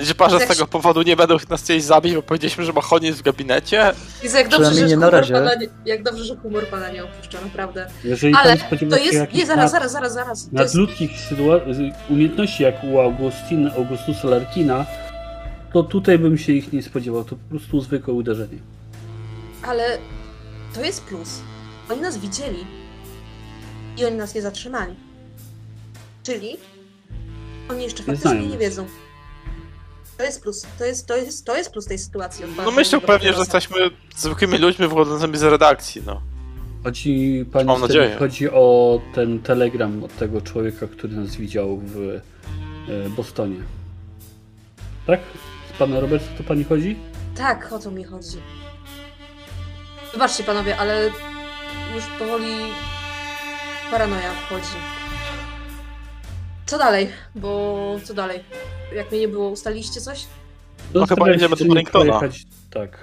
[0.00, 3.22] Że z tego powodu nie będą nas chcieli zabić, bo powiedzieliśmy, że Mahoni jest w
[3.22, 3.92] gabinecie?
[4.24, 5.34] I jak dobrze, że nie na humor razie.
[5.34, 7.86] pana nie, jak dobrze, że humor pana nie opuszcza, naprawdę.
[8.04, 8.56] Jeżeli Ale
[8.90, 10.40] To jest, nie, zaraz, nad- zaraz, zaraz, zaraz.
[10.42, 11.60] Jest, nadludzkich sytua-
[12.10, 14.86] umiejętności jak u Augustin, Augustusa Larkina,
[15.72, 17.24] to tutaj bym się ich nie spodziewał.
[17.24, 18.58] To po prostu zwykłe uderzenie.
[19.62, 19.98] ale
[20.74, 21.40] to jest plus.
[21.90, 22.64] Oni nas widzieli
[23.98, 24.94] i oni nas nie zatrzymali.
[26.22, 26.56] Czyli
[27.70, 28.86] oni jeszcze Nie faktycznie nie wiedzą.
[30.16, 30.66] To jest plus.
[30.78, 32.44] To jest, to jest, to jest plus tej sytuacji.
[32.64, 33.76] No myślę pewnie, że jesteśmy
[34.16, 36.20] zwykłymi ludźmi wychodzącymi z redakcji, no.
[36.84, 38.16] Chodzi, pani Mam wtedy nadzieję.
[38.18, 42.20] chodzi o ten telegram od tego człowieka, który nas widział w e,
[43.10, 43.56] Bostonie.
[45.06, 45.20] Tak?
[45.74, 46.96] Z panem Roberta to pani chodzi?
[47.36, 48.36] Tak, o to mi chodzi.
[50.12, 51.10] Wybaczcie panowie, ale
[51.94, 52.54] już powoli
[53.90, 54.76] paranoja wchodzi.
[56.66, 57.08] Co dalej?
[57.34, 58.44] Bo co dalej?
[58.94, 60.26] Jak mnie nie było, ustaliliście coś?
[60.94, 62.18] No chyba starałem jedziemy do Wellingtona.
[62.18, 62.98] pojechać- Tak.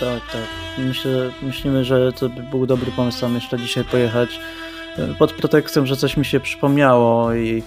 [0.00, 0.42] Tak, tak.
[0.78, 4.40] Myślę, myślimy, że to by był dobry pomysł tam jeszcze dzisiaj pojechać.
[4.98, 7.62] E, Pod pretekstem, że coś mi się przypomniało i,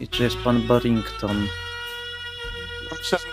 [0.00, 1.46] i czy jest pan Barrington.
[2.90, 3.24] No Myślę, że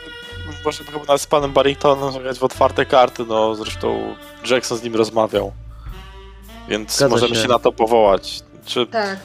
[0.65, 4.15] możemy chyba nawet z panem Barringtonem zagrać w otwarte karty, no zresztą
[4.49, 5.53] Jackson z nim rozmawiał.
[6.67, 7.41] Więc Zgadza możemy się.
[7.41, 7.47] się.
[7.47, 8.39] na to powołać.
[8.65, 9.19] Czy Tak.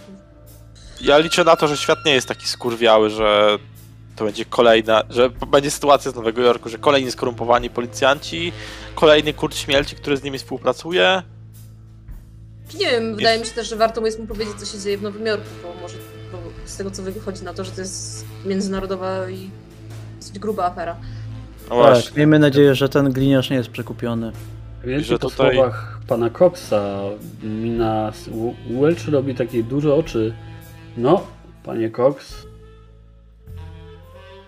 [1.00, 3.58] Ja liczę na to, że świat nie jest taki skurwiały, że
[4.16, 8.52] to będzie kolejna, że będzie sytuacja z Nowego Jorku, że kolejni skorumpowani policjanci,
[8.94, 11.22] kolejny kurt śmierci, który z nimi współpracuje.
[12.78, 15.02] Nie wiem, wydaje mi się też, że warto jest mu powiedzieć, co się dzieje w
[15.02, 15.96] Nowym Jorku, bo może
[16.32, 19.50] bo z tego, co wychodzi na to, że to jest międzynarodowa i
[20.18, 20.96] dosyć gruba afera.
[21.68, 22.04] No właśnie.
[22.04, 24.32] Tak, miejmy nadzieję, że ten gliniarz nie jest przekupiony.
[24.84, 27.00] Wiecie, że po tutaj- słowach pana Coxa
[27.42, 28.12] mina
[28.70, 30.34] Welch robi takie duże oczy.
[30.96, 31.26] No,
[31.64, 32.46] panie Cox,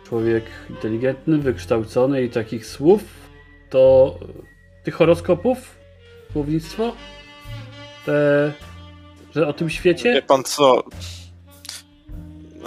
[0.09, 3.03] człowiek inteligentny, wykształcony i takich słów,
[3.71, 4.15] to
[4.85, 5.59] tych horoskopów,
[6.33, 6.93] słownictwo,
[8.07, 8.53] te,
[9.35, 10.83] że o tym świecie, Wie pan co?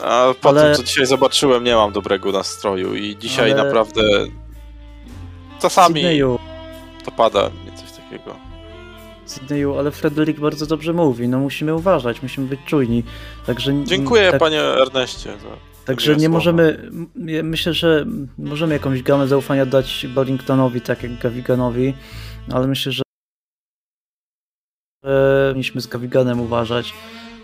[0.03, 4.01] A po Ale- tym, co dzisiaj zobaczyłem, nie mam dobrego nastroju i dzisiaj Ale- naprawdę
[5.61, 6.39] czasami Sydneyu,
[7.05, 8.36] to pada mnie coś takiego.
[9.26, 11.28] Sydneyu, ale Frederick bardzo dobrze mówi.
[11.28, 13.03] No musimy uważać, musimy być czujni.
[13.45, 15.39] Także, Dziękuję tak, panie Erneście.
[15.39, 15.76] Za...
[15.86, 16.91] Także nie możemy.
[17.26, 18.05] ja Myślę, że
[18.38, 21.93] możemy jakąś gamę zaufania dać Barringtonowi, tak jak Gaviganowi,
[22.51, 23.03] ale myślę, że
[25.01, 26.93] powinniśmy z Gaviganem uważać.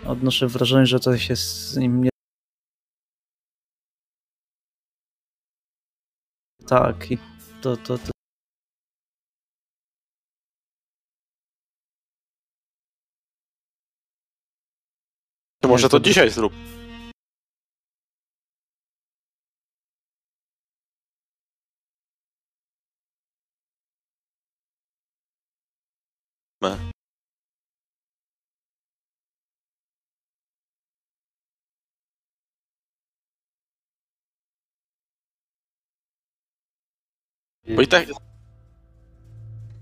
[0.06, 2.10] Odnoszę wrażenie, że coś jest z nim nie
[6.66, 7.18] tak i
[7.62, 8.11] to, to, to
[15.62, 16.52] Czy może to dzisiaj zrób?
[37.76, 38.06] Bo i tak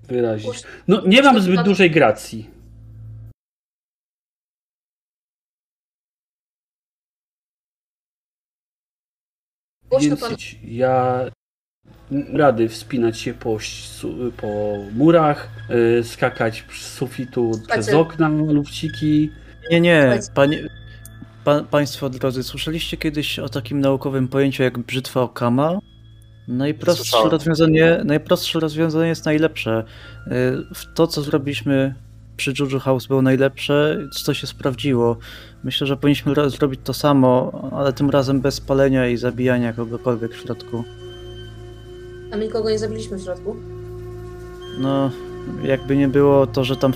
[0.09, 0.63] wyrazić.
[0.89, 2.60] No, nie mam zbyt dużej gracji.
[9.91, 11.25] Głośno pan Więc ja
[12.33, 13.59] rady wspinać się po,
[14.37, 15.49] po murach,
[16.01, 19.31] y, skakać z sufitu przez okna, lufciki.
[19.71, 20.69] Nie, nie, panie,
[21.45, 25.79] pa, państwo drodzy, słyszeliście kiedyś o takim naukowym pojęciu jak brzytwa Okama?
[26.49, 29.85] Najprostsze rozwiązanie, najprostsze rozwiązanie jest najlepsze.
[30.27, 30.31] Y,
[30.75, 31.95] w To, co zrobiliśmy
[32.41, 35.17] przy Juju House było najlepsze, co się sprawdziło.
[35.65, 40.33] Myślę, że powinniśmy ro- zrobić to samo, ale tym razem bez palenia i zabijania kogokolwiek
[40.35, 40.85] w środku.
[42.33, 43.57] A my nikogo nie zabiliśmy w środku.
[44.79, 45.11] No,
[45.63, 46.93] jakby nie było to, że tam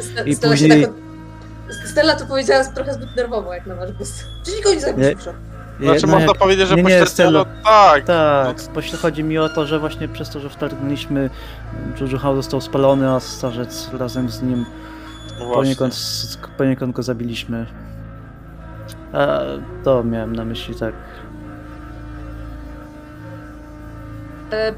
[0.00, 0.82] Ste- i później...
[0.82, 4.24] tak Stella to powiedziała trochę zbyt nerwowo, jak na wasz gust.
[4.44, 5.42] Czy nikogo nie zabiliśmy w środku?
[5.80, 7.38] Znaczy no można jak- powiedzieć, że nie, nie, pośrednio, Stella.
[7.38, 8.04] no tak.
[8.04, 11.30] Tak, właśnie chodzi mi o to, że właśnie przez to, że wtargnęliśmy,
[12.00, 14.66] Juju House został spalony, a starzec razem z nim
[15.40, 15.96] No poniekąd,
[16.58, 17.66] poniekąd go zabiliśmy.
[19.12, 19.38] A
[19.84, 20.94] to miałem na myśli, tak.
[24.52, 24.72] E,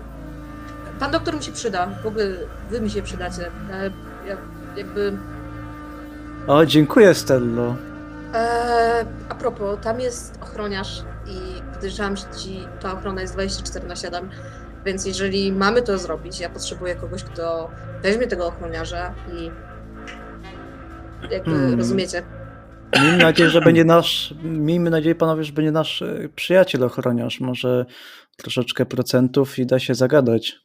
[1.00, 2.24] Pan doktor mi się przyda, w ogóle
[2.70, 3.46] wy mi się przydacie.
[3.72, 3.90] E,
[4.28, 4.36] ja-
[4.76, 5.12] Jakby
[6.46, 7.74] O, dziękuję, Stello.
[8.34, 13.96] Eee, a propos, tam jest ochroniarz i podejrzewam, że ci ta ochrona jest 24 na
[13.96, 14.30] 7,
[14.86, 17.70] więc jeżeli mamy to zrobić, ja potrzebuję kogoś, kto
[18.02, 19.50] weźmie tego ochroniarza i
[21.30, 21.78] jakby Hmm.
[21.78, 22.22] rozumiecie.
[23.02, 27.40] Miejmy nadzieję, że będzie nasz, miejmy nadzieję, panowie, że będzie nasz e, przyjaciel ochroniarz.
[27.40, 27.86] Może
[28.36, 30.56] troszeczkę procentów i da się zagadać.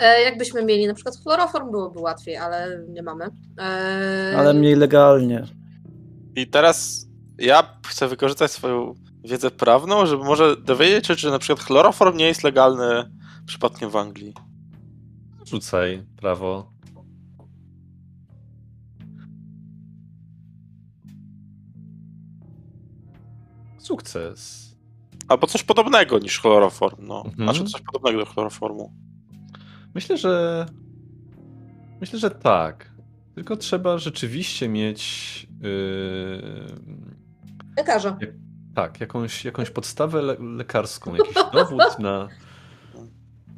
[0.00, 3.24] E, jakbyśmy mieli na przykład chloroform, byłoby łatwiej, ale nie mamy.
[3.60, 5.44] E, Ale mniej legalnie.
[6.40, 7.06] I teraz
[7.38, 12.24] ja chcę wykorzystać swoją wiedzę prawną, żeby może dowiedzieć się, czy na przykład chloroform nie
[12.24, 13.10] jest legalny
[13.46, 14.34] przypadkiem w Anglii.
[15.46, 16.72] Rzucaj prawo.
[23.78, 24.70] Sukces.
[25.28, 27.24] Albo coś podobnego niż chloroform, no.
[27.26, 27.36] Mhm.
[27.36, 28.92] Znaczy coś podobnego do chloroformu.
[29.94, 30.66] Myślę, że.
[32.00, 32.90] Myślę, że tak.
[33.34, 35.49] Tylko trzeba rzeczywiście mieć.
[35.60, 36.74] Yy...
[37.76, 38.18] Lekarza.
[38.74, 42.28] Tak, jakąś, jakąś podstawę le lekarską, jakiś dowód na,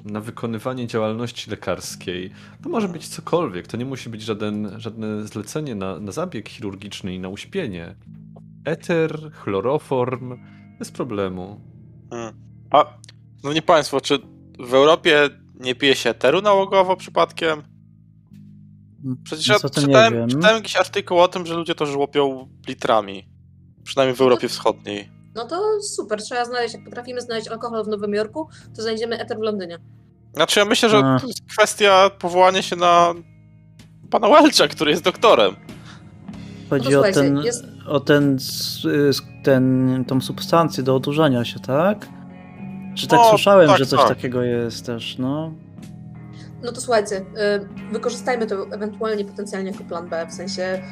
[0.05, 2.30] na wykonywanie działalności lekarskiej.
[2.62, 7.14] To może być cokolwiek, to nie musi być żaden, żadne zlecenie na, na zabieg chirurgiczny
[7.14, 7.94] i na uśpienie.
[8.64, 10.38] Eter, chloroform,
[10.78, 11.61] bez problemu.
[12.11, 12.34] Hmm.
[12.70, 12.84] A,
[13.44, 14.18] no nie państwo, czy
[14.59, 15.28] w Europie
[15.61, 17.72] nie pije się eteru nałogowo przypadkiem?
[19.24, 23.28] Przecież No ja czytałem, czytałem jakiś artykuł o tym, że ludzie to żłopią litrami.
[23.84, 25.11] Przynajmniej w Europie Wschodniej.
[25.34, 29.38] No to super, trzeba znaleźć, jak potrafimy znaleźć alkohol w Nowym Jorku, to znajdziemy eter
[29.38, 29.78] w Londynie.
[30.34, 31.18] Znaczy ja myślę, że A.
[31.20, 33.14] to jest kwestia powołania się na
[34.11, 35.57] pana Welcha, który jest doktorem.
[36.70, 42.09] Chodzi No o ten, jest- o ten, s- ten, tą substancję do odurzania się, tak?
[42.96, 44.09] Czy tak No, słyszałem, tak, że coś tak.
[44.09, 45.53] takiego jest też, no?
[46.64, 47.22] No to słuchajcie, y,
[47.92, 50.82] wykorzystajmy to ewentualnie potencjalnie jako plan B, w sensie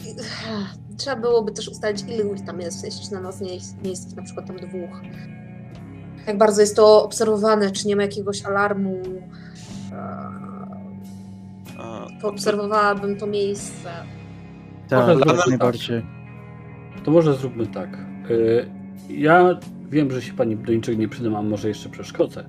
[0.00, 3.54] y, trzeba byłoby też ustalić, ile ludzi tam jest, w sensie, czy na nas nie
[3.54, 5.00] jest, nie jest ich na przykład tam dwóch.
[6.26, 9.02] Jak bardzo jest to obserwowane, czy nie ma jakiegoś alarmu.
[9.92, 10.42] E,
[12.22, 13.90] Poobserwowałabym to miejsce.
[14.88, 15.46] Tak, jak tak.
[15.48, 16.02] najbardziej.
[17.04, 17.98] To może zróbmy tak.
[18.30, 18.66] Y,
[19.08, 19.58] Ja
[19.90, 22.44] wiem, że się pani do niczego nie przydam, a może jeszcze przeszkodzę.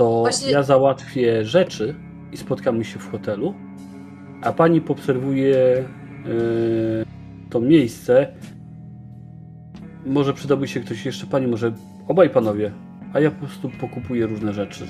[0.00, 1.94] To Właśnie- ja załatwię rzeczy
[2.32, 3.54] i spotkamy się w hotelu,
[4.42, 7.04] a pani poobserwuje y,
[7.50, 8.26] to miejsce.
[10.06, 11.72] Może przydałby się ktoś jeszcze, pani, może
[12.08, 12.72] obaj panowie,
[13.12, 14.86] a ja po prostu pokupuję różne rzeczy.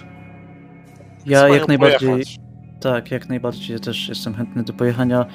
[1.27, 2.37] Ja jak najbardziej, pojechać.
[2.81, 5.27] tak, jak najbardziej też jestem chętny do pojechania.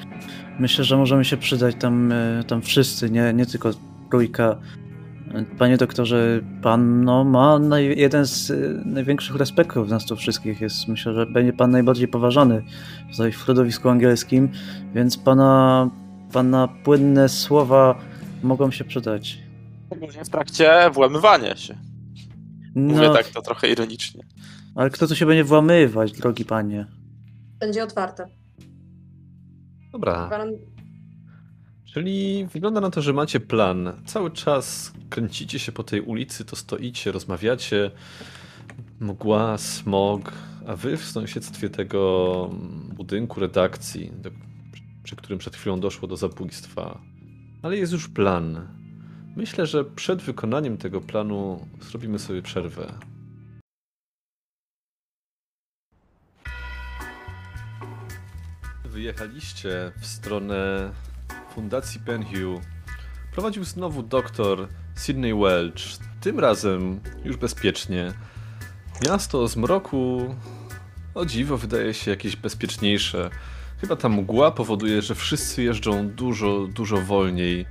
[0.58, 3.70] Myślę, że możemy się przydać tam, e, tam wszyscy, nie, nie tylko
[4.10, 4.56] trójka.
[5.58, 8.54] Panie doktorze, pan no, ma naj, jeden z e,
[8.84, 10.60] największych respektów z nas tu wszystkich.
[10.60, 12.62] Jest, myślę, że będzie pan najbardziej poważany
[13.10, 14.48] tutaj w środowisku angielskim,
[14.94, 15.90] więc pana,
[16.32, 17.98] pana płynne słowa
[18.42, 19.38] mogą się przydać.
[19.86, 21.74] Szczególnie w trakcie włamywania się.
[22.74, 24.22] Mówię No, tak to trochę ironicznie.
[24.74, 26.86] ale kto tu się będzie włamywać, drogi panie?
[27.60, 28.26] Będzie otwarte.
[29.92, 30.75] Dobra, Gwaran-
[31.96, 33.92] czyli wygląda na to, że macie plan.
[34.06, 37.90] Cały czas kręcicie się po tej ulicy, to stoicie, rozmawiacie.
[39.00, 40.32] Mgła, smog,
[40.66, 42.50] a wy w sąsiedztwie tego
[42.94, 44.30] budynku redakcji, do,
[45.02, 47.00] przy którym przed chwilą doszło do zabójstwa.
[47.62, 48.68] Ale jest już plan.
[49.36, 52.92] Myślę, że przed wykonaniem tego planu zrobimy sobie przerwę.
[58.84, 60.90] Wyjechaliście w stronę
[61.56, 62.60] Fundacji Penhue.
[63.32, 65.98] Prowadził znowu doktor Sidney Welch.
[66.20, 68.12] Tym razem już bezpiecznie.
[69.04, 70.34] Miasto o zmroku,
[71.14, 73.30] o dziwo, wydaje się jakieś bezpieczniejsze.
[73.80, 77.66] Chyba ta mgła powoduje, że wszyscy jeżdżą dużo, dużo wolniej.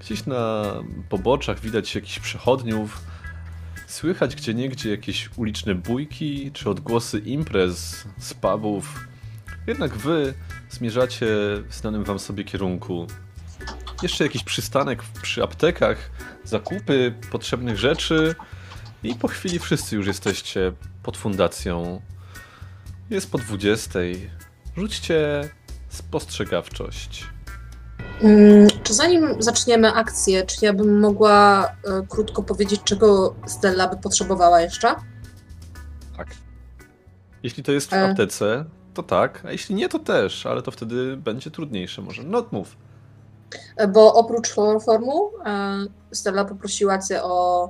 [0.00, 0.64] Gdzieś na
[1.08, 3.00] poboczach widać jakichś przechodniów.
[3.86, 9.13] Słychać gdzieniegdzie jakieś uliczne bójki czy odgłosy imprez z pubów.
[9.66, 10.34] Jednak wy
[10.70, 11.26] zmierzacie
[11.68, 13.06] w znanym wam sobie kierunku.
[14.02, 15.96] Jeszcze jakiś przystanek przy aptekach,
[16.44, 18.34] zakupy potrzebnych rzeczy
[19.02, 22.00] i po chwili wszyscy już jesteście pod fundacją.
[23.10, 23.98] Jest po 20.
[24.76, 25.48] Rzućcie
[25.88, 27.26] spostrzegawczość.
[28.22, 31.70] Mm, Czy zanim zaczniemy akcję, czy ja bym mogła e,
[32.08, 34.94] krótko powiedzieć, czego Stella by potrzebowała jeszcze?
[36.16, 36.28] Tak.
[37.42, 38.10] Jeśli to jest w E.
[38.10, 38.64] aptece,
[38.94, 42.22] to tak, a jeśli nie, to też, ale to wtedy będzie trudniejsze może.
[42.22, 42.76] No mów.
[43.88, 45.78] Bo oprócz chloroformu e,
[46.12, 47.68] Stella poprosiła cię o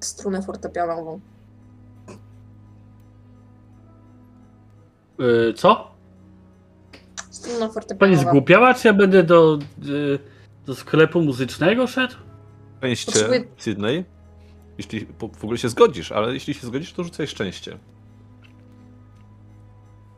[0.00, 0.42] strunę
[7.30, 8.22] struna Pani fortepianowa.
[8.22, 9.58] zgłupiała, czy ja będę do,
[9.88, 10.18] y,
[10.66, 12.14] do sklepu muzycznego szedł?
[12.78, 14.04] Szczęście, Potrzebuję- Sydney.
[14.78, 15.06] Jeśli
[15.38, 17.78] w ogóle się zgodzisz, ale jeśli się zgodzisz, to rzucaj szczęście.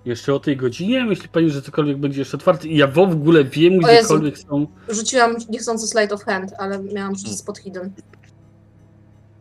[0.09, 1.05] Jeszcze o tej godzinie?
[1.05, 2.69] Myśli pani, że cokolwiek będzie jeszcze otwarte?
[2.69, 3.87] I ja w ogóle wiem, Jezu.
[3.87, 4.67] gdziekolwiek są.
[4.89, 7.93] Rzuciłam niechcący slide of hand, ale miałam rzucić spod hidden.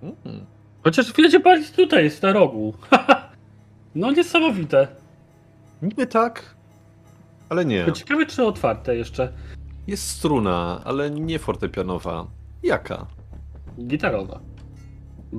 [0.04, 0.46] Mm.
[0.84, 2.74] Chociaż wiecie, pani tutaj jest na rogu.
[3.96, 4.88] no niesamowite.
[5.82, 6.56] Niby tak,
[7.50, 7.86] ale nie.
[7.86, 9.34] To ciekawe, czy otwarte jeszcze.
[9.88, 12.28] Jest struna, ale nie fortepianowa.
[12.64, 13.06] Jaka?
[13.80, 14.40] Gitarowa.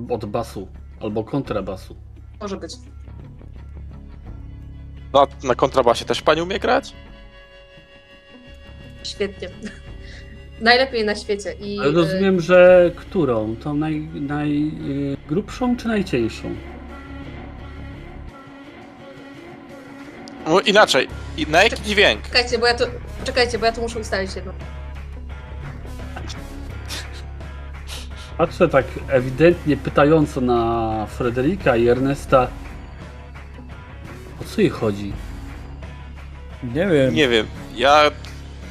[0.09, 0.67] Od basu.
[1.01, 1.95] Albo kontrabasu.
[2.41, 2.71] Może być.
[5.13, 6.93] Na, na kontrabasie też pani umie grać?
[9.03, 9.49] Świetnie.
[10.61, 11.53] Najlepiej na świecie.
[11.53, 13.55] I Ale e, rozumiem, że którą?
[13.55, 16.55] Tą naj, najgrubszą czy najcieńszą?
[20.47, 21.07] No, inaczej.
[21.37, 22.21] I na jaki dźwięk?
[22.21, 22.85] Czekajcie, bo ja to.
[23.23, 24.53] Czekajcie, bo ja tu muszę ustalić jedno.
[28.37, 32.47] Patrzę tak ewidentnie pytająco na Frederika i Ernesta.
[34.49, 35.13] O co jej chodzi?
[36.63, 37.13] Nie wiem.
[37.13, 37.47] Nie wiem.
[37.75, 38.11] Ja.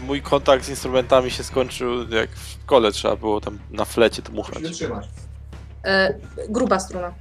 [0.06, 4.62] Mój kontakt z instrumentami się skończył jak w szkole trzeba było tam na flecie dmuchać.
[5.84, 6.14] E,
[6.48, 7.14] gruba struna.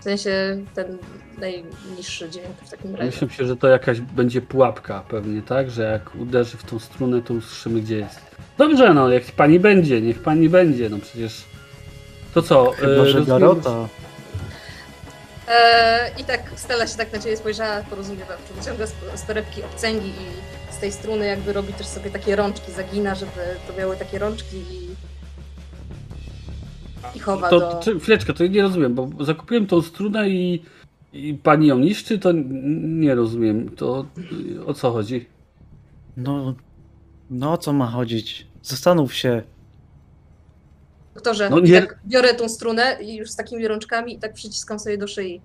[0.00, 0.98] W sensie ten
[1.38, 3.06] najniższy dźwięk w takim razie.
[3.06, 5.70] Myślę się, że to jakaś będzie pułapka pewnie, tak?
[5.70, 8.20] Że jak uderzy w tą strunę, to usłyszymy gdzie jest.
[8.58, 11.44] Dobrze, no, jak pani będzie, niech pani będzie, no przecież...
[12.34, 12.70] To co?
[12.70, 13.88] Chyba, e, że rozumiem- Garota.
[16.20, 20.08] I tak Stella się tak na ciebie spojrzała, porozumiewa, że wyciąga z, z torebki obcęgi
[20.08, 24.18] i z tej struny jakby robi też sobie takie rączki, zagina, żeby to miały takie
[24.18, 24.88] rączki i,
[27.16, 27.80] i chowa To, do...
[27.82, 30.62] czy, chwileczkę, to nie rozumiem, bo zakupiłem tą strunę i,
[31.12, 32.32] i pani ją niszczy, to
[32.82, 33.68] nie rozumiem.
[33.68, 34.06] To
[34.66, 35.26] o co chodzi?
[36.16, 36.54] No,
[37.30, 38.46] no o co ma chodzić?
[38.62, 39.42] Zastanów się.
[41.18, 44.78] Doktorze, No nie- tak biorę tą strunę i już z takimi rączkami i tak przyciskam
[44.78, 45.40] sobie do szyi.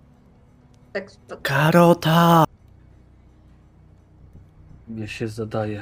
[0.93, 2.45] Tak, to, Karota!
[4.87, 5.81] Mnie się zadaje.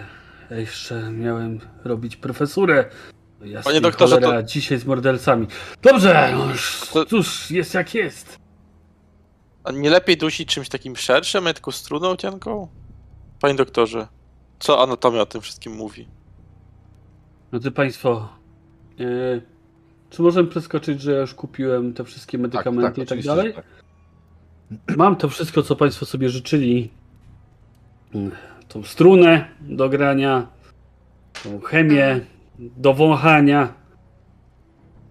[0.49, 2.85] Ja jeszcze miałem robić profesurę.
[3.41, 5.47] Jasnej Panie doktorze, to- cholera, dzisiaj z mordercami.
[5.81, 8.37] Dobrze, no już, To- cóż, jest jak jest.
[9.63, 12.67] A nie lepiej dusić czymś takim szerszym, a tylko struną cienką?
[13.41, 14.07] Panie doktorze,
[14.59, 16.07] co anatomia o tym wszystkim mówi?
[17.51, 18.29] Drodzy Państwo,
[18.99, 19.50] e,
[20.11, 23.47] czy możemy przeskoczyć, że ja już kupiłem te wszystkie medykamenty i tak oczywiście, dalej?
[23.47, 24.97] że tak.
[24.97, 26.91] Mam to wszystko, co Państwo sobie życzyli.
[28.67, 30.47] Tą strunę do grania,
[31.43, 32.19] tą chemię
[32.59, 33.73] do wąchania.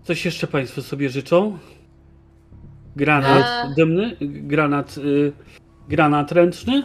[0.04, 1.58] Coś jeszcze Państwo sobie życzą?
[2.96, 3.74] Granat Eee.
[3.74, 4.16] dymny?
[4.20, 5.32] Granat, y,
[5.88, 6.82] granat ręczny?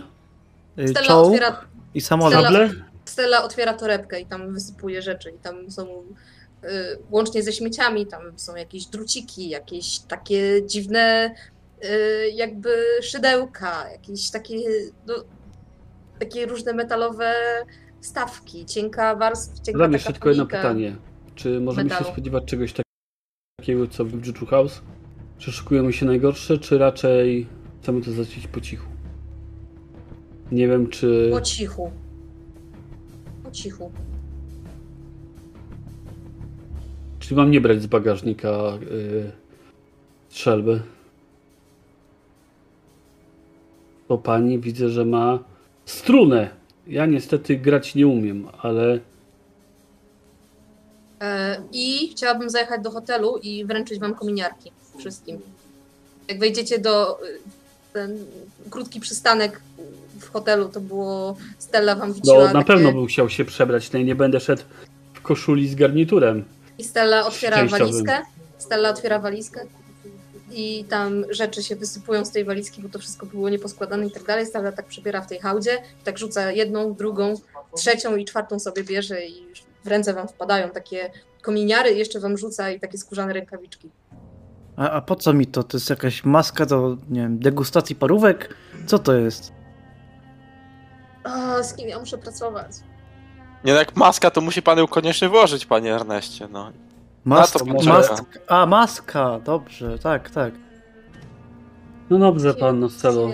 [0.80, 1.62] Y, Stella Czołg otwiera,
[1.94, 2.46] i samolot.
[2.46, 2.70] Stella-?
[3.06, 6.04] Stella otwiera torebkę i tam wysypuje rzeczy i tam są
[7.12, 11.36] łącznie ze śmieciami, tam są jakieś druciki, jakieś takie dziwne
[11.84, 12.70] y, jakby
[13.02, 14.56] szydełka, jakieś takie
[15.08, 15.14] no,
[16.20, 17.34] takie różne metalowe
[18.02, 20.96] stawki, cienka warstwa, cienka taka jeszcze tylko jedno pytanie.
[21.36, 22.14] Czy możemy się metalu.
[22.14, 22.74] spodziewać czegoś
[23.60, 24.82] takiego, co w Juju House?
[25.38, 27.48] Czy szykujemy się najgorsze, czy raczej
[27.82, 28.88] chcemy to zacząć po cichu?
[30.52, 31.30] Nie wiem, czy...
[31.32, 31.92] Po cichu.
[33.44, 33.92] Po cichu.
[37.28, 38.50] Czy mam nie brać z bagażnika
[38.92, 39.32] yy,
[40.30, 40.82] strzelby?
[44.10, 45.40] Bo pani widzę, że ma
[45.86, 46.50] strunę.
[46.88, 49.00] Ja niestety grać nie umiem, ale
[51.22, 55.40] E, I chciałabym zajechać do hotelu i wręczyć wam kominiarki wszystkim.
[56.28, 57.40] Jak wejdziecie do y,
[57.94, 58.18] ten
[58.70, 59.62] krótki przystanek
[60.20, 62.66] w hotelu, to było Stella wam wrzuciła no, na takie...
[62.66, 63.92] pewno bym chciał się przebrać.
[63.92, 64.64] No i nie będę szedł
[65.14, 66.44] w koszuli z garniturem.
[66.78, 67.88] I Stella otwiera Szczęściowym.
[67.88, 68.22] walizkę.
[68.58, 69.62] Stella otwiera walizkę
[70.52, 74.24] i tam rzeczy się wysypują z tej walizki, bo to wszystko było nieposkładane i tak
[74.24, 74.46] dalej.
[74.46, 77.34] Stella tak przebiera w tej hałdzie, tak rzuca jedną, drugą,
[77.76, 79.46] trzecią i czwartą sobie bierze i
[79.84, 81.12] w ręce wam wpadają takie
[81.42, 83.90] kominiary jeszcze wam rzuca i takie skórzane rękawiczki.
[84.76, 85.64] A, a po co mi to?
[85.64, 88.56] To jest jakaś maska do, nie wiem, degustacji parówek?
[88.88, 89.52] Co to jest?
[91.24, 92.72] O, z kim ja muszę pracować?
[93.66, 96.72] Nie no jak maska, to musi pan ją koniecznie włożyć, panie Erneście, no.
[97.26, 98.16] Maska, to maska.
[98.48, 100.54] A, maska, dobrze, tak, tak.
[102.10, 102.80] No dobrze, pan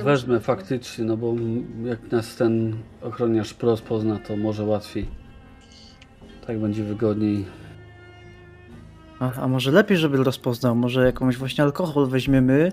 [0.04, 1.34] weźmę muszę faktycznie, no bo
[1.84, 5.10] jak nas ten ochroniarz pros pozna, to może łatwiej.
[6.48, 7.46] Tak będzie wygodniej.
[9.20, 10.76] A, a może lepiej, żeby rozpoznał?
[10.76, 12.72] Może jakąś właśnie alkohol weźmiemy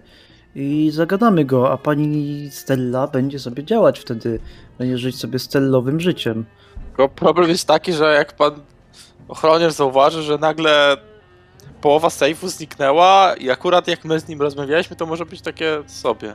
[0.55, 4.41] i zagadamy go, a pani Stella będzie sobie działać wtedy.
[4.79, 6.45] Będzie żyć sobie stellowym życiem.
[6.99, 8.53] Tylko problem jest taki, że jak pan
[9.29, 10.97] ochroniarz zauważy, że nagle
[11.81, 16.35] połowa sejfu zniknęła i akurat jak my z nim rozmawialiśmy, to może być takie sobie.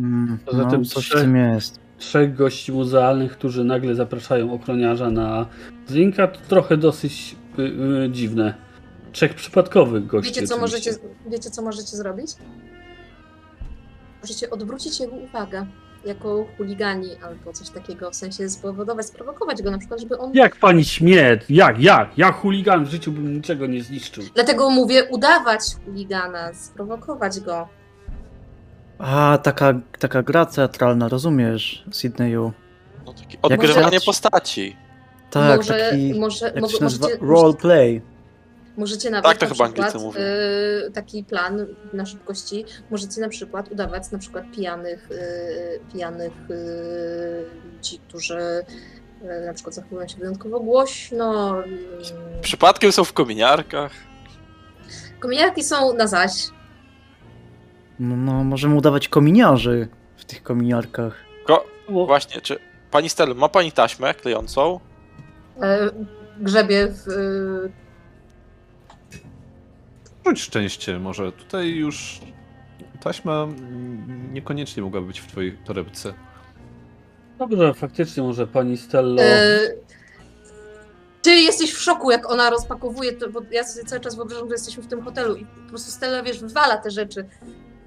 [0.00, 1.80] Mm, Poza no, tym coś w trzech- tym jest.
[1.98, 5.46] Trzech gości muzealnych, którzy nagle zapraszają ochroniarza na
[5.88, 8.54] drinka, to trochę dosyć y, y, dziwne.
[9.12, 10.34] Trzech przypadkowych gości.
[10.34, 10.90] Wiecie co, oczywiście.
[10.90, 12.30] możecie, wiecie, co możecie zrobić?
[14.22, 15.66] Możecie odwrócić jego uwagę
[16.06, 20.30] jako chuligani albo coś takiego, w sensie spowodować, sprowokować go na przykład, żeby on...
[20.34, 21.38] Jak pani śmie?
[21.48, 22.18] Jak, jak?
[22.18, 24.24] Ja chuligan w życiu bym niczego nie zniszczył.
[24.34, 27.68] Dlatego mówię udawać chuligana, sprowokować go.
[28.98, 32.52] A, taka, taka gra teatralna, rozumiesz, Sydneyu.
[33.06, 34.76] No, takie odgrywanie postaci.
[35.30, 38.02] Tak, może, taki, może, jak możecie, roleplay.
[38.76, 40.20] Możecie nawet Tak to na chyba przykład, Anglicy
[40.88, 47.44] y, taki plan na szybkości, możecie na przykład udawać na przykład pijanych, y, pijanych y,
[47.74, 51.58] ludzi, którzy y, na przykład zachowują się wyjątkowo głośno.
[51.60, 53.92] y, Przypadkiem są w kominiarkach.
[55.20, 56.32] Kominiarki są na zaś.
[58.00, 61.14] No, no, możemy udawać kominiarzy w tych kominiarkach.
[61.46, 62.58] Ko Bo właśnie, czy
[62.90, 64.80] pani Stella, ma pani taśmę klejącą?
[65.62, 65.90] E,
[66.40, 67.06] grzebie w...
[70.26, 71.32] Rzuć szczęście może.
[71.32, 72.20] Tutaj już
[73.00, 73.48] taśma
[74.32, 76.14] niekoniecznie mogłaby być w twojej torebce.
[77.38, 79.22] Dobrze, faktycznie może pani Stello...
[79.22, 79.58] e,
[81.22, 84.54] ty jesteś w szoku, jak ona rozpakowuje, to, bo ja sobie cały czas wyobrażam, że
[84.54, 87.28] jesteśmy w tym hotelu i po prostu Stella, wiesz, wywala te rzeczy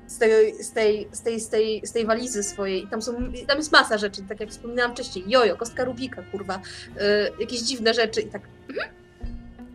[0.08, 3.14] z tej, z tej, z tej, z tej, z tej walizy swojej i tam są,
[3.48, 6.62] tam jest masa rzeczy, tak jak wspominałam wcześniej, jojo, kostka Rubika, kurwa,
[6.98, 8.42] e, jakieś dziwne rzeczy i tak.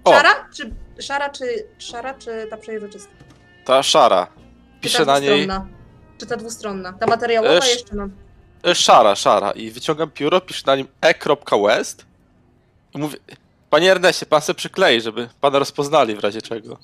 [0.04, 0.48] O, Szara?
[0.54, 0.70] Czy,
[1.00, 1.44] szara, czy,
[1.78, 3.12] szara, czy ta przejrzysta?
[3.64, 4.26] ta szara.
[4.80, 5.48] Piszę ta na niej?
[6.18, 6.92] Czy ta dwustronna?
[6.92, 8.10] Ta materiałowa Esz- jeszcze mam.
[8.66, 9.50] e, szara, szara.
[9.50, 12.06] I wyciągam pióro, piszę na nim e.west
[12.94, 13.18] i mówię,
[13.70, 16.78] panie Erneście, pan se przyklei, żeby pana rozpoznali w razie czego.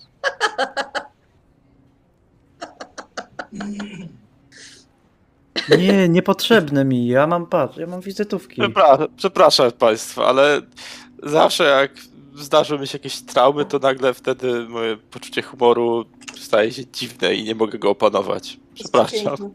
[5.78, 8.60] Nie, niepotrzebne mi, ja mam, patrz, ja mam wizytówki.
[8.60, 10.60] Przepra przepraszam państwa, ale
[11.22, 11.92] zawsze jak
[12.40, 16.04] zdarzą mi się jakieś traumy, to nagle wtedy moje poczucie humoru
[16.36, 18.60] staje się dziwne i nie mogę go opanować.
[18.74, 19.36] Przepraszam.
[19.36, 19.50] Piękne.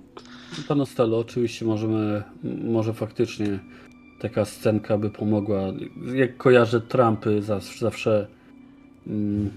[0.68, 2.24] Panu Stello, oczywiście możemy,
[2.64, 3.60] może faktycznie
[4.20, 5.62] taka scenka by pomogła.
[6.14, 8.28] Jak kojarzę Trumpy zawsze, zawsze
[9.08, 9.52] mm,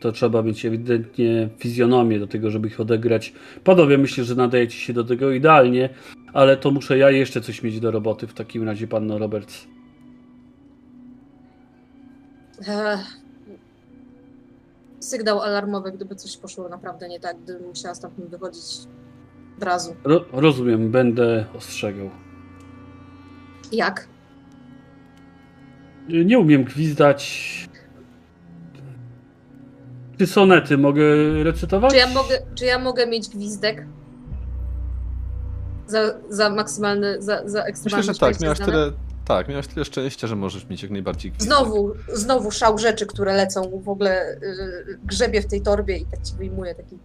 [0.00, 3.32] to trzeba mieć ewidentnie fizjonomię do tego, żeby ich odegrać.
[3.64, 5.88] Panowie, myślę, że nadajecie się do tego idealnie,
[6.32, 9.66] ale to muszę ja jeszcze coś mieć do roboty w takim razie, panno Roberts.
[12.60, 13.18] Ech.
[15.00, 18.64] Sygnał alarmowy, gdyby coś poszło naprawdę nie tak, gdybym musiała stamtąd wychodzić
[19.56, 19.96] od razu.
[20.04, 22.10] Ro rozumiem, będę ostrzegał.
[23.72, 24.08] Jak?
[26.08, 27.68] Nie umiem gwizdać.
[30.18, 31.04] Czy sonety mogę
[31.44, 31.90] recytować?
[31.90, 33.86] Czy ja mogę, czy ja mogę mieć gwizdek?
[35.86, 35.98] Za,
[36.28, 38.92] za maksymalny, za, za ekstremalny Myślę, że tak, miałaś tyle,
[39.28, 41.56] tak, miałaś tyle szczęścia, że możesz mieć jak najbardziej gwizdek.
[41.56, 44.38] Znowu, znowu szał rzeczy, które lecą, w ogóle
[44.86, 46.98] yy, grzebie w tej torbie i tak ci wyjmuje taki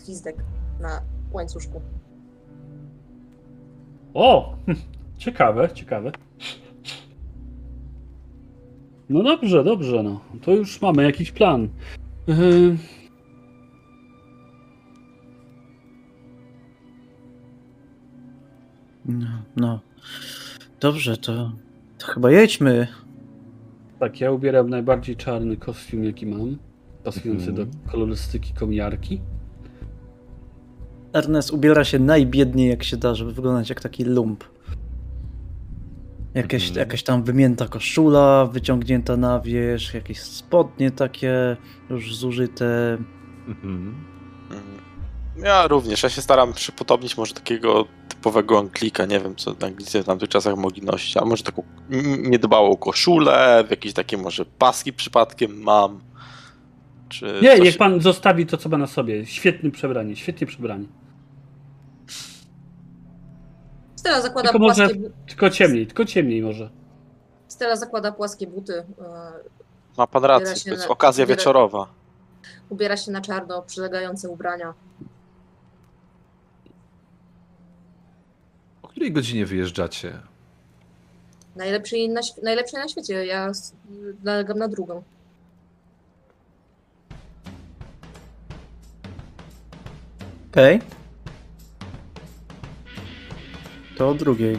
[0.00, 0.36] gwizdek
[0.80, 1.00] na
[1.32, 1.80] łańcuszku.
[4.14, 4.56] O!
[5.18, 6.12] Ciekawe, ciekawe.
[9.08, 10.20] No dobrze, dobrze, no.
[10.42, 11.68] To już mamy jakiś plan.
[12.26, 12.76] Yy,
[19.04, 19.80] No, no.
[20.82, 21.52] Dobrze, to,
[21.98, 22.86] to chyba jedźmy.
[24.00, 26.58] tak, ja ubieram najbardziej czarny kostium, jaki mam.
[27.04, 27.54] Pasujący Mhm.
[27.70, 29.20] do kolorystyki komiarki.
[31.12, 34.44] Ernest ubiera się najbiedniej jak się da, żeby wyglądać jak taki lump.
[36.34, 36.78] Jakieś, Mhm.
[36.78, 41.56] Jakaś tam wymięta koszula, wyciągnięta na wierzch, jakieś spodnie takie
[41.90, 42.98] już zużyte.
[43.48, 43.94] Mhm.
[45.42, 50.06] Ja również, ja się staram przypodobnić może takiego typowego Anglika, nie wiem co Anglicy w
[50.06, 51.62] tamtych czasach mogli nosić, a może taką
[52.22, 56.00] niedbałą koszulę, jakieś takie może paski przypadkiem mam.
[57.08, 57.60] Czy Nie, coś...
[57.64, 59.26] niech pan zostawi to, co ma na sobie.
[59.26, 60.86] Świetne przebranie, świetnie przebranie.
[63.96, 66.70] Stella zakłada Tylko może- płaskie, bu- Tylko ciemniej, tylko ciemniej może.
[67.48, 69.04] Stella zakłada płaskie buty, yy,
[69.98, 71.86] Ma pan rację, to jest na- okazja ubiera- wieczorowa.
[72.68, 74.74] ubiera się na czarno, przylegające ubrania.
[78.92, 80.18] której godzinie wyjeżdżacie?
[81.56, 82.20] Najlepszej na,
[82.72, 83.26] na świecie.
[83.26, 83.52] Ja
[84.24, 85.02] nalegam na drugą.
[90.50, 90.76] Okej.
[90.76, 90.88] Okay.
[93.96, 94.58] To o drugiej.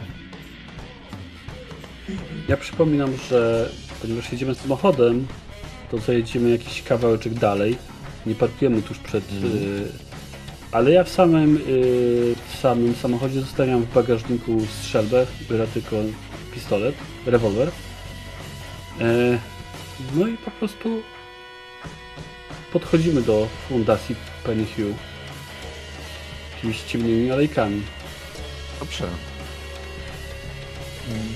[2.48, 3.70] Ja przypominam, że
[4.02, 5.26] ponieważ jedziemy samochodem,
[5.90, 7.78] to zajedziemy jakiś kawałeczek dalej.
[8.26, 9.44] Nie parkujemy tuż przed mm.
[9.44, 9.88] y,
[10.74, 15.96] ale ja w samym, y, w samym samochodzie zostawiam w bagażniku strzelbę, biorę tylko
[16.54, 16.94] pistolet,
[17.26, 17.70] rewolwer.
[19.00, 19.38] E,
[20.14, 21.02] no i po prostu
[22.72, 24.96] podchodzimy do fundacji Penny Hugh.
[26.54, 27.82] Jakimiś ciemnymi alejkami.
[28.80, 29.04] Dobrze.
[29.04, 29.14] Mm,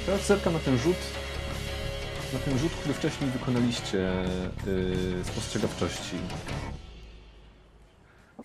[0.07, 0.97] Teraz zerkam na ten rzut.
[2.33, 3.99] Na ten rzut, który wcześniej wykonaliście
[4.67, 6.17] yy, spostrzegawczości.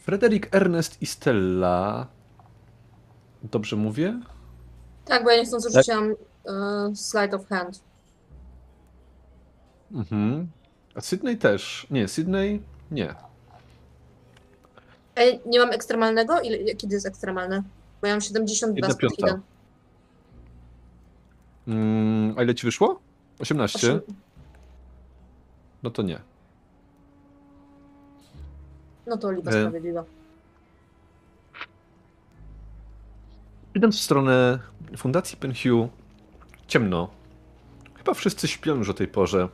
[0.04, 2.08] Frederick, Ernest i Stella.
[3.44, 4.20] Dobrze mówię?
[5.06, 6.12] Tak, bo ja niechcący rzuciłam
[6.46, 7.84] e, slide of hand.
[9.92, 10.48] Mhm.
[10.96, 11.88] A Sydney też.
[11.90, 13.16] Nie, Sydney nie.
[15.16, 16.42] Ej, nie mam ekstremalnego?
[16.42, 17.64] Ile, kiedy jest ekstremalne?
[18.02, 19.40] Bo ja mam 72 Jedna piąta.
[21.68, 23.00] Mm, a ile ci wyszło?
[23.40, 24.00] 18?
[25.84, 26.33] No to nie.
[29.08, 29.62] No to lipa E.
[29.62, 30.04] sprawiedliwa.
[33.76, 34.60] Idąc w stronę
[34.98, 35.90] Fundacji Penhue,
[36.68, 37.10] ciemno.
[37.96, 39.50] Chyba wszyscy śpią już o tej porze.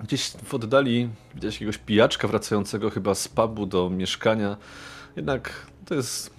[0.00, 4.56] Gdzieś w oddali widać jakiegoś pijaczka wracającego chyba z pubu do mieszkania.
[5.16, 6.34] Jednak to jest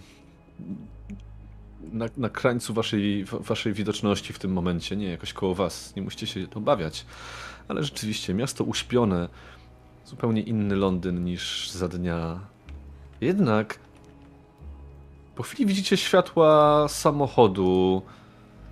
[1.91, 5.95] na, na krańcu waszej, wa- waszej widoczności w tym momencie, nie jakoś koło was.
[5.95, 7.05] Nie musicie się obawiać.
[7.67, 9.29] Ale rzeczywiście, miasto uśpione,
[10.07, 12.39] zupełnie inny Londyn niż za dnia.
[13.21, 13.79] Jednak
[15.35, 18.01] po chwili widzicie światła samochodu.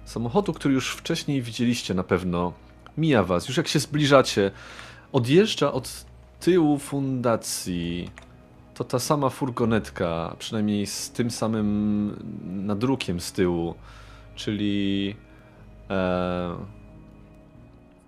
[0.06, 2.54] Samochodu, który już wcześniej widzieliście na pewno.
[2.98, 4.52] Mija was, już jak się zbliżacie.
[5.12, 6.06] Odjeżdża od
[6.40, 8.12] tyłu fundacji.
[8.74, 12.16] To ta sama furgonetka, przynajmniej z tym samym
[12.66, 13.76] nadrukiem z tyłu,
[14.36, 15.16] czyli
[15.90, 16.56] e,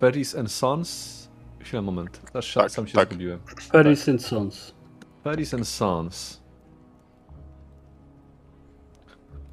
[0.00, 1.27] Paris and Sons.
[1.60, 2.20] Chwilę, moment.
[2.34, 3.08] Aż Tak, sam się tak.
[3.08, 3.40] zgubiłem.
[3.72, 4.74] Paris and Sons.
[5.24, 6.40] Paris and Sons.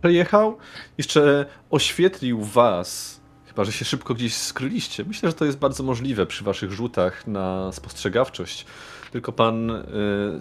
[0.02, 0.58] Przejechał,
[0.98, 5.04] jeszcze oświetlił was, chyba że się szybko gdzieś skryliście.
[5.04, 8.66] Myślę, że to jest bardzo możliwe przy waszych rzutach na spostrzegawczość.
[9.12, 9.84] Tylko pan y,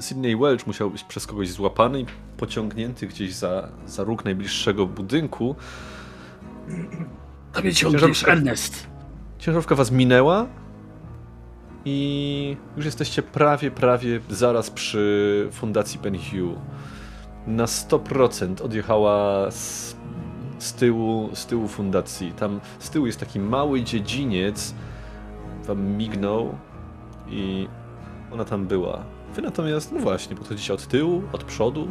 [0.01, 2.07] Sydney Welch musiał być przez kogoś złapany i
[2.37, 5.57] pociągnięty gdzieś za, za róg najbliższego budynku.
[7.53, 8.87] Tobie ciągniesz, Ernest.
[9.39, 10.47] Ciężarówka was minęła
[11.85, 16.57] i już jesteście prawie, prawie zaraz przy fundacji Penhue.
[17.47, 19.97] Na 100% odjechała z,
[20.59, 22.33] z, tyłu, z tyłu fundacji.
[22.33, 24.75] Tam z tyłu jest taki mały dziedziniec,
[25.65, 26.55] wam mignął
[27.29, 27.69] i
[28.33, 29.05] ona tam była.
[29.35, 31.89] Wy natomiast, no właśnie, podchodzicie od tyłu, od przodu.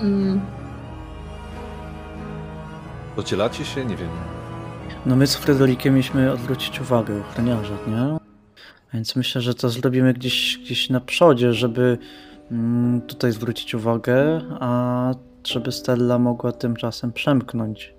[0.00, 0.40] Mm,
[3.16, 4.08] Rozdzielacie się, nie wiem.
[5.06, 8.18] No my z Frederikiem mieliśmy odwrócić uwagę ochroniarza, nie?
[8.94, 11.98] Więc myślę, że to zrobimy gdzieś, gdzieś na przodzie, żeby
[12.50, 17.94] mm, tutaj zwrócić uwagę, a żeby Stella mogła tymczasem przemknąć.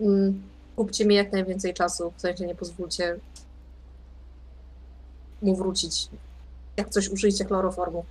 [0.00, 0.42] mm,
[0.76, 3.16] kupcie mi jak najwięcej czasu, w sensie nie pozwólcie
[5.42, 6.08] mu wrócić.
[6.76, 8.04] Jak coś użyjcie chloroformu.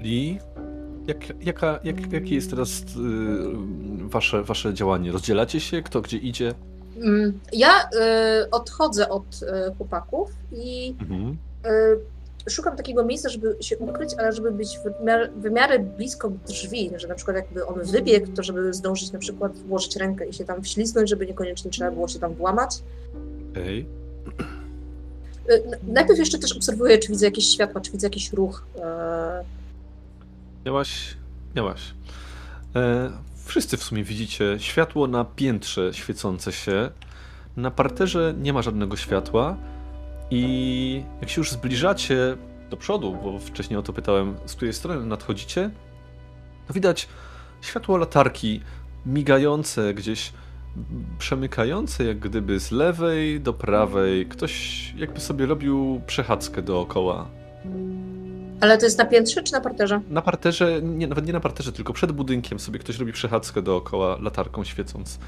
[0.00, 0.38] Lee,
[1.06, 2.84] jak, jaka, jak, jakie jest teraz y,
[4.08, 5.12] wasze, wasze działanie?
[5.12, 5.82] Rozdzielacie się?
[5.82, 6.54] Kto gdzie idzie?
[6.96, 7.68] Mm, Ja
[8.44, 11.36] y, odchodzę od y, chłopaków i Mhm.
[12.46, 16.30] y, szukam takiego miejsca, żeby się ukryć, ale żeby być w miarę, w miarę blisko
[16.48, 20.32] drzwi, że na przykład jakby on wybiegł, to żeby zdążyć na przykład włożyć rękę i
[20.32, 22.70] się tam wślizgnąć, żeby niekoniecznie trzeba było się tam włamać.
[23.52, 23.86] Okej.
[25.50, 28.64] Y, Najpierw jeszcze też obserwuję, czy widzę jakieś światła, czy widzę jakiś ruch.
[28.82, 29.44] e,
[30.66, 31.16] Miałaś,
[31.56, 31.94] miałaś.
[32.76, 33.10] E,
[33.44, 36.90] wszyscy w sumie widzicie światło na piętrze świecące się.
[37.56, 39.56] Na parterze nie ma żadnego światła
[40.30, 42.36] i jak się już zbliżacie
[42.70, 45.70] do przodu, bo wcześniej o to pytałem, z której strony nadchodzicie,
[46.66, 47.08] to widać
[47.60, 48.60] światło latarki
[49.06, 50.32] migające gdzieś,
[51.18, 54.26] przemykające jak gdyby z lewej do prawej.
[54.26, 57.30] Ktoś jakby sobie robił przechadzkę dookoła.
[58.60, 60.00] Ale to jest na piętrze czy na parterze?
[60.10, 64.16] Na parterze, nie, nawet nie na parterze, tylko przed budynkiem sobie ktoś robi przechadzkę dookoła
[64.20, 65.18] latarką świecąc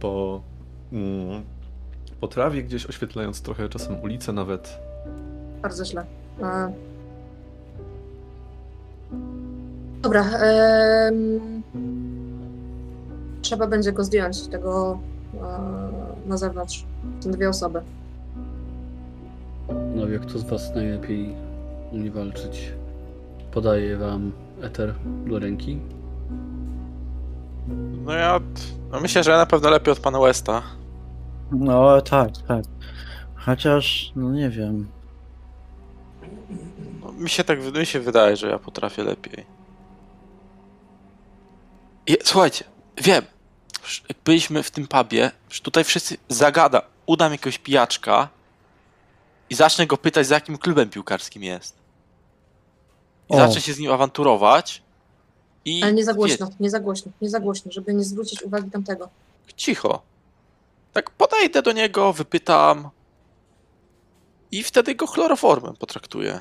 [0.00, 0.40] po,
[0.92, 1.42] mm,
[2.20, 4.78] po trawie gdzieś, oświetlając trochę czasem ulicę nawet.
[5.62, 6.04] Bardzo źle.
[6.42, 6.72] E,
[10.02, 10.24] Dobra.
[10.38, 11.62] em,
[13.42, 14.98] Trzeba będzie go zdjąć, tego
[15.34, 16.84] e, na zewnątrz.
[17.20, 17.80] Są dwie osoby.
[19.66, 21.34] Panowie, kto z was najlepiej
[21.92, 22.72] umie walczyć?
[23.50, 24.32] Podaję wam
[24.62, 24.94] eter
[25.26, 25.78] do ręki.
[28.04, 28.40] No ja...
[28.90, 30.62] No myślę, że ja na pewno lepiej od pana Westa.
[31.52, 32.64] No tak, tak.
[33.36, 34.88] Chociaż, no nie wiem.
[37.00, 39.46] No, mi się tak mi się wydaje, że ja potrafię lepiej.
[42.06, 42.64] I, słuchajcie,
[43.02, 43.24] wiem.
[44.08, 48.28] Jak byliśmy w tym pubie, że tutaj wszyscy zagada, udam jakiegoś pijaczka
[49.50, 51.77] i zacznę go pytać, za jakim klubem piłkarskim jest.
[53.30, 53.36] I O.
[53.36, 54.82] zacznę się z nim awanturować.
[55.64, 58.70] I Ale nie za głośno, nie za głośno, nie za głośno, żeby nie zwrócić uwagi
[58.70, 59.08] tamtego.
[59.56, 60.02] cicho.
[60.92, 62.88] Tak podejdę do niego, wypytam
[64.52, 66.40] i wtedy go chloroformem potraktuję.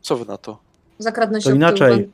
[0.00, 0.58] Co wy na to?
[0.98, 2.10] Zakradnę się To inaczej.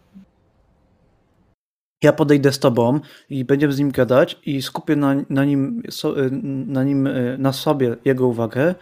[2.02, 3.00] Ja podejdę z tobą
[3.30, 5.82] i będziemy z nim gadać i skupię na, na nim,
[6.16, 6.30] y,
[6.66, 8.74] na nim, y, na sobie jego uwagę,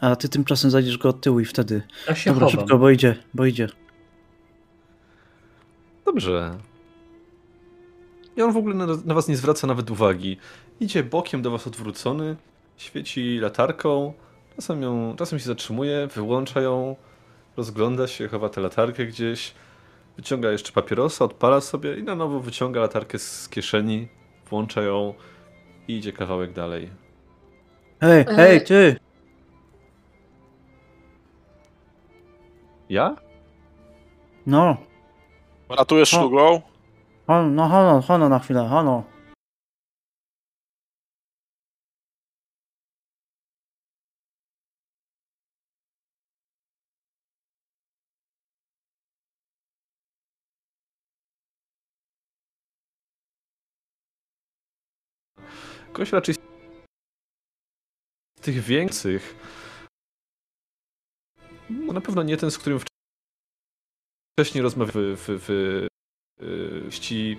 [0.00, 1.82] a ty tymczasem zajdziesz go od tyłu i wtedy.
[2.08, 2.60] Ja się Dobra, chowam.
[2.60, 3.68] szybko, bo idzie, bo idzie.
[6.14, 6.58] Dobrze.
[8.36, 10.36] I on w ogóle na, na was nie zwraca nawet uwagi.
[10.80, 12.36] Idzie bokiem do was odwrócony,
[12.76, 14.12] świeci latarką,
[14.56, 16.96] czasem, ją, czasem się zatrzymuje, wyłącza ją,
[17.56, 19.54] rozgląda się, chowa tę latarkę gdzieś,
[20.16, 24.08] wyciąga jeszcze papierosa, odpala sobie i na nowo wyciąga latarkę z kieszeni,
[24.50, 25.14] włącza ją
[25.88, 26.90] i idzie kawałek dalej.
[28.00, 28.96] Hej, E, hej, ty!
[32.88, 33.16] Ja?
[34.46, 34.76] No,
[35.68, 36.16] Ratujesz O.
[36.16, 36.60] szlugą?
[37.26, 39.04] hon, no hono, hono na chwilę, hono.
[55.92, 56.38] Ktoś raczej z
[58.40, 59.34] tych większych.
[61.70, 62.93] No na pewno nie ten, z którym wcześniej
[64.38, 65.88] rozmawiałem w, w, w,
[66.90, 67.38] w ści.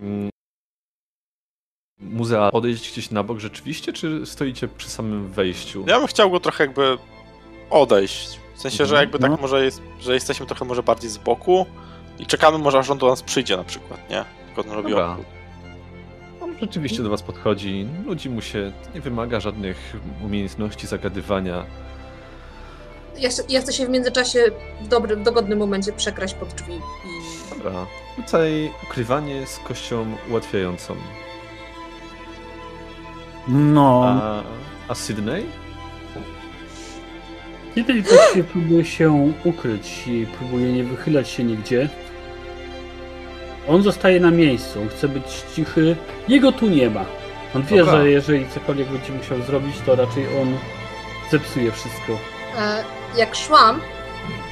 [0.00, 0.30] mm,
[2.00, 5.84] Muzea odejść gdzieś na bok rzeczywiście, czy stoicie przy samym wejściu?
[5.88, 6.98] Ja bym chciał go trochę jakby
[7.70, 8.40] odejść.
[8.54, 9.36] W sensie, że Mhm, jakby tak no.
[9.36, 11.66] może jest, że jesteśmy trochę może bardziej z boku
[12.18, 14.24] i czekamy może aż on do nas przyjdzie na przykład, nie?
[14.46, 15.16] Tylko on robi Dobra.
[16.60, 21.64] Rzeczywiście do was podchodzi, nudzi mu się, nie wymaga żadnych umiejętności zagadywania.
[23.18, 24.44] Ja, chcę- ja chcę się w międzyczasie
[24.82, 27.86] w dobrym, dogodnym momencie przekraść pod drzwi i Dobra,
[28.16, 30.94] rzucaj ukrywanie z kością ułatwiającą.
[33.48, 34.42] No, A,
[34.88, 35.46] a Sydney?
[37.74, 41.88] Kiedy właściwie próbuje się ukryć i próbuje nie wychylać się nigdzie,
[43.68, 45.24] on zostaje na miejscu, on chce być
[45.54, 45.96] cichy,
[46.28, 47.04] jego tu nie ma.
[47.56, 47.92] On wie, Dobra.
[47.96, 50.56] że jeżeli cokolwiek będzie musiał zrobić, to raczej on
[51.30, 52.12] zepsuje wszystko.
[52.58, 52.84] E,
[53.16, 53.80] jak szłam,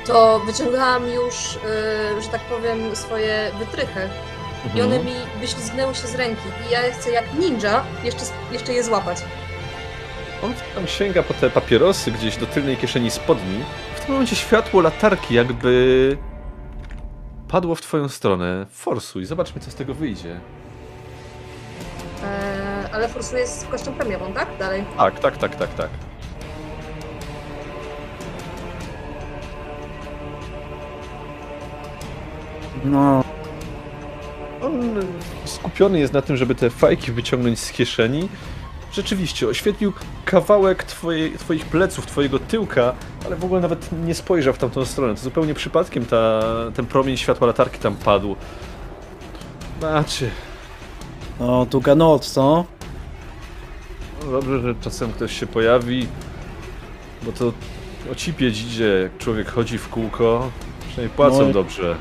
[0.06, 1.34] to wyciągałam już,
[2.16, 4.09] e, że tak powiem, swoje wytrychy
[4.64, 4.86] i Mhm.
[4.86, 8.20] one mi wyślizgnęły się z ręki i ja chcę jak ninja jeszcze,
[8.52, 9.18] jeszcze je złapać.
[10.44, 13.59] On tam sięga po te papierosy gdzieś do tylnej kieszeni spodni.
[13.97, 16.16] W tym momencie światło latarki jakby
[17.53, 18.66] padło w twoją stronę.
[18.70, 20.41] Forsuj, zobaczmy co z tego wyjdzie.
[22.24, 24.49] E, ale forsuję z kością premiową, tak?
[24.59, 24.85] Dalej.
[24.97, 25.89] Tak, tak, tak, tak, tak.
[32.85, 33.24] no,
[34.62, 34.95] On
[35.45, 38.29] skupiony jest na tym, żeby te fajki wyciągnąć z kieszeni.
[38.93, 39.93] Rzeczywiście, oświetlił
[40.24, 40.85] kawałek
[41.39, 42.94] twoich pleców, twojego tyłka,
[43.27, 45.14] ale w ogóle nawet nie spojrzał w tamtą stronę.
[45.14, 46.43] To zupełnie przypadkiem ta,
[46.74, 48.36] ten promień światła latarki tam padł.
[49.81, 50.31] Znaczy,
[51.40, 52.64] no, długa noc, co?
[54.24, 56.09] no dobrze, że czasem ktoś się pojawi,
[57.23, 57.52] bo to
[58.12, 60.51] ocipieć idzie, jak człowiek chodzi w kółko.
[60.81, 61.97] Przynajmniej płacą No dobrze.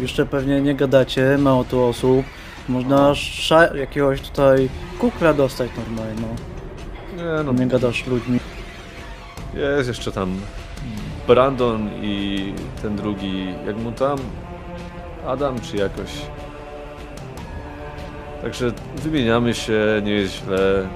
[0.00, 2.26] Jeszcze pewnie nie gadacie, mało tu osób.
[2.68, 3.14] Można
[3.74, 4.68] jakiegoś tutaj
[4.98, 6.28] kukla dostać normalnie, no.
[7.16, 8.40] Nie, no, Nie gadasz ludźmi.
[9.54, 10.36] Jest jeszcze tam
[11.26, 14.18] Brandon i ten drugi, jak mu tam?
[15.26, 16.10] Adam czy jakoś.
[18.42, 20.88] Także wymieniamy się, nie jest źle.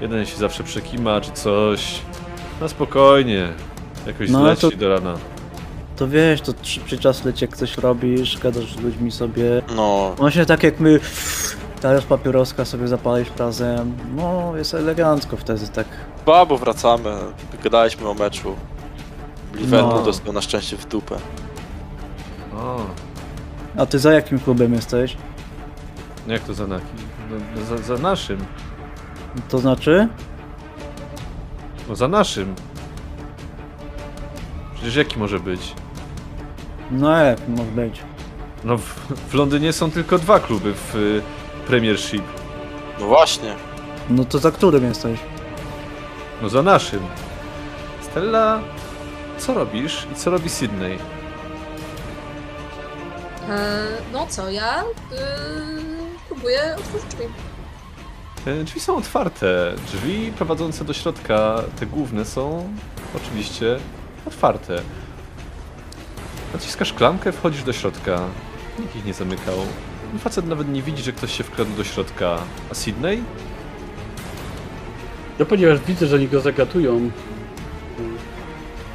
[0.00, 2.00] Jeden się zawsze przekima czy coś.
[2.60, 3.48] Na spokojnie.
[4.06, 5.14] Jakoś No, zleci to- do rana.
[5.98, 9.62] To wiesz, to szybciej czas leci, jak coś robisz, gadasz z ludźmi sobie.
[9.76, 11.00] No, Właśnie tak jak my
[11.80, 13.94] teraz papieroska sobie zapalić razem.
[14.16, 15.86] No, jest elegancko wtedy, tak.
[16.26, 17.16] ba, bo wracamy.
[17.62, 18.56] Gadaliśmy o meczu.
[19.54, 20.02] Liverpool No.
[20.02, 21.16] dostał na szczęście w dupę.
[22.56, 22.86] O,
[23.76, 25.16] A ty za jakim klubem jesteś?
[26.26, 26.86] Jak to za naki?
[27.30, 28.44] No, no za, za naszym.
[29.48, 30.08] To znaczy?
[31.88, 32.54] No za naszym.
[34.74, 35.74] Przecież jaki może być?
[36.90, 38.02] No jak może być?
[38.64, 38.82] No w,
[39.30, 41.22] w Londynie są tylko dwa kluby w y,
[41.66, 42.22] Premiership.
[43.00, 43.54] No właśnie.
[44.10, 45.20] No to za którym jesteś?
[46.42, 47.00] No za naszym.
[48.00, 48.60] Stella,
[49.38, 50.98] co robisz i co robi Sydney?
[53.48, 54.84] E, no co, ja y,
[56.28, 57.24] próbuję otworzyć drzwi.
[58.44, 59.74] Te drzwi są otwarte.
[59.86, 62.68] Drzwi prowadzące do środka, te główne, są
[63.16, 63.78] oczywiście
[64.26, 64.82] otwarte.
[66.54, 68.20] Naciskasz klamkę, wchodzisz do środka.
[68.78, 69.54] Nikt ich nie zamykał.
[70.18, 72.38] Facet nawet nie widzi, że ktoś się wkradł do środka.
[72.70, 73.22] A Sydney?
[75.38, 77.10] No ponieważ widzę, że oni go zagatują,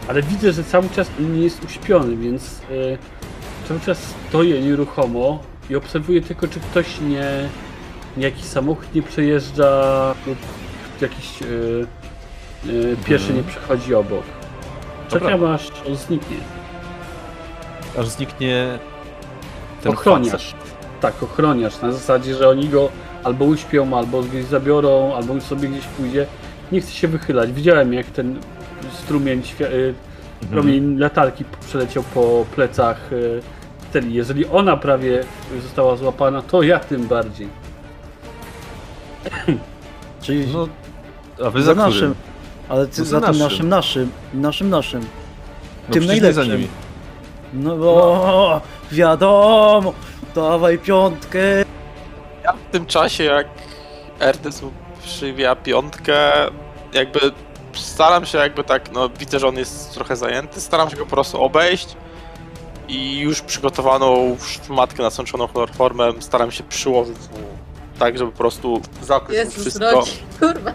[0.08, 2.98] ale widzę, że cały czas nie jest uśpiony, więc e,
[3.68, 5.40] cały czas stoję nieruchomo
[5.70, 7.50] i obserwuję tylko, czy ktoś nie,
[8.18, 10.38] nie jakiś samochód nie przejeżdża lub
[11.02, 11.46] jakiś e,
[12.70, 14.24] e, pieszy nie przechodzi obok.
[15.10, 16.38] Czekam aż on zniknie.
[18.00, 18.80] Aż zniknie
[19.84, 20.32] ten ochroniarz.
[20.54, 20.74] facet.
[21.02, 21.82] Tak, ochroniarz.
[21.82, 22.90] Na zasadzie, że oni go
[23.24, 26.26] albo uśpią, albo gdzieś zabiorą, albo sobie gdzieś pójdzie.
[26.72, 27.52] Nie chcę się wychylać.
[27.52, 28.40] Widziałem, jak ten
[28.94, 29.94] strumień, świa- y,
[30.52, 33.42] promień latarki przeleciał po plecach y,
[33.90, 34.14] Steli.
[34.14, 35.24] Jeżeli ona prawie
[35.62, 37.48] została złapana, to ja tym bardziej.
[40.22, 40.68] Czyli No,
[41.46, 42.16] a wy za za, naszym.
[42.70, 43.70] Ale ty No za, za tym naszym.
[43.70, 44.10] naszym, naszym,
[44.42, 45.02] naszym, naszym.
[45.88, 46.52] No tym przecież nie za najlepszym.
[46.62, 46.68] nimi.
[47.54, 48.62] No bo
[48.92, 49.94] wiadomo,
[50.36, 51.40] dawaj piątkę.
[52.44, 53.48] Ja w tym czasie, jak
[54.20, 54.72] Ernest mu
[55.04, 56.32] przywija piątkę,
[56.94, 57.20] jakby
[57.74, 61.12] staram się jakby tak, no widzę, że on jest trochę zajęty, staram się go po
[61.12, 61.96] prostu obejść
[62.88, 67.38] i już przygotowaną szmatkę nasączoną chloroformem staram się przyłożyć mu
[68.00, 70.04] tak, żeby po prostu zakryć Jezus, wszystko.
[70.40, 70.72] Kurwa.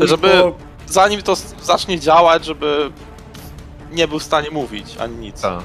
[0.00, 0.52] Żeby-
[0.88, 2.90] Zanim to zacznie działać, żeby
[3.92, 5.40] nie był w stanie mówić ani nic.
[5.40, 5.64] Tak.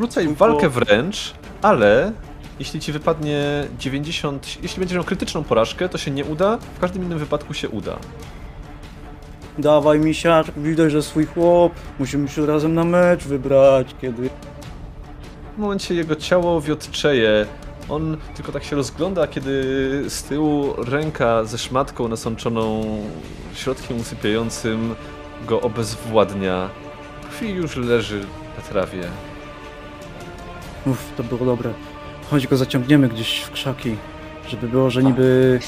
[0.00, 2.12] Rzucaj walkę wręcz, ale
[2.58, 7.02] jeśli ci wypadnie 90, jeśli będziesz miał krytyczną porażkę, to się nie uda, w każdym
[7.02, 7.98] innym wypadku się uda.
[9.58, 11.72] Dawaj misiaczek, widać, że swój chłop.
[11.98, 14.30] Musimy się razem na mecz wybrać, kiedy...
[15.56, 17.46] W momencie jego ciało wiotczeje.
[17.88, 19.64] On tylko tak się rozgląda, kiedy
[20.08, 22.84] z tyłu ręka ze szmatką nasączoną
[23.54, 24.94] środkiem usypiającym
[25.46, 26.70] go obezwładnia.
[27.30, 28.20] Chwili już leży
[28.56, 29.02] na trawie.
[30.86, 31.72] Uff, to było dobre.
[32.30, 33.96] Chodź go zaciągniemy gdzieś w krzaki,
[34.48, 35.60] żeby było, że niby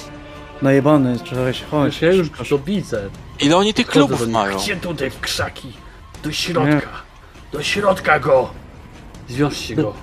[0.63, 2.03] najebany, cześć, chodź.
[2.03, 3.11] Ja już to widzę.
[3.41, 4.35] Ile oni tych Chodzę do klubów nich.
[4.35, 4.59] mają?
[4.59, 5.73] Gdzie tutaj w krzaki?
[6.25, 6.89] Do środka.
[7.53, 8.51] Do środka go.
[9.29, 9.95] Zwiążcie go.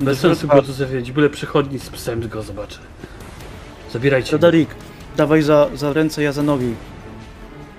[0.00, 1.12] Bez do sensu go tu zawierać.
[1.12, 2.78] Byle przychodni z psem go zobaczę.
[3.92, 4.50] Zabierajcie go.
[5.16, 6.74] Dawaj za, za ręce, ja za nogi.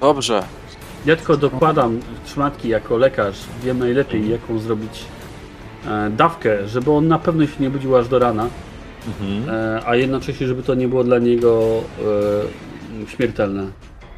[0.01, 0.43] Dobrze.
[1.05, 3.35] Ja tylko dokładam szmatki jako lekarz.
[3.63, 5.03] Wiem najlepiej jaką zrobić
[5.87, 8.47] e, dawkę, żeby on na pewno się nie budził aż do rana,
[9.07, 9.49] Mhm.
[9.55, 11.61] e, a jednocześnie żeby to nie było dla niego
[13.05, 13.65] e, śmiertelne.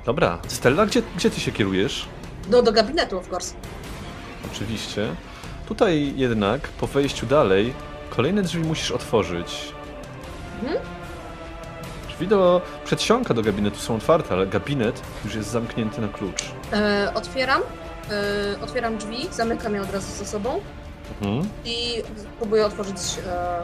[0.05, 2.05] Dobra, Stella, gdzie, gdzie ty się kierujesz?
[2.51, 3.55] No, do gabinetu, of course.
[4.53, 5.07] Oczywiście.
[5.67, 7.73] Tutaj jednak, po wejściu dalej,
[8.09, 9.71] kolejne drzwi musisz otworzyć.
[10.63, 10.79] Mhm.
[12.27, 16.43] Do przedsionka do gabinetu są otwarte, ale gabinet już jest zamknięty na klucz.
[16.73, 17.61] E, otwieram.
[18.11, 20.59] E, otwieram drzwi, zamykam je od razu za sobą
[21.21, 21.49] Mhm.
[21.65, 22.03] i
[22.39, 22.95] próbuję otworzyć,
[23.27, 23.61] e,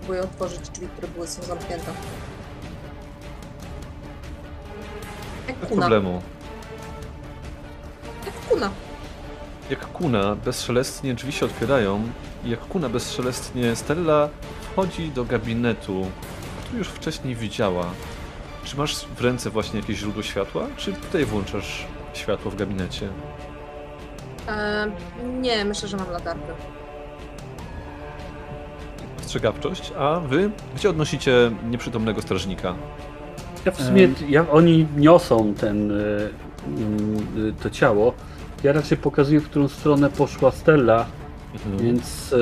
[0.00, 1.92] próbuję otworzyć drzwi, które były są zamknięte.
[5.48, 5.80] Jak Bez kuna.
[5.80, 6.22] problemu.
[8.26, 8.70] Jak kuna.
[9.70, 12.02] Jak kuna bezszelestnie drzwi się otwierają
[12.44, 14.28] i jak kuna bezszelestnie Stella
[14.72, 16.06] wchodzi do gabinetu,
[16.78, 17.86] już wcześniej widziała.
[18.64, 23.08] Czy masz w ręce właśnie jakieś źródło światła, czy tutaj włączasz światło w gabinecie?
[24.48, 24.90] E,
[25.40, 26.52] nie, myślę, że mam latarkę.
[29.20, 32.74] Ostrzegawczość, a wy gdzie odnosicie nieprzytomnego strażnika?
[33.64, 35.94] Ja w sumie, jak oni niosą ten, e,
[36.66, 38.14] mm, to ciało,
[38.62, 41.06] ja raczej pokazuję, w którą stronę poszła Stella,
[41.54, 41.78] Mhm.
[41.78, 42.32] więc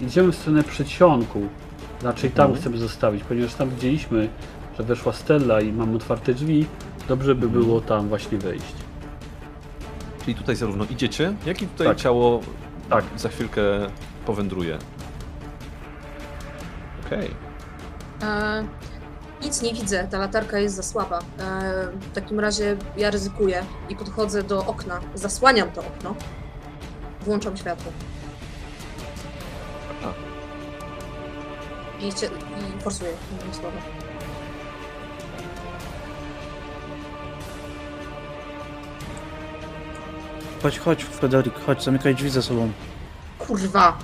[0.00, 1.40] e, idziemy w stronę przedsionku.
[2.02, 2.60] Raczej tam Mhm.
[2.60, 4.28] chcemy zostawić, ponieważ tam widzieliśmy,
[4.78, 6.66] że weszła Stella i mamy otwarte drzwi.
[7.08, 7.64] Dobrze by Mhm.
[7.64, 8.72] było tam właśnie wejść.
[10.24, 11.96] Czyli tutaj zarówno idziecie, jak i tutaj Tak.
[11.96, 12.40] ciało
[12.90, 13.04] Tak.
[13.16, 13.62] za chwilkę
[14.26, 14.78] powędruje.
[17.06, 17.30] Okej.
[18.22, 18.64] E,
[19.42, 21.18] nic nie widzę, ta latarka jest za słaba.
[21.18, 21.22] E,
[22.00, 26.14] w takim razie ja ryzykuję i podchodzę do okna, zasłaniam to okno,
[27.20, 27.92] włączam światło.
[32.02, 33.76] I, chcia, i forsuję, innymi słowy.
[40.62, 42.72] Chodź, chodź, Fryderyk, chodź, zamykaj drzwi za sobą.
[43.38, 43.98] Kurwa!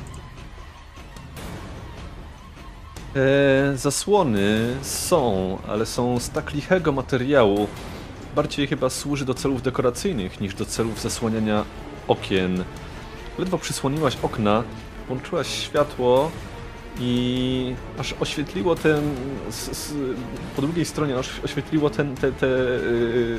[3.16, 7.68] E, zasłony są, ale są z tak lichego materiału.
[8.36, 11.64] Bardziej chyba służy do celów dekoracyjnych niż do celów zasłaniania
[12.08, 12.64] okien.
[13.38, 14.62] Ledwo przysłoniłaś okna,
[15.08, 16.30] włączyłaś światło
[17.00, 19.14] i aż oświetliło ten.
[19.48, 19.94] S, s,
[20.56, 23.38] po drugiej stronie aż oświetliło ten, tę te, yy,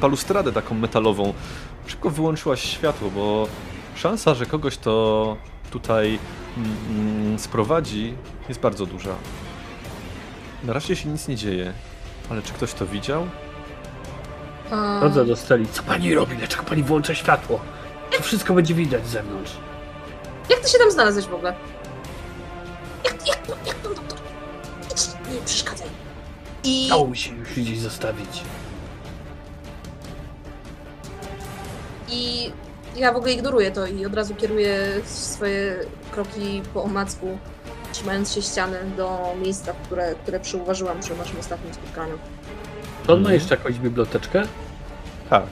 [0.00, 1.34] balustradę taką metalową.
[1.86, 3.48] Szybko wyłączyłaś światło, bo
[3.94, 5.36] szansa, że kogoś to
[5.70, 6.18] tutaj
[6.56, 8.14] mm, mm, sprowadzi,
[8.48, 9.14] jest bardzo duża.
[10.64, 11.72] Na razie się nic nie dzieje,
[12.30, 13.26] ale czy ktoś to widział?
[15.00, 15.66] Chodzę do Steli.
[15.68, 16.36] Co pani robi?
[16.36, 17.60] Dlaczego pani włącza światło?
[18.10, 19.52] To wszystko będzie widać z zewnątrz.
[20.50, 21.54] Jak ty się tam znalazłeś w ogóle?
[23.06, 24.18] Jak, jak, jak pan doktor?
[24.92, 25.88] Idź, nie przeszkadzaj.
[26.64, 28.42] I Dało mi się już gdzieś zostawić.
[32.08, 32.52] I
[32.96, 35.76] ja w ogóle ignoruję to i od razu kieruję swoje
[36.10, 37.38] kroki po omacku,
[37.92, 42.18] trzymając się ściany do miejsca, które, które przyuważyłam przy naszym ostatnim spotkaniu.
[43.06, 44.42] To on ma jeszcze jakąś biblioteczkę?
[45.30, 45.46] Tak.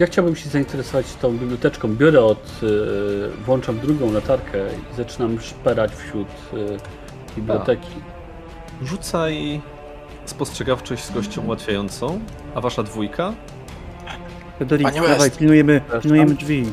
[0.00, 1.96] Ja chciałbym się zainteresować tą biblioteczką.
[1.96, 4.58] Biorę od, y, włączam drugą latarkę
[4.92, 6.76] i zaczynam szperać wśród y,
[7.36, 7.90] biblioteki.
[8.82, 9.60] Rzucaj
[10.26, 12.20] spostrzegawczość z kością ułatwiającą,
[12.54, 13.32] a wasza dwójka?
[14.58, 15.38] Panie dawaj, West.
[15.38, 16.72] pilnujemy, pilnujemy drzwi.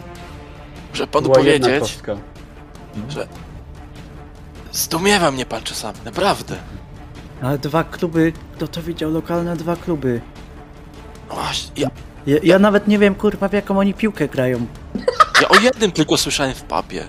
[0.91, 2.15] Muszę panu Była powiedzieć, kostka.
[4.71, 6.55] zdumiewa mnie pan czasami, naprawdę.
[7.41, 9.11] Ale dwa kluby, kto to widział?
[9.11, 10.21] Lokalne dwa kluby.
[11.29, 11.89] No właśnie, ja,
[12.27, 14.65] Ja, ja nawet nie wiem, kurwa, w jaką oni piłkę grają.
[15.41, 17.07] ja o jednym tylko słyszałem w papie.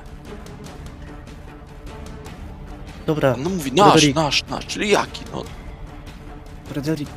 [3.07, 5.23] Dobra, No mówi nasz, nasz, nasz, czyli jaki?
[5.33, 5.43] No,
[6.65, 7.09] Fryderyk,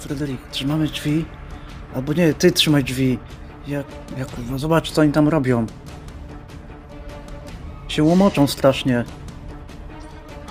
[0.00, 1.24] Fryderyk, trzymamy drzwi?
[1.94, 3.18] Albo nie, ty trzymaj drzwi.
[3.66, 3.84] Ja,
[4.18, 5.66] ja kurwa, zobacz co oni tam robią.
[7.88, 9.04] Się łomoczą strasznie.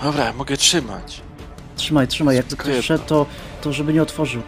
[0.02, 1.20] dobra, ja mogę trzymać.
[1.76, 2.82] Trzymaj, trzymaj, jak Tylko jedno.
[2.82, 3.26] wszedł, to,
[3.60, 4.42] to żeby nie otworzył.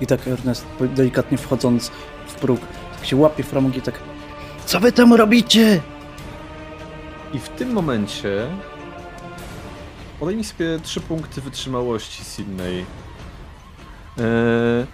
[0.00, 1.90] I tak Ernest, delikatnie wchodząc
[2.26, 2.60] w próg,
[2.96, 3.94] tak się łapie w ramach i tak
[4.66, 5.80] Co wy tam robicie?
[7.34, 8.46] I w tym momencie
[10.20, 12.84] podejmij sobie trzy punkty wytrzymałości Sydney.
[14.18, 14.86] Eee,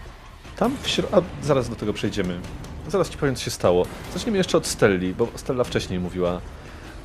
[0.57, 1.23] tam w środku.
[1.43, 2.41] Zaraz do tego przejdziemy.
[2.89, 3.87] Zaraz ci powiem, co się stało.
[4.13, 6.41] Zacznijmy jeszcze od Stelli, bo Stella wcześniej mówiła.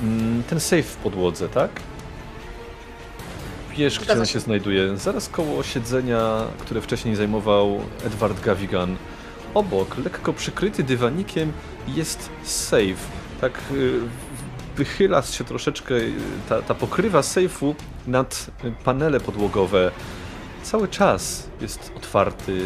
[0.02, 1.72] Mm, ten safe w podłodze, tak?
[3.82, 4.40] Wiesz, gdzie on się.
[4.40, 4.98] znajduje.
[4.98, 8.96] Zaraz koło siedzenia, które wcześniej zajmował Edward Gavigan.
[9.54, 11.52] Obok, lekko przykryty dywanikiem,
[11.88, 12.96] jest safe.
[13.42, 14.00] Tak y,
[14.76, 16.14] wychyla się troszeczkę y,
[16.50, 17.76] ta, ta pokrywa sejfu
[18.08, 19.92] nad y, panele podłogowe.
[20.64, 22.62] Cały czas jest otwarty.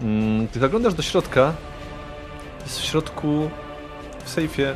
[0.00, 1.52] Mm, Gdy zaglądasz do środka,
[2.64, 3.50] jest w środku,
[4.24, 4.74] w sejfie,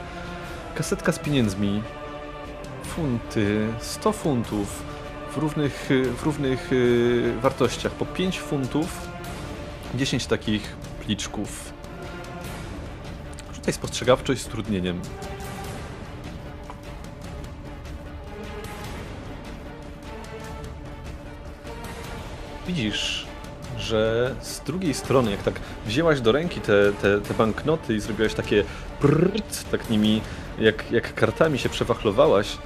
[0.74, 1.82] kasetka z pieniędzmi.
[2.96, 4.82] Funty, 100 funtów
[5.32, 7.92] w równych, w równych y, wartościach.
[7.92, 9.08] Po 5 funtów,
[9.94, 11.72] 10 takich pliczków.
[13.54, 15.00] Rzucaj spostrzegawczość z trudnieniem.
[22.66, 23.26] Widzisz,
[23.78, 28.34] że z drugiej strony, jak tak wzięłaś do ręki te, te, te banknoty i zrobiłaś
[28.34, 28.64] takie
[29.00, 30.20] prrt, tak nimi,
[30.58, 32.58] jak, jak kartami się przewachlowałaś,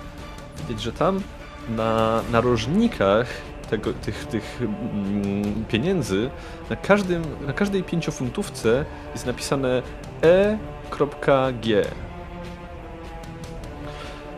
[0.70, 1.20] widać, że tam
[1.68, 3.26] na narożnikach
[3.70, 6.30] tego, tych, tych mm, pieniędzy,
[6.70, 9.82] na, każdym, na każdej pięciofuntówce jest napisane
[10.22, 11.84] E.G.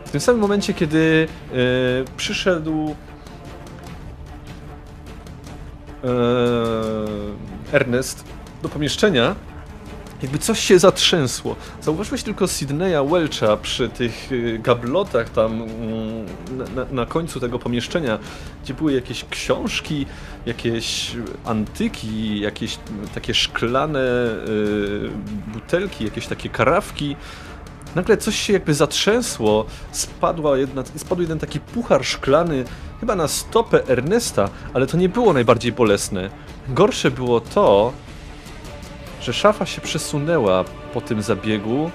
[0.05, 1.55] W tym samym momencie, kiedy e,
[2.17, 2.95] przyszedł
[6.03, 6.07] e,
[7.73, 8.23] Ernest
[8.63, 9.35] do pomieszczenia,
[10.23, 11.55] jakby coś się zatrzęsło.
[11.81, 16.25] Zauważyłeś tylko Sydneya Welcha przy tych y, gablotach tam mm,
[16.75, 18.19] na, na, końcu tego pomieszczenia,
[18.63, 20.05] gdzie były jakieś książki,
[20.45, 21.11] jakieś
[21.45, 25.09] antyki, jakieś mm, takie szklane y,
[25.47, 27.15] butelki, jakieś takie karawki.
[27.95, 32.63] Nagle coś się jakby zatrzęsło, spadła jedna, spadł jeden taki puchar szklany,
[32.99, 36.29] chyba na stopę Ernesta, ale to nie było najbardziej bolesne.
[36.67, 37.93] Gorsze było to,
[39.23, 40.63] że szafa się przesunęła
[40.93, 41.91] po tym zabiegu.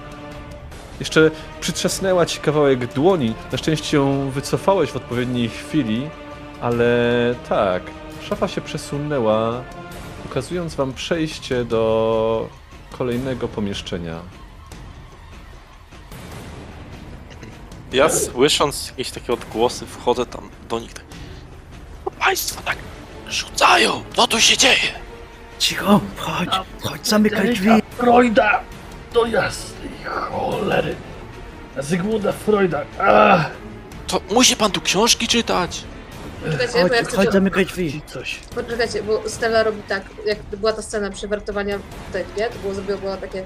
[1.00, 1.30] Jeszcze
[1.60, 3.34] przytrzasnęła ci kawałek dłoni.
[3.52, 6.10] Na szczęście ją wycofałeś w odpowiedniej chwili,
[6.60, 6.86] ale
[7.48, 7.82] tak,
[8.28, 9.62] szafa się przesunęła,
[10.26, 12.48] ukazując wam przejście do
[12.98, 14.20] kolejnego pomieszczenia.
[17.92, 21.04] Ja słysząc jakieś takie odgłosy, wchodzę tam do nich tak.
[22.04, 22.76] "O, Państwo tak
[23.28, 24.04] rzucają!
[24.16, 25.07] Co tu się dzieje?
[25.58, 26.48] Cicho, chodź,
[26.82, 27.70] chodź, zamykaj drzwi.
[27.96, 28.60] Freuda!
[29.14, 30.94] Do jasnej cholery!
[31.78, 32.84] Zygmunta Freuda!
[33.00, 33.50] Ach!
[34.06, 35.84] To musi pan tu książki czytać!
[36.50, 37.16] Czekajcie, bo ja Chodź, chcę...
[37.16, 38.02] chodź, zamykaj drzwi.
[38.06, 38.38] Coś.
[38.54, 42.50] Poczekajcie, bo Stella robi tak, jak była ta scena przewertowania tutaj, nie?
[42.50, 43.44] To było zrobione było takie...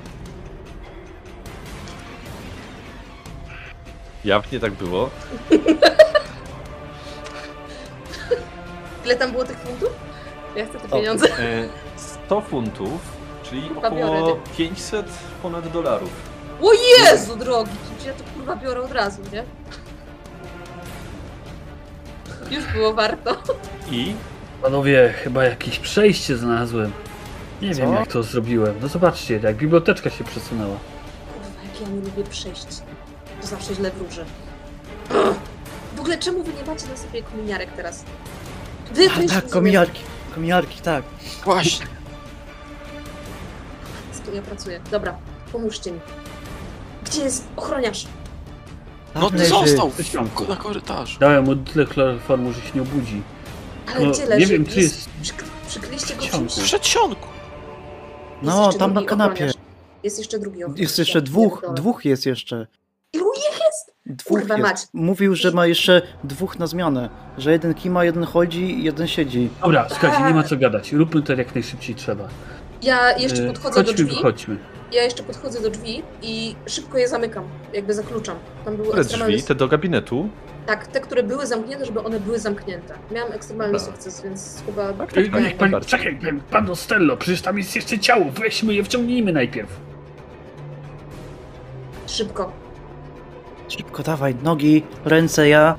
[4.25, 5.11] Jawnie tak było.
[9.05, 9.89] Ile tam było tych funtów?
[10.57, 10.97] Ja chcę te O.
[10.99, 11.27] pieniądze.
[11.39, 13.01] E, 100 funtów,
[13.43, 13.89] czyli biorę,
[14.19, 15.07] około 500
[15.43, 16.11] ponad dolarów.
[16.63, 17.71] O Jezu drogi!
[18.07, 19.45] Ja to kurwa biorę od razu, nie?
[22.57, 23.37] Już było warto.
[23.91, 24.15] I
[24.63, 26.93] Panowie, chyba jakieś przejście znalazłem.
[27.63, 27.95] Nie wiem Co?
[27.95, 28.75] jak to zrobiłem.
[28.83, 30.77] No zobaczcie, jak biblioteczka się przesunęła.
[31.35, 32.67] Kurwa, jak ja nie lubię przejść.
[33.41, 34.25] To zawsze źle wróży.
[35.11, 35.37] Ugh.
[35.97, 38.05] W ogóle czemu wy nie macie na sobie kominiarek teraz?
[38.95, 40.01] Wy A, tak, kominiarki,
[40.35, 41.05] kominiarki, tak.
[41.45, 41.87] Właśnie.
[44.35, 44.81] Ja pracuję.
[44.91, 45.17] Dobra,
[45.53, 46.01] pomóżcie mi.
[47.05, 48.07] Gdzie jest ochroniarz?
[49.15, 49.51] No Tam leży.
[49.51, 51.19] został w w, na korytarzu.
[51.21, 53.23] Dałem mu tyle chloroformu, że się nie obudzi.
[53.95, 54.47] Ale No, gdzie nie leży?
[54.47, 56.53] wiem, czy jest- Przyk- Przykryliście go czymś?
[56.55, 57.29] W przedsionku.
[58.43, 59.33] No, tam na kanapie.
[59.33, 59.55] ochroniarz.
[60.03, 60.81] Jest jeszcze drugi ochroniarz.
[60.81, 62.67] Jest jeszcze dwóch, dwóch jest jeszcze.
[63.13, 63.27] Ilu?
[64.17, 64.69] Dwóch Kurwa jest.
[64.69, 64.87] mać.
[64.93, 67.09] Mówił, że ma jeszcze dwóch na zmianę.
[67.39, 69.49] Że jeden kima, jeden chodzi i jeden siedzi.
[69.63, 70.93] Dobra, słuchajcie, nie ma co gadać.
[70.93, 72.29] Róbmy to jak najszybciej trzeba.
[72.83, 74.17] Ja jeszcze Yy, podchodzę do chodźmy, drzwi.
[74.17, 74.57] wychodźmy.
[74.93, 77.45] Ja jeszcze podchodzę do drzwi i szybko je zamykam.
[77.75, 78.37] Jakby zakluczam.
[78.65, 79.43] Tam były które drzwi?
[79.43, 80.29] Te do gabinetu?
[80.67, 82.95] Tak, te, które były zamknięte, żeby one były zamknięte.
[83.11, 83.93] Miałam ekstremalny Dobra.
[83.93, 84.93] sukces, więc chyba...
[84.93, 85.31] Tak, tak, tak.
[85.33, 85.91] Pan, najbardziej.
[85.91, 88.25] czekaj, pan- pan Ostello, przecież tam jest jeszcze ciało.
[88.31, 89.69] Weźmy je, wciągnijmy najpierw.
[92.07, 92.53] Szybko.
[93.77, 95.77] Szybko, dawaj, nogi, ręce, ja.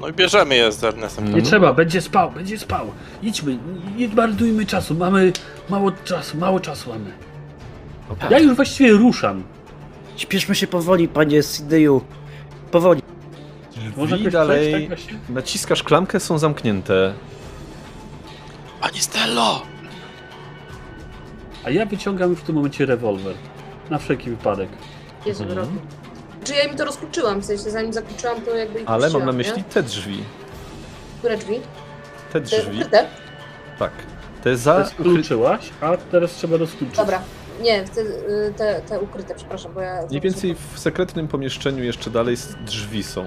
[0.00, 1.24] No i bierzemy je z Ernestem.
[1.24, 1.44] Nie Mhm.
[1.46, 2.86] trzeba, będzie spał, będzie spał.
[3.22, 3.58] Idźmy,
[3.96, 5.32] nie marnujmy czasu, mamy
[5.68, 7.12] mało czasu, mało czasu mamy.
[8.30, 9.42] Ja już właściwie ruszam.
[10.16, 12.00] Śpieszmy się powoli, panie Sideju.
[12.70, 13.02] Powoli.
[13.96, 17.14] Drzwi dalej, przejść, tak naciskasz klamkę, są zamknięte.
[18.80, 19.62] Pani Stello!
[21.64, 23.34] A ja wyciągam w tym momencie rewolwer.
[23.90, 24.68] Na wszelki wypadek.
[25.26, 25.78] Jezu, Mhm.
[26.44, 27.40] Czy ja im to rozkluczyłam?
[27.40, 29.38] W sensie, zanim zakluczyłam, to jakby ich Ale mam na nie?
[29.38, 30.24] myśli te drzwi.
[31.18, 31.60] Które drzwi?
[32.32, 33.06] Te Te drzwi, ukryte?
[33.78, 33.90] tak.
[34.44, 34.84] Te za...
[34.84, 36.96] Skluczyłaś, a teraz trzeba rozkluczyć.
[36.96, 37.22] Dobra.
[37.62, 38.04] Nie, te,
[38.56, 40.02] te, te ukryte, przepraszam, bo ja...
[40.10, 42.36] Mniej więcej w sekretnym pomieszczeniu jeszcze dalej
[42.66, 43.24] drzwi są.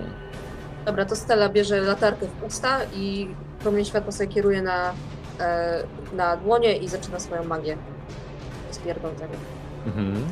[0.86, 3.28] Dobra, to Stella bierze latarkę w usta i
[3.60, 4.94] promień światła sobie kieruje na,
[5.40, 5.84] e,
[6.16, 7.78] na dłonie i zaczyna swoją magię.
[8.72, 9.34] Spierdol tego.
[9.86, 10.26] Mhm.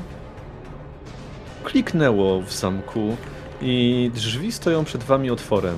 [1.63, 3.17] Kliknęło w zamku
[3.61, 5.77] i drzwi stoją przed wami otworem.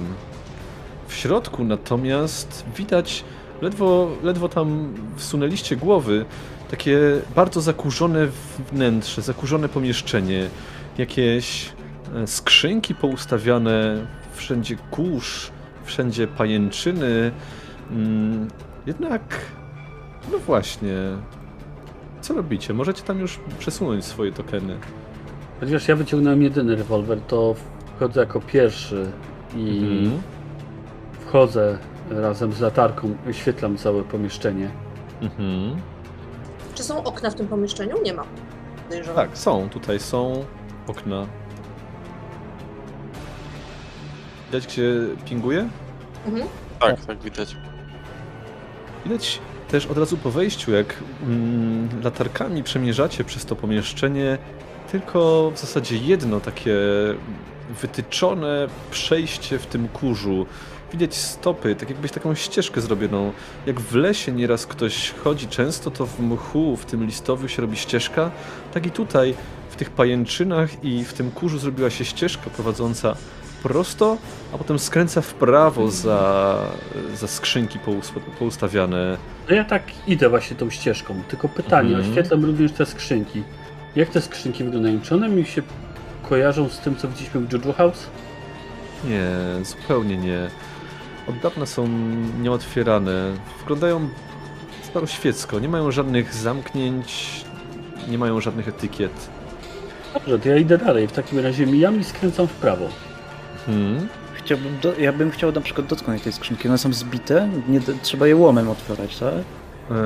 [1.07, 3.23] W środku natomiast widać,
[3.61, 6.25] ledwo, ledwo tam wsunęliście głowy,
[6.71, 6.99] takie
[7.35, 8.27] bardzo zakurzone
[8.71, 10.49] wnętrze, zakurzone pomieszczenie.
[10.97, 11.69] Jakieś
[12.15, 15.51] e, skrzynki poustawiane, wszędzie kurz,
[15.85, 17.31] wszędzie pajęczyny.
[17.91, 18.47] Mm,
[18.85, 19.21] Jednak,
[20.31, 20.95] no właśnie,
[22.21, 22.73] co robicie?
[22.73, 24.77] Możecie tam już przesunąć swoje tokeny.
[25.63, 27.55] Ponieważ ja wyciągnąłem jedyny rewolwer, to
[27.95, 29.11] wchodzę jako pierwszy
[29.55, 30.21] i Mhm.
[31.25, 31.77] wchodzę
[32.09, 34.69] razem z latarką, wyświetlam całe pomieszczenie.
[35.21, 35.75] Mhm.
[36.75, 37.95] Czy są okna w tym pomieszczeniu?
[38.03, 38.23] Nie ma.
[38.83, 39.15] Podejrzewam.
[39.27, 39.69] Tak, są.
[39.69, 40.45] Tutaj są
[40.87, 41.25] okna.
[44.45, 44.91] Widać, gdzie
[45.25, 45.69] pinguje?
[46.25, 46.47] Mhm.
[46.79, 47.55] Tak, tak widać.
[49.05, 54.37] Widać też od razu po wejściu, jak mm, latarkami przemierzacie przez to pomieszczenie,
[55.03, 56.75] tylko w zasadzie jedno takie
[57.81, 60.45] wytyczone przejście w tym kurzu.
[60.91, 63.31] Widać stopy, tak jakbyś taką ścieżkę zrobioną.
[63.65, 67.77] Jak w lesie nieraz ktoś chodzi często, to w mchu, w tym listowiu się robi
[67.77, 68.31] ścieżka,
[68.73, 69.33] tak i tutaj
[69.69, 73.15] w tych pajęczynach i w tym kurzu zrobiła się ścieżka prowadząca
[73.63, 74.17] prosto,
[74.53, 76.55] a potem skręca w prawo za,
[77.15, 79.17] za skrzynki pous- poustawiane.
[79.49, 82.09] No ja tak idę właśnie tą ścieżką, tylko pytanie, Mhm.
[82.09, 83.43] oświetlam również te skrzynki.
[83.95, 85.01] Jak te skrzynki wyglądają?
[85.01, 85.61] Czy one mi się
[86.29, 88.07] kojarzą z tym, co widzieliśmy w Juju House?
[89.03, 89.25] Nie,
[89.65, 90.49] zupełnie nie.
[91.29, 91.87] Od dawna są
[92.41, 93.33] nieotwierane.
[93.59, 94.09] Wyglądają
[94.83, 95.59] staroświecko.
[95.59, 97.41] Nie mają żadnych zamknięć,
[98.09, 99.29] nie mają żadnych etykiet.
[100.13, 101.07] Dobrze, to ja idę dalej.
[101.07, 102.89] W takim razie mijam i skręcam w prawo.
[103.65, 104.07] Hmm.
[104.33, 106.67] Chciałbym do, ja bym chciał na przykład dotknąć tej skrzynki.
[106.67, 109.33] One są zbite, nie, trzeba je łomem otwierać, tak?
[109.33, 109.97] Eee,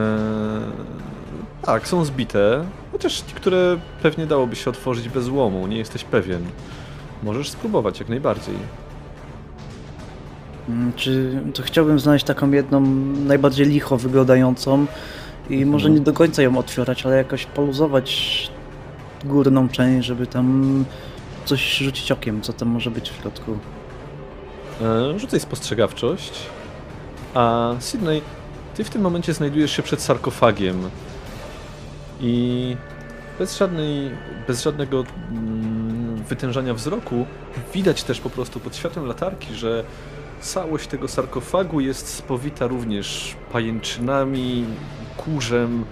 [1.62, 2.66] tak, są zbite.
[2.98, 6.46] Chociaż niektóre pewnie dałoby się otworzyć bez łomu, nie jesteś pewien.
[7.24, 8.56] Możesz spróbować jak najbardziej.
[10.70, 12.82] Mm, Czy to chciałbym znaleźć taką jedną
[13.26, 14.86] najbardziej licho wyglądającą
[15.50, 18.52] i może nie do końca ją otwierać, ale jakoś poluzować
[19.26, 20.86] górną część, żeby tam
[21.46, 23.58] coś rzucić okiem, co tam może być w środku.
[24.82, 26.34] E, Rzucaj spostrzegawczość.
[27.34, 28.22] A Sydney,
[28.76, 30.90] ty w tym momencie znajdujesz się przed sarkofagiem.
[32.22, 32.76] I
[33.40, 34.12] bez, żadnej,
[34.48, 37.26] bez żadnego mm, wytężania wzroku
[37.74, 39.84] widać też po prostu pod światłem latarki, że
[40.42, 44.66] całość tego sarkofagu jest spowita również pajęczynami,
[45.18, 45.86] kurzem,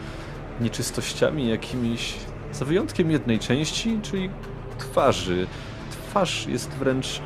[0.62, 2.14] nieczystościami jakimiś.
[2.54, 4.30] Za wyjątkiem jednej części, czyli
[4.78, 5.48] twarzy.
[5.92, 7.22] Twarz jest wręcz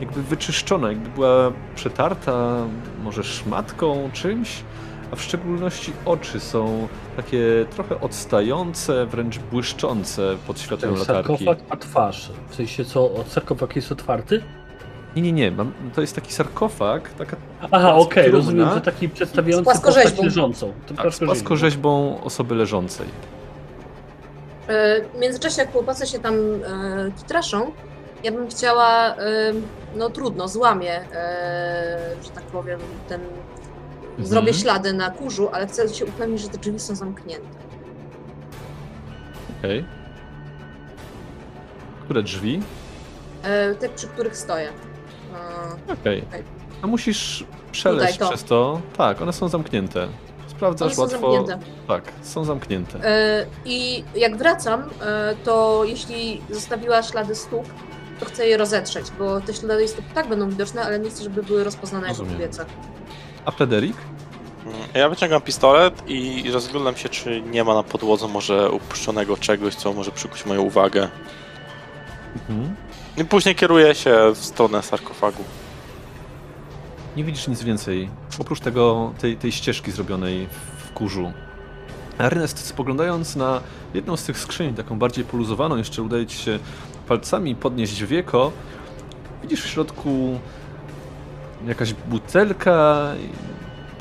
[0.00, 2.66] jakby wyczyszczona, jakby była przetarta
[3.02, 4.64] może szmatką, czymś,
[5.12, 11.28] a w szczególności oczy są takie trochę odstające, wręcz błyszczące pod światłem latarki.
[11.44, 12.30] sarkofag ma twarz.
[12.48, 14.42] W sensie co, sarkofag jest otwarty?
[15.16, 17.36] Nie, nie, nie, mam, to jest taki sarkofag, taka
[17.70, 18.38] Aha, okej, trumna.
[18.38, 20.72] rozumiem, że taki przedstawiający postać leżącą.
[20.86, 23.06] To tak, z płaskorzeźbą osoby leżącej.
[24.68, 27.72] E, W międzyczasie, jak chłopacy się tam e, kitraszą,
[28.24, 29.52] ja bym chciała, e,
[29.96, 33.20] no trudno, złamię, e, że tak powiem, ten.
[34.18, 37.46] Zrobię ślady na kurzu, ale chcę się upewnić, że te drzwi są zamknięte.
[39.58, 39.84] Okej.
[42.04, 42.62] Które drzwi?
[43.42, 44.68] E, te, przy których stoję.
[45.88, 46.24] E, Okej.
[46.82, 48.28] No musisz przeleźć Tutaj, to.
[48.36, 48.80] przez to.
[48.96, 50.08] Tak, one są zamknięte.
[50.46, 51.32] Sprawdzasz one są łatwo.
[51.46, 51.66] zamknięte.
[51.88, 53.04] Tak, są zamknięte.
[53.04, 57.64] E, I jak wracam, e, to jeśli zostawiła ślady stóp,
[58.20, 61.42] to chcę je rozetrzeć, bo te ślady stóp tak będą widoczne, ale nie chcę, żeby
[61.42, 62.40] były rozpoznane jako Rozumiem.
[62.40, 62.64] kobiece.
[63.44, 63.96] A Frederik?
[64.66, 69.74] Mm, Ja wyciągam pistolet i rozglądam się, czy nie ma na podłodze może upuszczonego czegoś,
[69.74, 71.08] co może przykuć moją uwagę.
[72.34, 72.74] Mhm.
[73.16, 75.44] I później kieruję się w stronę sarkofagu.
[77.16, 78.08] Nie widzisz nic więcej,
[78.38, 81.32] oprócz tego, tej, tej ścieżki zrobionej w- w kurzu.
[82.18, 83.60] Ernest, spoglądając na
[83.94, 86.58] jedną z tych skrzyń, taką bardziej poluzowaną, jeszcze udaje ci się
[87.08, 88.52] palcami podnieść wieko,
[89.42, 90.38] widzisz w środku
[91.66, 93.08] jakaś butelka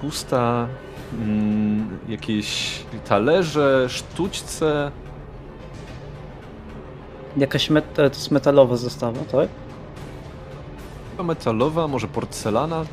[0.02, 0.68] pusta,
[1.14, 4.92] mm, jakieś talerze, sztućce.
[7.38, 9.50] Jakaś met- to jest metalowa zestawa, tak?
[11.12, 12.86] Chyba metalowa, może porcelana,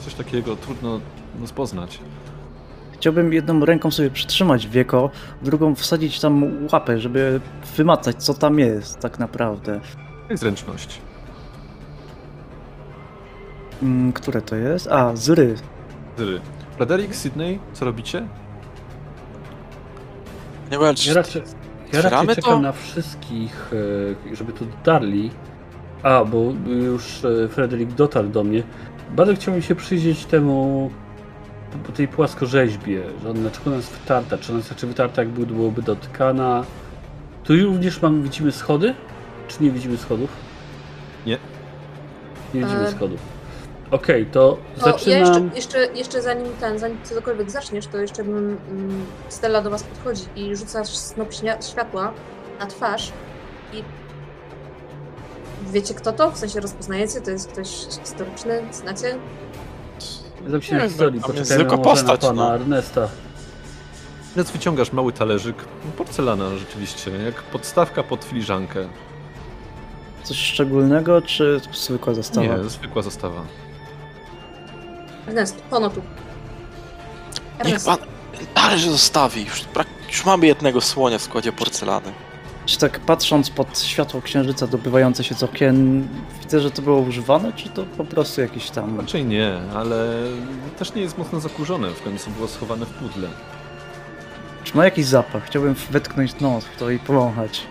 [0.00, 1.00] coś takiego, trudno
[1.40, 1.98] rozpoznać.
[2.92, 5.10] Chciałbym jedną ręką sobie przytrzymać wieko,
[5.42, 7.40] drugą wsadzić tam łapę, żeby
[7.76, 9.80] wymacać, co tam jest tak naprawdę.
[10.26, 11.00] To jest zręczność.
[13.82, 14.86] Mm, które to jest?
[14.86, 15.54] A, zry.
[16.18, 16.40] Zry.
[16.76, 18.20] Frederik, Sydney, co robicie?
[20.70, 21.42] Nie wiem, Ja raczej,
[21.92, 22.60] ja raczej czekam to?
[22.60, 23.70] na wszystkich,
[24.32, 25.30] e, żeby tu dotarli.
[26.02, 28.62] A, bo już e, Fryderyk dotarł do mnie.
[29.16, 30.90] Bardzo chciałbym się przyjrzeć temu,
[31.86, 35.30] po tej płaskorzeźbie, że ona, dlaczego ona jest wytarta, czy ona jest raczej wytarta, jak
[35.30, 36.64] byłoby dotykana.
[37.44, 38.94] Tu również mam, widzimy schody?
[39.48, 40.30] Czy nie widzimy schodów?
[41.26, 41.38] Nie.
[42.54, 43.20] Nie widzimy E, środów.
[43.90, 45.20] Okej, to To ja zaczynam...
[45.20, 49.82] jeszcze, jeszcze, jeszcze zanim ten, zanim cokolwiek zaczniesz, to jeszcze bym mm, Stella do was
[49.82, 51.28] podchodzi i rzuca snop
[51.70, 52.12] światła
[52.60, 53.12] na twarz
[53.72, 53.82] i
[55.72, 56.30] wiecie kto to?
[56.30, 57.20] W sensie rozpoznajecie?
[57.20, 57.68] To jest ktoś
[58.00, 58.62] historyczny?
[58.72, 59.18] Znacie?
[60.48, 62.54] Zapis się na Nie, historii, poczekajmy zwykła może na postać, pana no.
[62.54, 63.08] Ernesta.
[64.36, 65.56] Więc wyciągasz mały talerzyk,
[65.96, 68.88] porcelana rzeczywiście, jak podstawka pod filiżankę.
[70.22, 72.46] Coś szczególnego, czy zwykła zestawa?
[72.46, 73.42] Nie, zwykła zastawa.
[75.28, 76.02] Ernest, pono tu.
[77.58, 77.98] Niech Ernest, pan
[78.54, 79.44] talerz zostawi.
[79.44, 82.12] Już, brak, już mamy jednego słonia w składzie porcelany.
[82.66, 86.08] Czy tak patrząc pod światło księżyca dobywające się z okien,
[86.42, 89.00] widzę, że to było używane, czy to po prostu jakieś tam...
[89.00, 90.14] Raczej nie, ale
[90.78, 93.28] też nie jest mocno zakurzone, w końcu było schowane w pudle.
[94.64, 95.44] Czy ma jakiś zapach?
[95.44, 97.66] Chciałbym wetknąć nos w to i powąchać.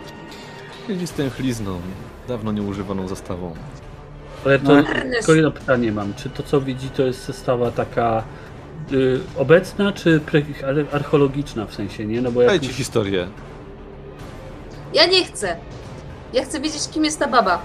[0.88, 1.82] Siedzi z tęchlizną,
[2.28, 3.56] dawno nieużywaną zastawą.
[4.48, 4.72] Ale to
[5.28, 5.34] No.
[5.34, 6.14] Jedno pytanie mam.
[6.14, 8.24] Czy to, co widzi, to jest zestawa taka
[8.92, 12.22] y, obecna, czy pre- ale archeologiczna w sensie, nie?
[12.22, 13.28] No bo jak Daj ci już, historię.
[14.94, 15.58] ja nie chcę.
[16.34, 17.62] Ja chcę wiedzieć, kim jest ta baba.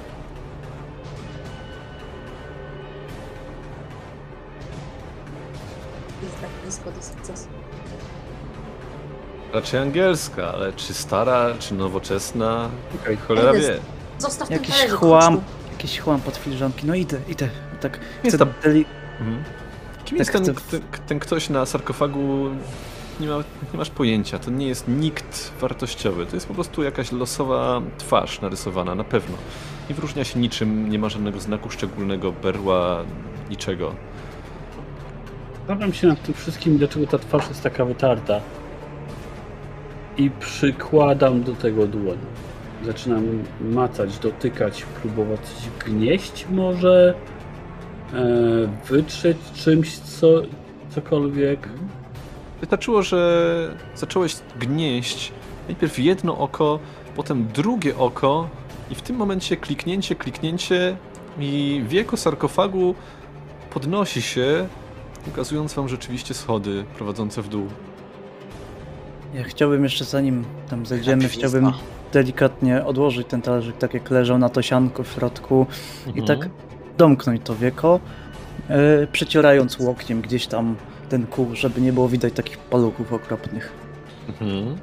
[6.23, 7.49] Jest tak blisko do sukcesu.
[9.53, 12.69] Raczej angielska, ale czy stara, czy nowoczesna,
[13.29, 13.79] cholera wie.
[14.19, 15.43] Zostaw ten Jakiś talerzyk, chłam, chodź
[15.83, 16.87] jakiś chłam pod filiżanki.
[16.87, 17.49] No idę, idę.
[17.81, 18.85] Tak, Jest tam- deli-
[19.21, 19.45] Mhm.
[20.05, 22.51] Kim Tak jest ten, chcę- ten, ten ktoś na sarkofagu?
[23.21, 23.37] nie, ma,
[23.73, 24.39] nie masz pojęcia.
[24.39, 26.27] To nie jest nikt wartościowy.
[26.27, 29.37] To jest po prostu jakaś losowa twarz narysowana, na pewno.
[29.89, 33.05] Nie wyróżnia się niczym, nie ma żadnego znaku szczególnego, berła,
[33.51, 33.95] niczego.
[35.59, 38.41] Zastanawiam się nad tym wszystkim, dlaczego ta twarz jest taka wytarta.
[40.17, 42.19] I przykładam do tego dłoń.
[42.85, 45.41] Zaczynam macać, dotykać, próbować
[45.87, 47.15] gnieść może,
[48.13, 48.17] e,
[48.89, 50.27] wytrzeć czymś, co,
[50.91, 51.69] cokolwiek.
[52.61, 55.33] Wystarczyło, że zacząłeś gnieść
[55.69, 56.79] najpierw jedno oko,
[57.17, 58.49] potem drugie oko
[58.91, 60.97] i w tym momencie kliknięcie, kliknięcie
[61.39, 62.95] i wieko sarkofagu
[63.71, 64.69] podnosi się,
[65.29, 67.67] ukazując wam rzeczywiście schody prowadzące w dół.
[69.35, 71.73] Ja chciałbym jeszcze zanim tam zejdziemy, chciałbym.
[72.13, 75.67] Delikatnie odłożyć ten talerzyk tak jak leżał na to sianko w środku
[76.07, 76.27] i Mhm.
[76.27, 76.49] tak
[76.99, 78.01] domknąć to wieko,
[78.69, 80.77] e, przecierając łokciem gdzieś tam
[81.09, 83.73] ten kół, żeby nie było widać takich paluchów okropnych.
[84.29, 84.77] Mhm.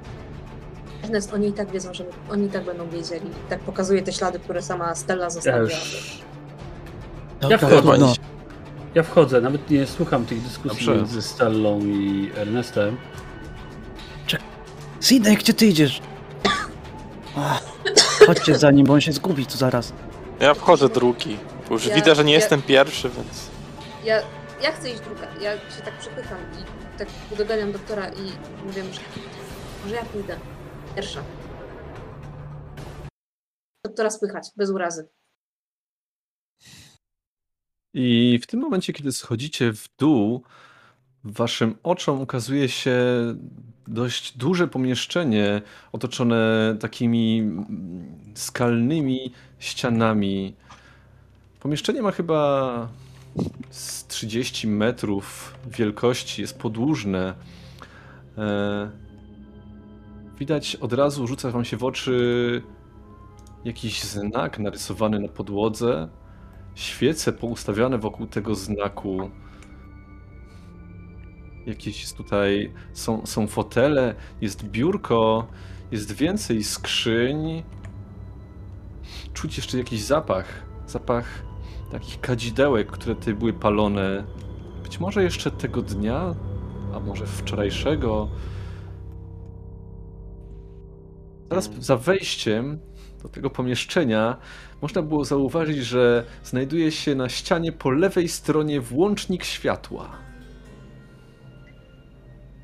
[1.03, 3.29] Ernest, oni i tak wiedzą, że oni i tak będą wiedzieli.
[3.49, 5.61] Tak pokazuje te ślady, które sama Stella Ja zostawiła.
[5.63, 6.19] już...
[7.41, 7.81] Dobra, wchodzę.
[7.81, 8.13] trudno.
[8.95, 10.95] Ja wchodzę, nawet nie słucham tych dyskusji Dobrze.
[10.95, 12.97] między Stellą i Ernestem.
[15.01, 16.01] Sidney, gdzie ty idziesz?
[18.27, 19.93] Chodźcie za nim, bo on się zgubi tu zaraz.
[20.39, 21.37] Ja wchodzę drugi.
[21.71, 23.49] Już Ja- widzę, że nie ja- jestem pierwszy, więc...
[24.05, 24.21] Ja,
[24.63, 25.27] ja chcę iść druga.
[25.41, 27.07] Ja się tak przepycham i tak
[27.37, 28.21] doganiam doktora i
[28.65, 29.01] mówię, że
[29.83, 30.37] może ja pójdę.
[30.95, 31.23] Pierwsza.
[33.85, 35.07] Doktora spychać, bez urazy.
[37.93, 40.43] I w tym momencie, kiedy schodzicie w dół,
[41.23, 42.95] waszym oczom ukazuje się
[43.89, 45.61] dość duże pomieszczenie
[45.91, 47.51] otoczone takimi
[48.33, 50.55] skalnymi ścianami.
[51.59, 52.87] Pomieszczenie ma chyba
[53.69, 57.33] z 30 metrów wielkości, jest podłużne.
[58.37, 58.91] E,
[60.39, 62.61] Widać od razu, rzuca wam się w oczy
[63.65, 66.09] jakiś znak narysowany na podłodze
[66.75, 69.29] świece poustawiane wokół tego znaku.
[71.69, 75.47] Jakieś tutaj są, są fotele, jest biurko,
[75.91, 77.63] jest więcej skrzyń.
[79.33, 80.45] Czuć jeszcze jakiś zapach.
[80.87, 81.25] Zapach
[81.91, 84.23] takich kadzidełek, które tutaj były palone.
[84.83, 86.35] Być może jeszcze tego dnia,
[86.93, 88.29] a może wczorajszego.
[91.49, 92.79] Zaraz za wejściem
[93.23, 94.37] do tego pomieszczenia
[94.81, 100.28] można było zauważyć, że znajduje się na ścianie po lewej stronie włącznik światła.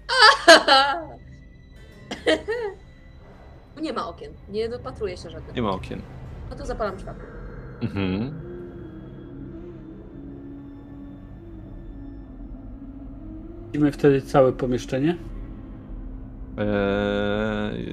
[3.81, 5.55] nie ma okien, nie dopatruje się żadnych.
[5.55, 6.01] Nie ma okien.
[6.49, 7.25] No to zapalam światło.
[7.81, 8.45] Mhm.
[13.65, 15.17] Widzimy wtedy całe pomieszczenie.
[16.57, 17.85] Eee,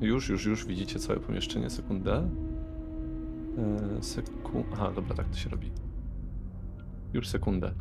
[0.00, 1.70] już, już, już widzicie całe pomieszczenie.
[1.70, 2.28] Sekundę.
[3.58, 4.64] Eee, seku...
[4.72, 5.70] Aha, dobra, tak to się robi.
[7.12, 7.72] Już sekundę.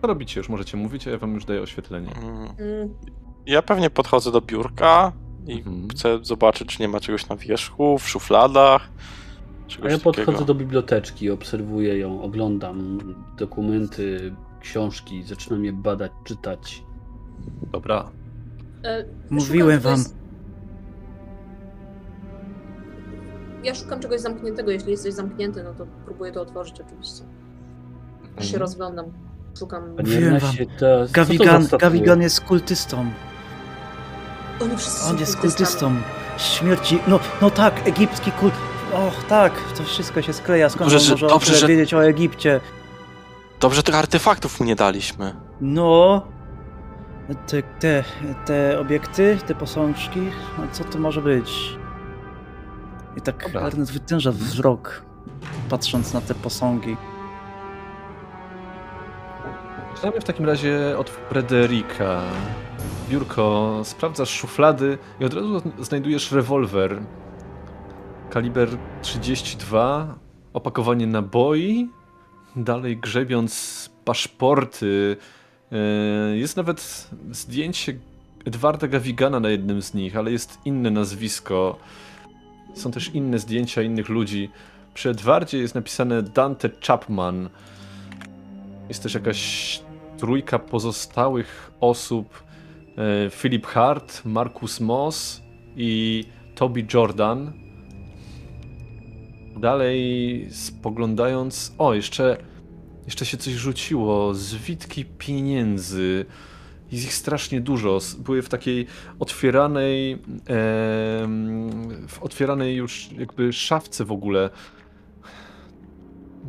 [0.00, 0.40] Co robicie?
[0.40, 2.12] Już możecie mówić, a ja wam już daję oświetlenie.
[2.16, 2.94] Mm,
[3.46, 5.12] Ja pewnie podchodzę do biurka
[5.46, 5.88] i Mhm.
[5.88, 8.88] chcę zobaczyć, czy nie ma czegoś na wierzchu, w szufladach.
[9.84, 10.44] A ja podchodzę takiego.
[10.44, 12.98] do biblioteczki, obserwuję ją, oglądam
[13.38, 16.84] dokumenty, książki, zaczynam je badać, czytać.
[17.72, 18.10] Dobra.
[18.84, 20.04] e, Mówiłem szukam wam.
[20.04, 20.20] czegoś-
[23.64, 24.70] Ja szukam czegoś zamkniętego.
[24.70, 27.24] Jeśli jesteś zamknięty, no to próbuję to otworzyć oczywiście.
[28.36, 28.60] Aż się Mhm.
[28.60, 29.06] rozglądam.
[29.58, 29.96] Szukam.
[29.96, 30.02] To,
[30.40, 31.66] co to Gavigan?
[31.78, 33.10] Gavigan jest kultystą.
[34.62, 35.96] Oni wszyscy On jest kultystą.
[36.38, 36.98] Śmierci.
[37.08, 38.54] No, no tak, egipski kult.
[38.92, 40.68] Och, tak, to wszystko się skleja.
[40.68, 42.60] Skąd Dobrze, może dobrze, że- wiedzieć o Egipcie?
[43.60, 45.34] Dobrze, tych artefaktów mu nie daliśmy.
[45.60, 46.26] No.
[47.46, 48.04] Te, te,
[48.46, 50.20] te obiekty, te posążki,
[50.58, 51.78] no co to może być?
[53.16, 53.60] I tak Dobra.
[53.60, 55.02] Ernest wytęża wzrok,
[55.68, 56.96] patrząc na te posągi.
[60.00, 62.22] Zaczynamy w takim razie od Frederika.
[63.10, 67.02] Biurko, sprawdzasz szuflady i od razu znajdujesz rewolwer.
[68.30, 68.68] Kaliber
[69.02, 70.14] 32,
[70.52, 71.88] opakowanie naboi,
[72.56, 75.16] dalej grzebiąc paszporty.
[75.70, 77.98] Yy, Jest nawet zdjęcie
[78.44, 81.78] Edwarda Gawigana na jednym z nich, ale jest inne nazwisko.
[82.74, 84.50] Są też inne zdjęcia innych ludzi.
[84.94, 87.48] Przy Edwardzie jest napisane Dante Chapman.
[88.88, 89.82] Jest też jakaś
[90.20, 92.44] trójka pozostałych osób.
[92.96, 95.42] e, Philip Hart, Marcus Moss
[95.76, 96.24] i
[96.54, 97.52] Toby Jordan.
[99.60, 101.74] Dalej spoglądając...
[101.78, 102.36] O, jeszcze
[103.06, 106.26] Jeszcze się coś rzuciło, zwitki pieniędzy.
[106.92, 107.98] Jest ich strasznie dużo.
[108.18, 108.86] Były w takiej
[109.18, 114.50] otwieranej, em, w otwieranej już jakby szafce w ogóle.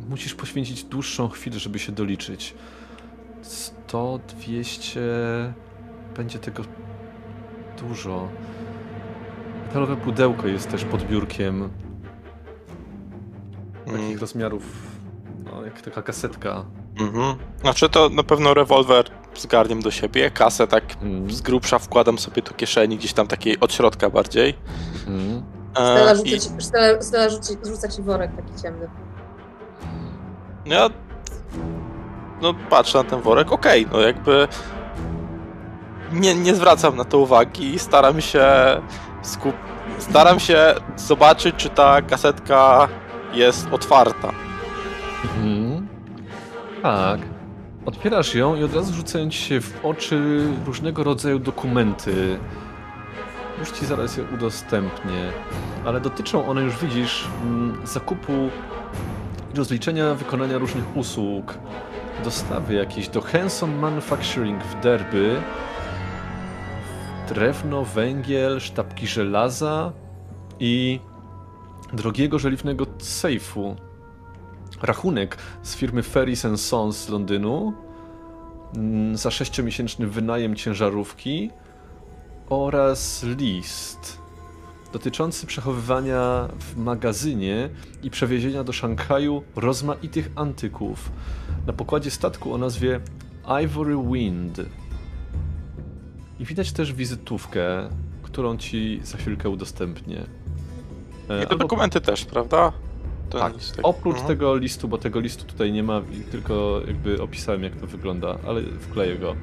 [0.08, 2.54] Musisz poświęcić dłuższą chwilę, żeby się doliczyć.
[3.42, 5.00] 100, 200,
[6.16, 6.62] będzie tego
[7.78, 8.28] dużo.
[9.66, 11.70] Metalowe pudełko jest też pod biurkiem.
[13.86, 14.62] Takich Mm, rozmiarów,
[15.44, 16.64] no, jak taka kasetka.
[17.00, 17.36] Mhm.
[17.60, 19.04] Znaczy to na pewno rewolwer
[19.36, 21.30] zgarniam do siebie, kasę tak Mm.
[21.30, 24.54] z grubsza wkładam sobie do kieszeni, gdzieś tam takiej od środka bardziej.
[25.06, 25.42] Mm.
[25.78, 28.88] E, rzuca, I ci, Stella, Stella rzuci, rzuca ci worek taki ciemny.
[30.66, 30.90] ja
[32.42, 34.48] no patrzę na ten worek, okej, no jakby
[36.12, 38.46] nie, nie zwracam na to uwagi i staram się
[39.22, 39.54] skup...
[39.98, 42.88] staram się zobaczyć, czy ta kasetka
[43.32, 44.32] jest otwarta.
[45.24, 45.88] Mhm.
[46.82, 47.20] Tak.
[47.86, 52.38] Otwierasz ją i od razu rzucają ci się w oczy różnego rodzaju dokumenty.
[53.58, 55.32] Już ci zaraz je udostępnię.
[55.84, 58.32] Ale dotyczą one, już widzisz, mm, zakupu
[59.54, 61.54] i rozliczenia wykonania różnych usług.
[62.24, 65.40] Dostawy jakieś do Hanson Manufacturing w Derby.
[67.28, 69.92] Drewno, węgiel, sztabki żelaza
[70.60, 71.00] i
[71.92, 73.76] drogiego żeliwnego sejfu.
[74.82, 77.72] Rachunek z firmy Ferris Sons z Londynu.
[78.76, 81.50] Mm, za sześciomiesięczny wynajem ciężarówki
[82.48, 84.22] oraz list
[84.92, 87.68] dotyczący przechowywania w magazynie
[88.02, 91.10] i przewiezienia do Szanghaju rozmaitych antyków
[91.66, 93.00] na pokładzie statku o nazwie
[93.64, 94.60] Ivory Wind.
[96.40, 97.88] I widać też wizytówkę,
[98.22, 100.22] którą ci za chwilkę udostępnię.
[101.24, 102.72] I te albo- dokumenty też, prawda?
[103.30, 103.80] Ten tak, listek.
[103.82, 104.28] oprócz Mhm.
[104.28, 108.62] tego listu, bo tego listu tutaj nie ma, tylko jakby opisałem jak to wygląda, ale
[108.62, 109.36] wkleję go.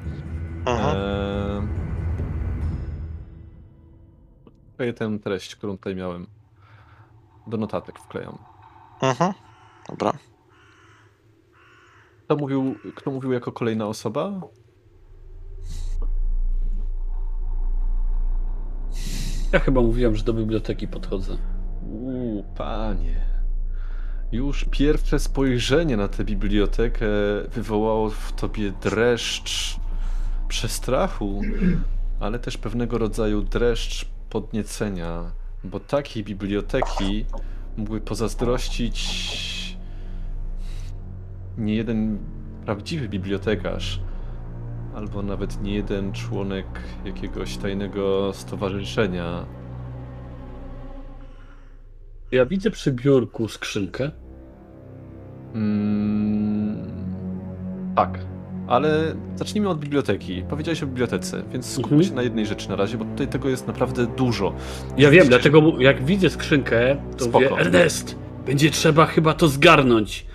[0.66, 0.96] Mhm.
[0.96, 1.62] Eee...
[4.74, 6.26] Wkleję tę treść, którą tutaj miałem.
[7.46, 8.38] Do notatek wklejam.
[9.00, 9.32] Mhm.
[9.88, 10.12] Dobra.
[12.30, 14.40] Kto mówił, kto mówił jako kolejna osoba?
[19.52, 21.36] Ja chyba mówiłem, że do biblioteki podchodzę.
[21.82, 23.26] Uuu, panie.
[24.32, 27.06] Już pierwsze spojrzenie na tę bibliotekę
[27.52, 29.76] wywołało w tobie dreszcz
[30.48, 31.42] przestrachu,
[32.20, 35.32] ale też pewnego rodzaju dreszcz podniecenia,
[35.64, 37.26] bo takiej biblioteki
[37.76, 39.30] mógłby pozazdrościć
[41.58, 42.18] nie jeden
[42.64, 44.00] prawdziwy bibliotekarz,
[44.94, 46.66] albo nawet nie jeden członek
[47.04, 49.44] jakiegoś tajnego stowarzyszenia.
[52.32, 54.10] Ja widzę przy biurku skrzynkę.
[55.54, 56.76] Mm,
[57.96, 58.18] tak,
[58.68, 60.42] ale zacznijmy od biblioteki.
[60.48, 62.08] Powiedziałeś o bibliotece, więc skupmy Mhm.
[62.10, 64.54] się na jednej rzeczy na razie, bo tutaj tego jest naprawdę dużo.
[64.96, 67.40] Ja wiem, dlatego jak widzę skrzynkę, to Spoko.
[67.50, 68.16] mówię, Ernest,
[68.46, 70.26] będzie trzeba chyba to zgarnąć.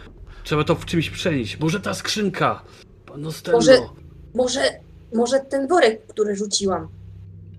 [0.45, 1.59] Trzeba to w czymś przenieść.
[1.59, 2.61] Może ta skrzynka?
[3.05, 3.21] Pan.
[3.53, 3.77] Może-
[4.33, 4.61] Może,
[5.13, 6.87] może ten worek, który rzuciłam.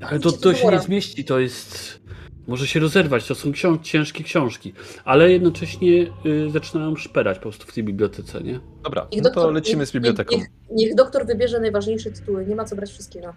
[0.00, 2.00] Ale to, to się nie zmieści, to jest...
[2.46, 4.72] Może się rozerwać, to są książ- ciężkie książki.
[5.04, 8.60] Ale jednocześnie y, zaczynają szperać po prostu w tej bibliotece, nie?
[8.84, 10.36] Dobra, Niech no to doktor- lecimy niech- z biblioteką.
[10.36, 13.34] Niech, niech doktor wybierze najważniejsze tytuły, nie ma co brać wszystkiego.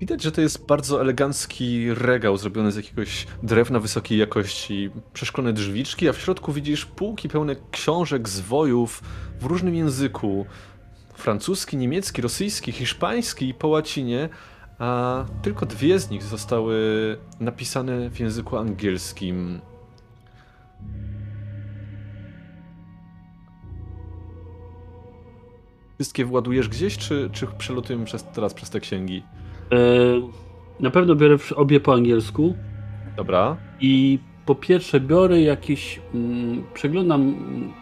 [0.00, 6.08] Widać, że to jest bardzo elegancki regał zrobiony z jakiegoś drewna wysokiej jakości, przeszklone drzwiczki,
[6.08, 9.02] a w środku widzisz półki pełne książek, zwojów
[9.40, 10.46] w różnym języku.
[11.14, 14.28] Francuski, niemiecki, rosyjski, hiszpański i po łacinie,
[14.78, 16.76] a tylko dwie z nich zostały
[17.40, 19.60] napisane w języku angielskim.
[25.94, 29.22] Wszystkie władujesz gdzieś, czy, czy przelotujemy przez, teraz przez te księgi?
[29.72, 29.76] E,
[30.80, 32.54] na pewno biorę obie po angielsku.
[33.16, 33.56] Dobra.
[33.80, 37.34] I po pierwsze biorę jakieś, mm, przeglądam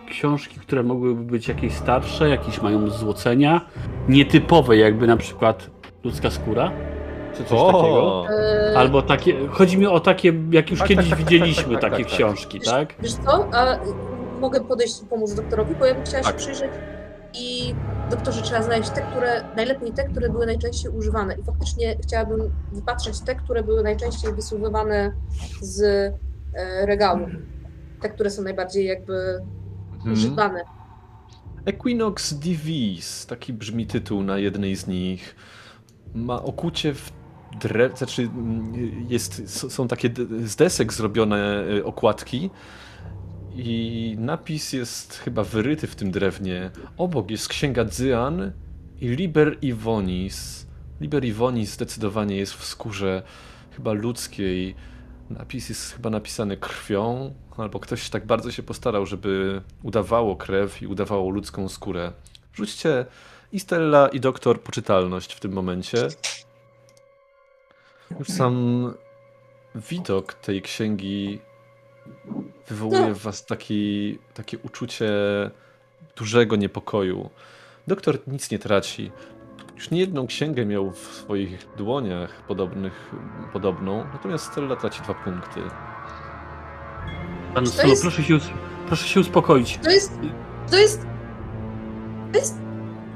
[0.09, 3.61] książki, które mogłyby być jakieś starsze, jakieś mają złocenia,
[4.09, 5.71] nietypowe jakby na przykład
[6.05, 6.73] ludzka skóra,
[7.37, 8.25] czy coś takiego.
[8.31, 11.81] Eee, Albo takie, chodzi mi o takie, jak już Tak, kiedyś tak, tak, widzieliśmy tak,
[11.83, 12.19] tak, takie tak, tak.
[12.19, 12.95] książki, wiesz, tak?
[13.03, 13.79] Wiesz co, a
[14.41, 16.33] mogę podejść i pomóc doktorowi, bo ja bym chciała Tak.
[16.33, 16.71] się przyjrzeć
[17.35, 17.75] i
[18.11, 22.41] doktorze trzeba znaleźć te, które, najlepiej te, które były najczęściej używane i faktycznie chciałabym
[22.73, 25.13] wypatrzeć te, które były najczęściej wysuwywane
[25.61, 25.83] z
[26.55, 27.27] e, regału.
[28.01, 29.41] Te, które są najbardziej jakby
[29.95, 30.13] Mhm.
[30.13, 30.65] używane.
[31.67, 35.37] Equinox Divis, taki brzmi tytuł na jednej z nich.
[36.15, 37.13] Ma okucie w
[37.61, 37.99] drew...
[37.99, 38.73] Znaczy, mm,
[39.09, 40.11] jest, s- są takie
[40.45, 42.51] z desek zrobione y, okładki
[43.57, 46.71] i napis jest chyba wyryty w tym drewnie.
[46.97, 48.53] Obok jest księga Dzyan
[49.01, 50.67] i Liber Ivonis.
[51.01, 53.23] Liber Ivonis zdecydowanie jest w skórze
[53.77, 54.75] chyba ludzkiej.
[55.31, 60.87] Napis jest chyba napisany krwią, albo ktoś tak bardzo się postarał, żeby udawało krew i
[60.87, 62.13] udawało ludzką skórę.
[62.55, 63.07] Rzućcie
[63.53, 66.09] i Stella i doktor poczytalność w tym momencie.
[68.19, 68.95] Już sam
[69.75, 71.41] widok tej księgi
[72.69, 75.11] wywołuje w was taki, takie uczucie
[76.17, 77.31] dużego niepokoju.
[77.87, 79.13] Doktor nic nie traci.
[79.75, 83.11] Już nie jedną księgę miał w swoich dłoniach podobnych,
[83.53, 85.61] podobną, natomiast Stella traci dwa punkty.
[87.55, 88.39] Pan To Solo, jest- proszę, się
[88.87, 89.79] proszę się uspokoić.
[89.79, 90.13] To jest.
[90.71, 91.07] To jest.
[92.33, 92.59] To jest.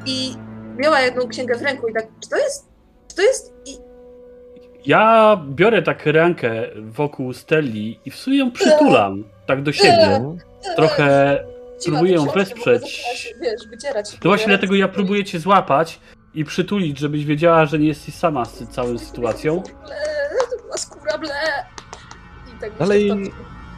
[0.06, 0.34] I
[0.76, 2.06] miała jedną księgę w ręku i tak.
[2.20, 2.68] Czy to jest.
[3.08, 3.52] Czy to jest.
[3.66, 3.87] I.
[4.88, 10.34] Ja biorę tak rękę wokół Stelli i w sumie ją przytulam, tak do siebie.
[10.76, 11.38] Trochę
[11.84, 13.04] próbuję ją wesprzeć.
[14.20, 16.00] To właśnie dlatego ja próbuję cię złapać
[16.34, 19.62] i przytulić, żebyś wiedziała, że nie jesteś sama z całą sytuacją.
[19.62, 21.30] To była skóra, ble.
[22.56, 23.32] I tak Dalej-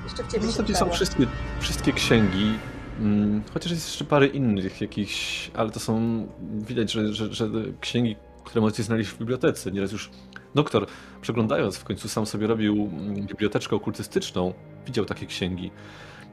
[0.05, 1.27] jeszcze w- zasadzie są wszystkie,
[1.61, 2.59] wszystkie księgi,
[3.01, 7.49] mm, chociaż jest jeszcze parę innych jakichś, ale to są, widać, że, że, że
[7.81, 9.71] księgi, które możecie znaleźć w bibliotece.
[9.71, 10.11] Nieraz już
[10.55, 10.87] doktor,
[11.21, 14.55] przeglądając, w końcu sam sobie robił mm, biblioteczkę okultystyczną,
[14.87, 15.71] widział takie księgi.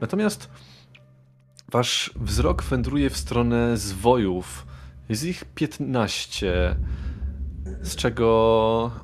[0.00, 0.50] Natomiast
[1.68, 4.66] wasz wzrok wędruje w stronę zwojów.
[5.08, 6.76] Jest ich 15,
[7.82, 8.28] z czego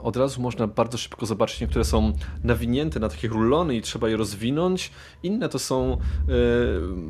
[0.02, 2.12] od razu można bardzo szybko zobaczyć, niektóre są
[2.44, 4.90] nawinięte na takie rulony i trzeba je rozwinąć.
[5.22, 5.96] Inne to są e,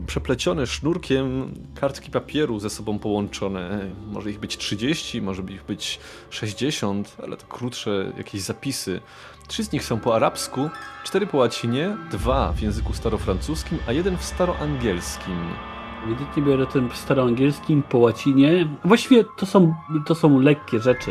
[0.07, 3.91] przeplecione sznurkiem kartki papieru ze sobą połączone.
[4.13, 6.01] Może ich być 30, może ich być
[6.31, 9.01] 60, ale to krótsze jakieś zapisy.
[9.49, 10.71] Trzy z nich są po arabsku,
[11.05, 15.37] cztery po łacinie, dwa w języku starofrancuskim, a jeden w staroangielskim.
[16.05, 18.69] Ewidentnie biorę ten staroangielskim, po łacinie.
[18.85, 19.75] Właściwie to są,
[20.07, 21.11] to są lekkie rzeczy.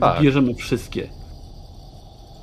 [0.00, 0.22] Tak.
[0.22, 1.08] Bierzemy wszystkie.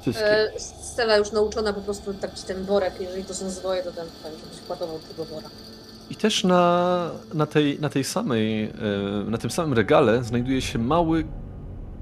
[0.02, 0.56] Wszystkie.
[0.56, 3.92] E, Stella już nauczona po prostu tak ci ten worek, jeżeli to są zwoje, to
[3.92, 5.50] ten, ten żebyś ładował tego wora.
[6.10, 8.72] I też na, na, tej, na tej samej, e,
[9.30, 11.26] na tym samym regale znajduje się mały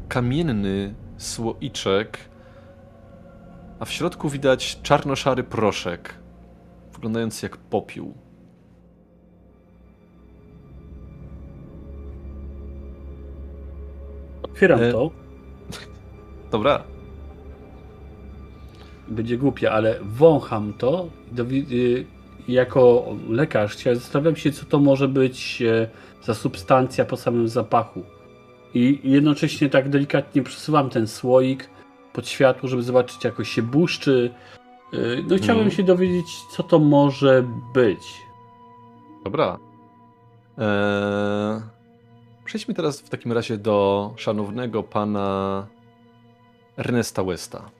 [0.07, 2.17] kamienny słoiczek,
[3.79, 6.13] a w środku widać czarno-szary proszek,
[6.93, 8.13] wyglądający jak popiół.
[14.43, 15.26] Otwieram e, to.
[16.51, 16.83] Dobra,
[19.07, 21.07] Będzie głupie, ale wącham to.
[21.71, 22.05] y,
[22.47, 25.89] jako lekarz zastanawiam się, co to może być e,
[26.23, 28.03] za substancja po samym zapachu.
[28.73, 31.69] I jednocześnie tak delikatnie przesuwam ten słoik
[32.13, 34.31] pod światło, żeby zobaczyć, jak się błyszczy.
[34.93, 35.71] Y, No i chciałbym Mhm.
[35.71, 37.43] się dowiedzieć, co to może
[37.73, 37.99] być.
[39.23, 39.57] dobra.
[40.57, 41.61] Eee,
[42.45, 45.67] przejdźmy teraz w takim razie do szanownego pana
[46.77, 47.71] Ernesta Westa.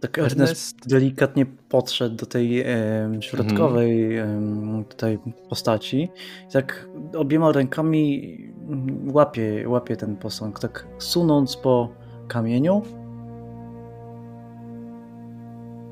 [0.00, 5.18] Tak Ernest Ernest delikatnie podszedł do tej em, środkowej em, tutaj
[5.48, 6.08] postaci
[6.48, 8.36] i tak obiema rękami
[8.68, 11.88] mm, łapie, łapie ten posąg, tak sunąc po
[12.28, 12.82] kamieniu.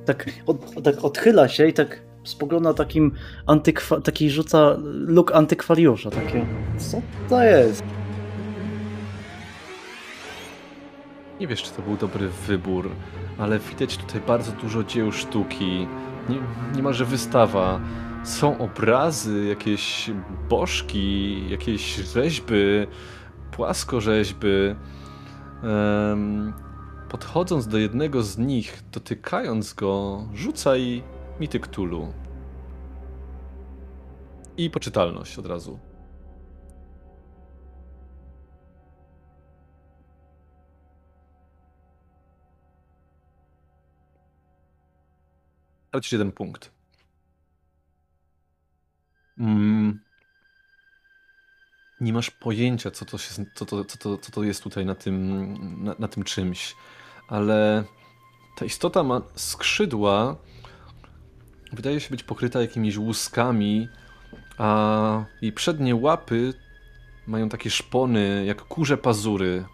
[0.05, 3.13] Tak, od, tak odchyla się i tak spogląda takim
[3.47, 6.47] antykwa, taki rzuca luk antykwariusza, takie
[6.79, 8.00] co to jest?
[11.41, 12.91] Nie wiesz, czy to był dobry wybór,
[13.39, 15.89] ale widać tutaj bardzo dużo dzieł sztuki.
[16.29, 16.39] Nie,
[16.77, 17.81] niemalże wystawa.
[18.25, 20.11] Są obrazy, jakieś
[20.49, 22.87] bożki, jakieś rzeźby,
[23.53, 24.49] płaskorzeźby.
[25.63, 26.53] Em,
[27.09, 31.03] podchodząc do jednego z nich, dotykając go, rzucaj
[31.41, 32.13] mity Cthulhu.
[34.57, 35.90] I poczytalność od razu.
[45.91, 46.71] Tracisz jeden punkt.
[49.39, 50.01] Mm.
[52.01, 54.95] Nie masz pojęcia, co to, się, co, to, co, to, co to jest tutaj na
[54.95, 56.75] tym, na, na tym czymś,
[57.29, 57.85] ale
[58.57, 60.37] ta istota ma skrzydła,
[61.73, 63.89] wydaje się być pokryta jakimiś łuskami,
[64.59, 66.55] a jej przednie łapy
[67.27, 69.65] mają takie szpony, jak kurze pazury.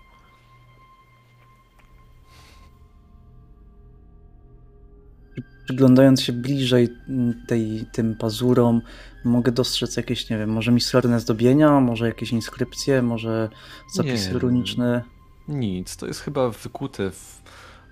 [5.67, 8.83] Przyglądając się bliżej mm, tej, tym pazurom,
[9.25, 13.49] mogę dostrzec jakieś, nie wiem, może mistrzerne zdobienia, może jakieś inskrypcje, może
[13.95, 14.39] zapisy Nie.
[14.39, 15.03] runiczne.
[15.49, 17.43] Nic, to jest chyba wykute w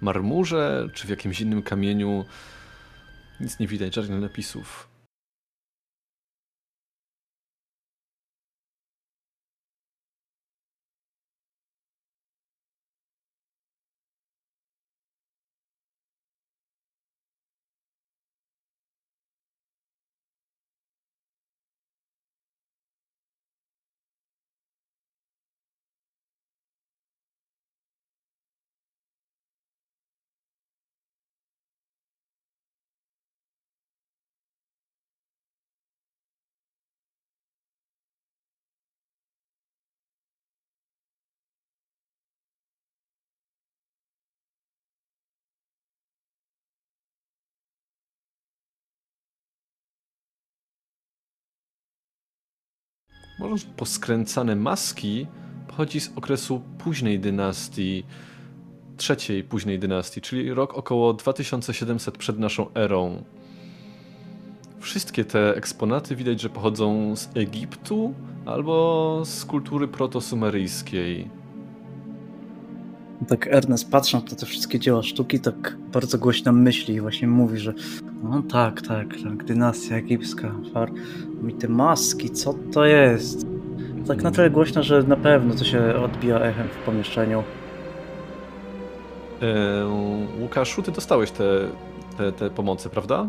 [0.01, 2.24] marmurze czy w jakimś innym kamieniu.
[3.40, 4.93] Nic nie widać, żadnych napisów.
[53.50, 55.26] Może poskręcane maski
[55.68, 58.04] pochodzi z okresu późnej dynastii,
[58.96, 63.24] trzeciej późnej dynastii, czyli rok około 2700 przed naszą erą.
[64.80, 68.14] Wszystkie te eksponaty widać, że pochodzą z Egiptu
[68.46, 71.30] albo z kultury protosumeryjskiej.
[73.28, 77.59] Tak Ernest patrząc na te wszystkie dzieła sztuki, tak bardzo głośno myśli i właśnie mówi,
[77.59, 77.74] że
[78.22, 80.90] no tak, tak, tak, dynastia egipska, far,
[81.48, 83.46] i te maski, co to jest?
[84.06, 87.42] Tak na tyle głośno, że na pewno to się odbija echem w pomieszczeniu.
[89.42, 89.86] E,
[90.40, 91.68] Łukaszu, ty dostałeś te,
[92.16, 93.28] te, te pomocy, prawda?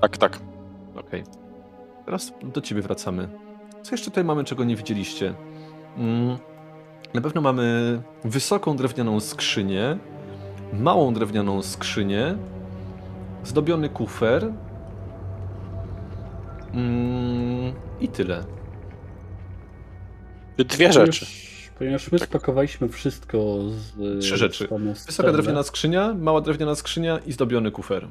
[0.00, 0.38] Tak, tak.
[0.96, 1.24] Okej.
[2.04, 3.28] Teraz do ciebie wracamy.
[3.82, 5.34] Co jeszcze tutaj mamy, czego nie widzieliście?
[5.96, 6.36] Mm,
[7.14, 9.98] Na pewno mamy wysoką drewnianą skrzynię,
[10.72, 12.36] małą drewnianą skrzynię,
[13.44, 14.52] zdobiony kufer
[16.72, 18.44] mm, i tyle.
[20.58, 21.26] Dwie rzeczy.
[21.78, 24.22] Ponieważ, my spakowaliśmy wszystko z...
[24.22, 24.68] Trzy rzeczy.
[24.94, 28.08] z Wysoka drewniana skrzynia, mała drewniana skrzynia i zdobiony kufer.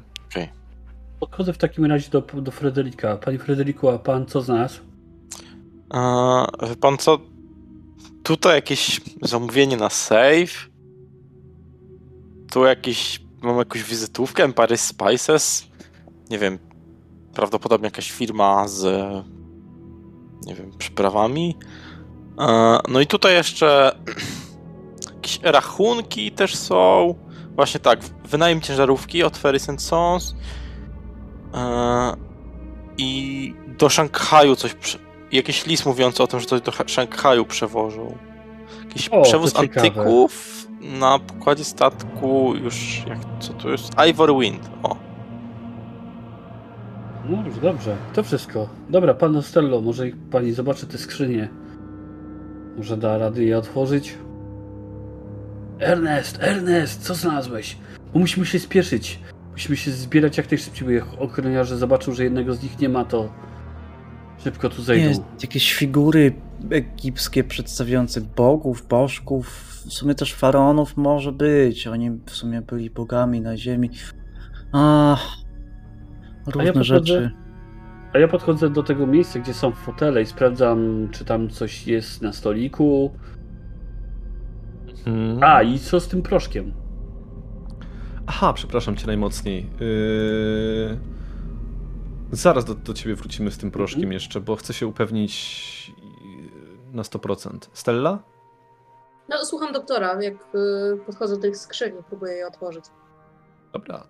[1.20, 3.18] Podchodzę w takim razie do, do Frederika.
[3.18, 4.80] Panie Frederiku, a pan co znalazł?
[5.90, 7.20] A, wie pan co?
[8.26, 10.70] Tutaj jakieś zamówienie na save.
[12.52, 13.22] Tu jakiś.
[13.42, 15.68] Mam jakąś wizytówkę Empire Spices.
[16.30, 16.60] Nie wiem.
[17.34, 18.84] Prawdopodobnie jakaś firma z.
[20.46, 21.58] Nie wiem, przyprawami.
[22.40, 23.96] E, No i tutaj jeszcze.
[25.16, 27.16] Jakieś rachunki też są.
[27.56, 28.00] Właśnie tak.
[28.04, 30.36] Wynajem ciężarówki od Ferry Sons.
[31.54, 32.14] E,
[32.98, 34.76] I do Szanghaju coś.
[35.32, 38.18] Jakiś list mówiący o tym, że coś do Ha- Szanghaju przewożą.
[38.88, 39.88] Jakiś O, przewóz to ciekawe.
[39.88, 40.66] antyków
[41.00, 43.04] na pokładzie statku już.
[43.08, 43.92] Jak, co to jest?
[44.10, 44.70] Ivor Wind.
[44.84, 44.96] O.
[47.30, 48.70] No już dobrze, to wszystko.
[48.90, 51.50] Dobra, pan Ostello, może pani zobaczy te skrzynie.
[52.78, 54.18] Może da rady je otworzyć?
[55.80, 57.78] Ernest, Ernest, co znalazłeś?
[58.14, 59.20] Bo musimy się spieszyć.
[59.52, 63.06] Musimy się zbierać jak najszybciej, bo jak ochroniarze zobaczą, że jednego z nich nie ma,
[63.06, 63.30] to
[64.44, 65.10] szybko tu zejdą.
[65.10, 66.34] Nie, jakieś figury
[66.70, 69.48] egipskie przedstawiające bogów, bożków,
[69.88, 71.88] w sumie też faraonów może być.
[71.88, 73.90] Oni w sumie byli bogami na ziemi.
[74.72, 75.18] A,
[76.46, 77.32] różne podchodzę- rzeczy.
[78.14, 82.22] A ja podchodzę do tego miejsca, gdzie są fotele i sprawdzam, czy tam coś jest
[82.22, 83.12] na stoliku.
[85.06, 85.40] Hmm.
[85.44, 86.74] A, i co z tym proszkiem?
[88.28, 89.70] Aha, przepraszam cię najmocniej.
[89.80, 91.15] Yy...
[92.32, 94.14] Zaraz do, do ciebie wrócimy z tym proszkiem Mhm.
[94.14, 97.58] jeszcze, bo chcę się upewnić yy, na 100%.
[97.74, 98.20] Stella?
[99.30, 102.86] No, słucham doktora, jak y, podchodzę do tych skrzyni, próbuję je otworzyć.
[103.74, 104.04] Dobra.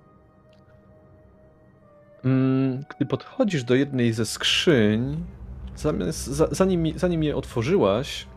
[2.25, 5.23] Mm, Gdy podchodzisz do jednej ze skrzyń,
[5.75, 8.27] zamiast, za, zanim, zanim je otworzyłaś,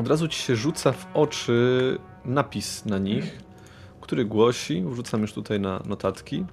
[0.00, 3.38] od razu ci się rzuca w oczy napis na nich,
[4.00, 6.44] który głosi, wrzucam już tutaj na notatki.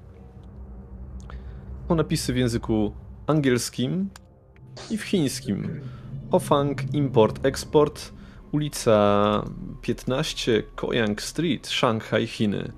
[1.91, 2.91] Są napisy w języku
[3.27, 4.09] angielskim
[4.89, 5.81] i w chińskim.
[6.31, 8.13] Hofang Import Export,
[8.51, 9.45] ulica
[9.81, 12.71] 15, Koyang Street, Shanghai, Chiny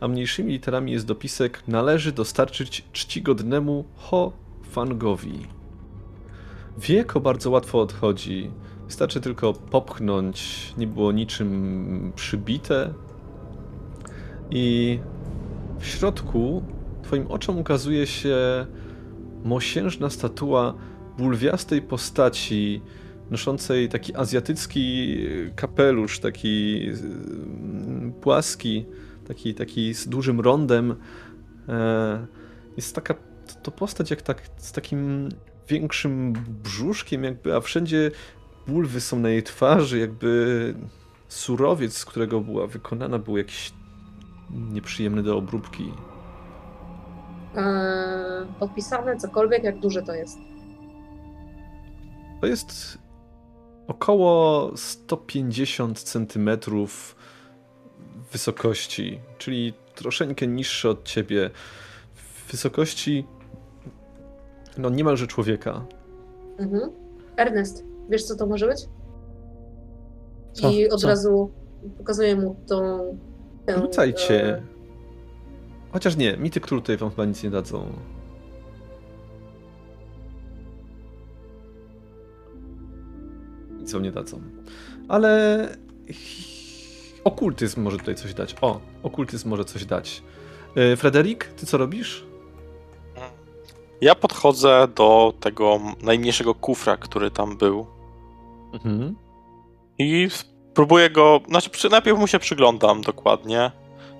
[0.00, 4.32] a mniejszymi literami jest dopisek należy dostarczyć czcigodnemu Ho
[4.70, 5.46] Fangowi.
[6.78, 8.50] Wieko bardzo łatwo odchodzi.
[8.86, 12.94] Wystarczy tylko popchnąć, nie było niczym przybite.
[14.50, 14.98] I
[15.78, 16.62] w środku
[17.06, 18.36] twoim oczom ukazuje się
[19.44, 20.74] mosiężna statua
[21.18, 22.82] bulwiastej postaci,
[23.30, 25.16] noszącej taki azjatycki
[25.56, 28.86] kapelusz, taki mm, płaski,
[29.28, 30.94] taki, taki z dużym rondem.
[31.68, 32.26] E,
[32.76, 33.14] Jest taka
[33.62, 35.28] to postać jak tak z takim
[35.68, 38.10] większym brzuszkiem jakby, a wszędzie
[38.66, 40.74] bulwy są na jej twarzy, jakby
[41.28, 43.72] surowiec, z którego była wykonana, był jakiś
[44.50, 45.92] nieprzyjemny do obróbki.
[47.56, 50.38] Eee, podpisane cokolwiek, jak duże to jest.
[52.40, 52.98] To jest
[53.86, 56.50] około 150 cm
[58.32, 61.50] wysokości, czyli troszeczkę niższe od ciebie.
[62.14, 63.26] W wysokości
[64.78, 65.86] no niemalże człowieka.
[66.58, 66.90] Mhm.
[67.36, 68.88] Ernest, wiesz co to może być?
[70.52, 70.70] Co?
[70.70, 71.08] I od Co?
[71.08, 71.50] razu
[71.98, 73.18] pokazuję mu tą.
[73.68, 74.62] Rzucajcie.
[75.92, 77.92] Chociaż nie, mity król tutaj wam chyba nic nie dadzą.
[83.80, 84.40] Nic wam nie dadzą.
[85.08, 85.68] Ale
[87.24, 88.54] okultyzm może tutaj coś dać.
[88.60, 90.22] O, okultyzm może coś dać.
[90.76, 92.24] E, Frederik, ty co robisz?
[94.00, 97.86] Ja podchodzę do tego najmniejszego kufra, który tam był
[98.72, 99.16] Mhm.
[99.98, 100.28] i
[100.74, 103.70] próbuję go, znaczy najpierw mu się przyglądam dokładnie,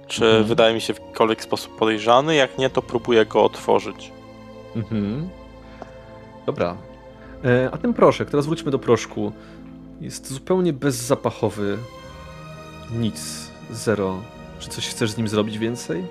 [0.07, 0.45] czy Mhm.
[0.45, 4.13] wydaje mi się w jakikolwiek sposób podejrzany, jak nie, to próbuję go otworzyć.
[4.77, 5.29] Mhm.
[6.47, 6.77] Dobra.
[7.45, 9.33] E, a ten proszek, teraz wróćmy do proszku.
[10.01, 11.79] Jest zupełnie bezzapachowy.
[12.99, 13.51] Nic.
[13.71, 14.17] Zero.
[14.59, 16.05] Czy coś chcesz z nim zrobić więcej?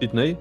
[0.00, 0.36] Sydney?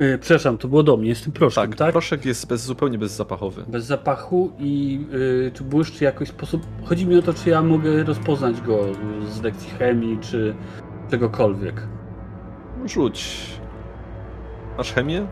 [0.00, 1.92] Yy, przepraszam, to było do mnie, jestem proszkiem, Tak, tak?
[1.92, 3.64] proszek jest bez, zupełnie bezzapachowy.
[3.68, 6.62] Bez zapachu i yy, czy błyszczy w jakiś sposób.
[6.84, 8.78] Chodzi mi o to, czy ja mogę rozpoznać go
[9.28, 10.54] z lekcji chemii, czy
[11.10, 11.82] czegokolwiek.
[12.84, 13.46] Rzuć.
[14.78, 15.26] Masz chemię?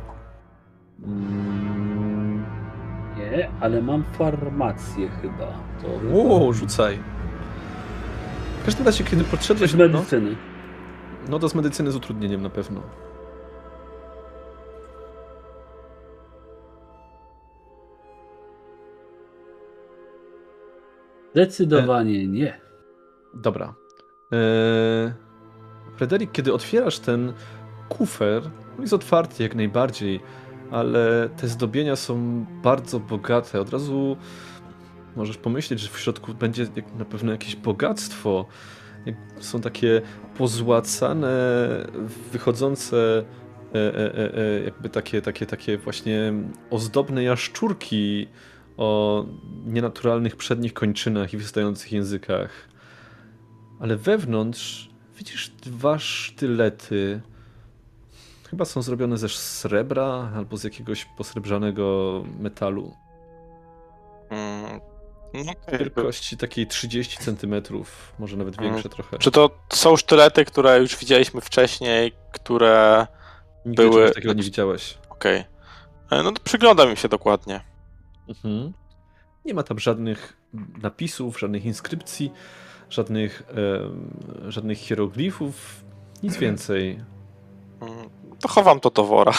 [1.07, 2.45] Mm,
[3.16, 5.47] Nie, ale mam farmację chyba.
[5.82, 5.89] To
[6.19, 6.99] Wow, rzucaj.
[8.62, 10.36] W każdym razie, kiedy podszedłeś z no, medycyny.
[11.28, 12.81] no to z medycyny z utrudnieniem na pewno.
[21.35, 22.61] Zdecydowanie nie.
[23.35, 23.74] Dobra.
[24.32, 25.12] Eee,
[25.97, 27.32] Frederik, kiedy otwierasz ten
[27.89, 28.43] kufer,
[28.74, 30.20] on jest otwarty jak najbardziej,
[30.70, 33.61] ale te zdobienia są bardzo bogate.
[33.61, 34.16] Od razu
[35.16, 36.66] możesz pomyśleć, że w środku będzie
[36.98, 38.47] na pewno jakieś bogactwo.
[39.40, 40.02] Są takie
[40.39, 41.32] pozłacane,
[42.32, 43.24] wychodzące
[43.74, 46.32] e, e, e, e, jakby takie, takie, takie właśnie
[46.70, 48.28] ozdobne jaszczurki
[48.76, 49.24] o
[49.66, 52.51] nienaturalnych przednich kończynach i wystających językach.
[53.80, 57.20] Ale wewnątrz widzisz dwa sztylety.
[58.51, 62.94] Chyba są zrobione ze srebra albo z jakiegoś posrebrzanego metalu.
[64.30, 64.80] Mm.
[65.78, 67.55] Wielkości takiej 30 cm,
[68.18, 68.70] może nawet Mm.
[68.72, 69.18] większe trochę.
[69.18, 73.06] Czy to są sztylety, które już widzieliśmy wcześniej, które...
[73.66, 74.98] Nigdy były- takiego nie widziałeś.
[75.09, 75.44] Okej.
[76.10, 77.60] E, No to przyglądam im się dokładnie.
[78.28, 78.72] Mhm.
[79.44, 80.36] Nie ma tam żadnych
[80.82, 82.32] napisów, żadnych inskrypcji,
[82.90, 85.84] żadnych, em, żadnych hieroglifów,
[86.22, 87.01] nic więcej.
[87.80, 88.10] Mm,
[88.40, 89.32] To chowam to do wora.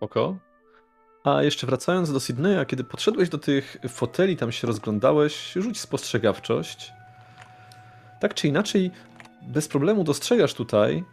[0.00, 0.36] Oko.
[1.24, 6.92] A jeszcze wracając do Sydneya, kiedy podszedłeś do tych foteli, tam się rozglądałeś, rzuć spostrzegawczość.
[8.20, 8.90] Tak czy inaczej,
[9.42, 11.04] bez problemu dostrzegasz tutaj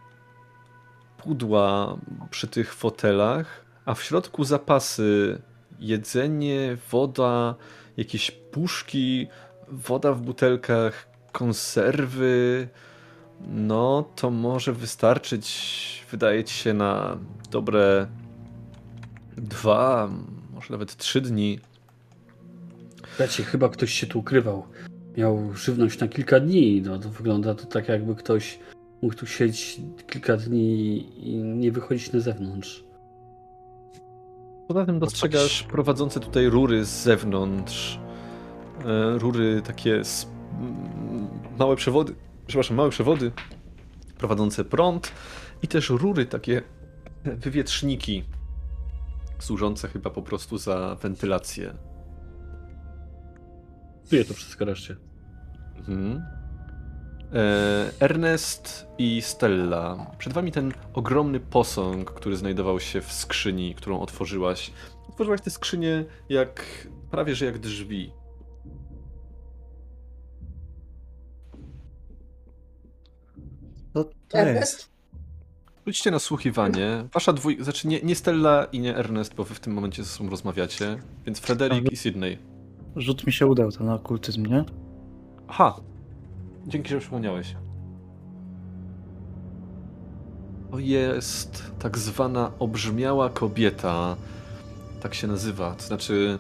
[1.18, 1.98] pudła
[2.30, 5.42] przy tych fotelach, a w środku zapasy,
[5.80, 7.56] jedzenie, woda,
[7.98, 9.28] jakieś puszki,
[9.68, 12.68] woda w butelkach, konserwy.
[13.48, 17.18] No, to może wystarczyć, wydaje ci się, na
[17.52, 18.08] dobre
[19.38, 20.10] dwa,
[20.54, 21.60] może nawet trzy dni.
[23.18, 24.66] Bracie, chyba ktoś się tu ukrywał.
[25.18, 26.82] Miał żywność na kilka dni.
[26.86, 28.60] No to wygląda to tak, jakby ktoś
[29.02, 30.98] mógł tu siedzieć kilka dni
[31.30, 32.84] i nie wychodzić na zewnątrz.
[34.68, 38.00] Poza tym dostrzegasz prowadzące tutaj rury z zewnątrz.
[38.86, 40.28] E, Rury takie z,
[41.60, 42.16] małe przewody,
[42.48, 43.32] przepraszam, małe przewody
[44.18, 45.12] prowadzące prąd
[45.64, 46.62] i też rury takie
[47.24, 48.24] wywietrzniki
[49.40, 51.74] służące chyba po prostu za wentylację.
[54.10, 54.96] Czuję to wszystko reszcie.
[55.78, 56.35] Mhm.
[57.34, 60.12] E, Ernest i Stella.
[60.18, 64.72] Przed wami ten ogromny posąg, który znajdował się w skrzyni, którą otworzyłaś.
[65.10, 68.12] Otworzyłaś tę skrzynię jak prawie że jak drzwi.
[73.94, 74.38] To, to.
[74.38, 74.90] Ernest?
[75.86, 77.08] Rzućcie nasłuchiwanie.
[77.14, 80.10] Wasza dwójka, znaczy nie, nie Stella i nie Ernest, bo wy w tym momencie ze
[80.10, 80.98] sobą rozmawiacie.
[81.26, 82.38] Więc Frederik i Sydney.
[82.96, 84.66] Rzut mi się udał to na okultyzm, nie?
[85.48, 85.76] Aha!
[86.68, 87.56] Dzięki, że przypomniałeś.
[90.72, 94.16] To jest tak zwana obrzmiała kobieta.
[95.02, 95.76] Tak się nazywa.
[95.76, 96.40] To znaczy,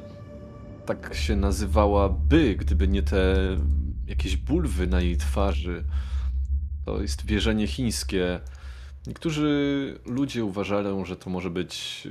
[0.86, 3.36] tak się nazywałaby, gdyby nie te
[4.08, 5.84] jakieś bulwy na jej twarzy.
[6.86, 8.40] To jest wierzenie chińskie.
[9.08, 12.08] Niektórzy ludzie uważają, że to może być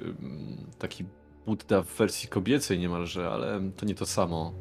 [0.78, 1.04] taki
[1.46, 4.52] Buddha w wersji kobiecej niemalże, ale to nie to samo.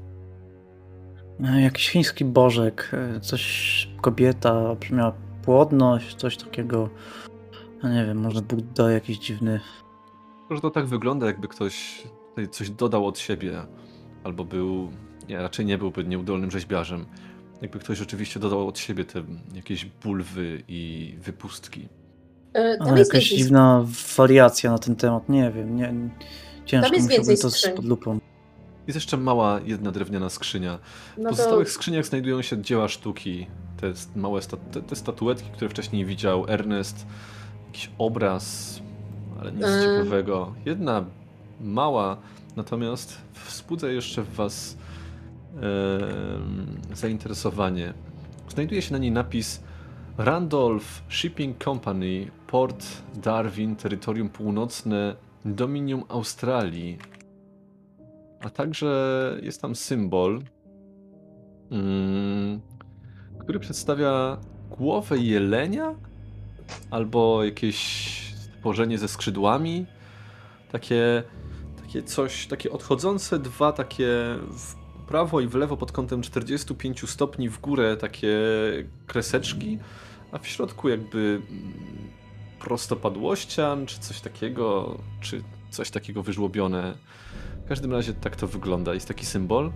[1.43, 5.13] E, Jakiś chiński bożek, e, coś kobieta miała
[5.45, 6.89] płodność, coś takiego.
[7.83, 9.59] No nie wiem, może Bóg da jakiś dziwny.
[10.51, 13.61] Że to tak wygląda, jakby ktoś tutaj coś dodał od siebie,
[14.23, 14.91] albo był,
[15.29, 17.05] nie, raczej nie byłby nieudolnym rzeźbiarzem.
[17.61, 19.23] Jakby ktoś rzeczywiście dodał od siebie te
[19.55, 21.87] jakieś bulwy i wypustki.
[22.55, 23.85] E, A, Tam jest jakaś dziwna
[24.17, 25.75] wariacja na ten temat, nie wiem.
[25.75, 25.93] Nie,
[26.65, 27.75] ciężko jest musiałbym więcej to skrzyń.
[27.75, 28.19] pod lupą.
[28.87, 30.77] Jest jeszcze mała, jedna drewniana skrzynia.
[30.77, 33.47] W No to pozostałych skrzyniach znajdują się dzieła sztuki.
[33.77, 37.05] Te małe te, te statuetki, które wcześniej widział Ernest.
[37.67, 38.79] Jakiś obraz,
[39.39, 39.81] ale nic Em.
[39.83, 40.53] ciekawego.
[40.65, 41.05] Jedna
[41.61, 42.17] mała,
[42.55, 44.77] natomiast wzbudza jeszcze w was
[46.93, 47.93] zainteresowanie.
[48.49, 49.63] Znajduje się na niej napis
[50.17, 52.85] Randolph Shipping Company, Port
[53.15, 55.15] Darwin, Terytorium Północne,
[55.45, 56.97] Dominium Australii.
[58.43, 60.41] A także jest tam symbol,
[61.71, 62.61] mm,
[63.39, 64.37] który przedstawia
[64.69, 65.95] głowę jelenia
[66.91, 67.77] albo jakieś
[68.33, 69.85] stworzenie ze skrzydłami.
[70.71, 71.23] Takie,
[71.81, 74.07] takie coś, takie odchodzące dwa takie
[74.57, 74.75] w
[75.07, 78.37] prawo i w lewo pod kątem 45 stopni w górę takie
[79.07, 79.79] kreseczki,
[80.31, 81.41] a w środku jakby
[82.59, 85.43] prostopadłościan, czy coś takiego, czy
[85.73, 86.93] coś takiego wyżłobione.
[87.65, 88.93] W każdym razie tak to wygląda.
[88.93, 89.71] Jest taki symbol.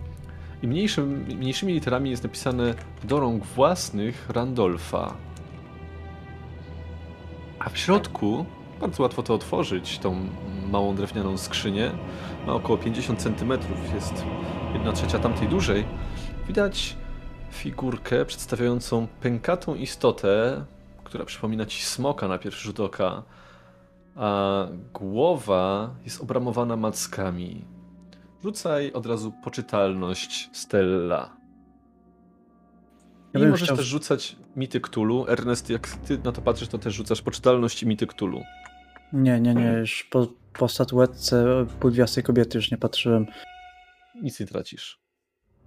[0.62, 5.14] I mniejszym, mniejszymi literami jest napisane do rąk własnych Randolfa.
[7.58, 8.44] A w środku,
[8.80, 10.26] bardzo łatwo to otworzyć, tą
[10.70, 11.90] małą drewnianą skrzynię,
[12.46, 13.52] ma około 50 cm,
[13.94, 14.24] jest
[14.74, 15.84] 1 trzecia tamtej dużej.
[16.46, 16.96] Widać
[17.50, 20.64] figurkę przedstawiającą pękatą istotę,
[21.04, 23.22] która przypomina ci smoka na pierwszy rzut oka,
[24.18, 27.64] a głowa jest obramowana mackami.
[28.42, 31.36] Rzucaj od razu poczytalność Stella.
[33.34, 35.26] I możesz chciał- też rzucać mity Cthulhu.
[35.28, 38.42] Ernest, jak ty na to patrzysz, to też rzucasz poczytalność i mity Cthulhu.
[39.12, 40.26] Nie, nie, nie, już po,
[40.58, 43.26] po statuetce półgwiastej kobiety już nie patrzyłem.
[44.22, 45.00] Nic nie tracisz.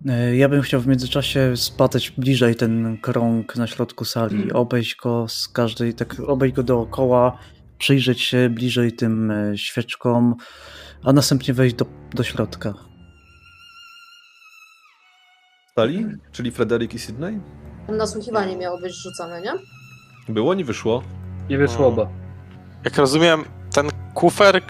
[0.09, 5.27] E, Ja bym chciał w międzyczasie spadać bliżej ten krąg na środku sali, obejść go
[5.27, 7.37] z każdej, tak obejść go dookoła,
[7.81, 10.35] przyjrzeć się bliżej tym e, świeczkom,
[11.03, 12.73] a następnie wejść do, do środka.
[15.71, 16.05] Stali?
[16.31, 17.39] Czyli Frederick i Sydney?
[17.87, 19.53] nasłuchiwanie miało być rzucone, nie?
[20.29, 21.03] Było, nie wyszło.
[21.49, 22.09] Nie wyszło oba.
[22.85, 24.61] Jak rozumiem, ten kufer,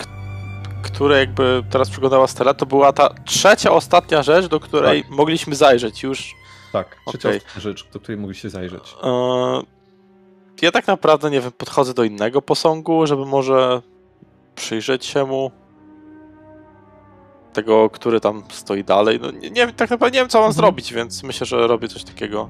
[0.83, 6.03] który jakby teraz przyglądała Stella, to była ta trzecia, ostatnia rzecz, do której mogliśmy zajrzeć
[6.03, 6.33] już.
[6.73, 8.95] Tak, trzecia ostatnia rzecz, do której mogliście zajrzeć.
[9.03, 9.80] Eee,
[10.61, 13.81] Ja tak naprawdę, nie wiem, podchodzę do innego posągu, żeby może
[14.55, 15.51] przyjrzeć się mu.
[17.53, 19.19] Tego, który tam stoi dalej.
[19.21, 20.53] No, nie, nie tak naprawdę nie wiem, co mam Mhm.
[20.65, 22.49] zrobić, więc myślę, że robię coś takiego.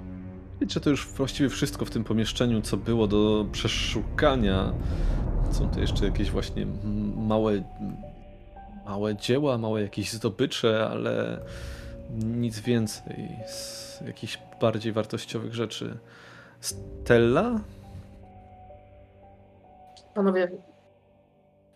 [0.62, 4.74] Wiecie, to już właściwie wszystko w tym pomieszczeniu, co było do przeszukania.
[5.52, 6.68] Są tu jeszcze jakieś właśnie
[7.18, 7.64] małe,
[8.86, 11.40] małe dzieła, małe jakieś zdobycze, ale
[12.26, 15.98] nic więcej z jakichś bardziej wartościowych rzeczy.
[16.60, 17.60] Stella?
[20.16, 20.52] Panowie,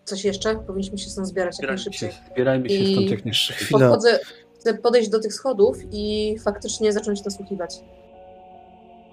[0.06, 0.56] coś jeszcze?
[0.56, 2.10] Powinniśmy się stąd zbierać jak najszybciej.
[2.34, 3.66] zbierajmy się I- stąd jak najszybciej.
[3.68, 3.80] Chwila.
[3.80, 4.20] Podchodzę,
[4.56, 7.80] chcę podejść do tych schodów i faktycznie zacząć nasłuchiwać.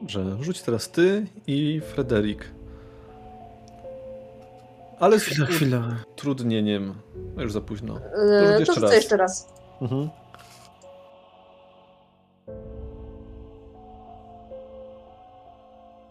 [0.01, 2.45] Dobrze, rzuć teraz ty i Frederik.
[4.99, 5.83] Ale z Chwila, chwila.
[6.13, 6.95] utrudnieniem.
[7.37, 7.95] No już za późno.
[7.97, 8.95] Eee, to jeszcze rzucę raz.
[8.95, 9.49] jeszcze raz.
[9.81, 10.11] Mhm.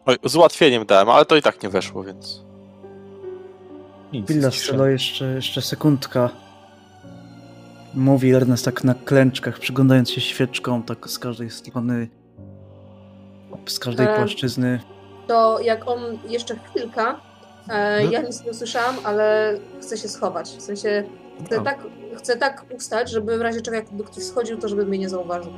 [0.06, 2.42] Oj, z ułatwieniem dałem, ale to i tak nie weszło, więc.
[4.12, 4.52] Cisza.
[4.52, 6.30] Stella, jeszcze, jeszcze sekundka.
[7.94, 12.08] Mówi Ernest tak na klęczkach, przyglądając się świeczką, tak z każdej strony,
[13.68, 14.80] z każdej Em, płaszczyzny.
[15.28, 17.22] To jak on jeszcze chwilka,
[17.70, 18.12] e, No.
[18.12, 20.50] ja nic nie usłyszałam, ale chcę się schować.
[20.50, 21.04] W sensie
[21.46, 21.64] chcę, A.
[21.64, 21.80] tak,
[22.18, 25.52] chcę tak ustać, żeby w razie czego jakby ktoś schodził, to żeby mnie nie zauważył.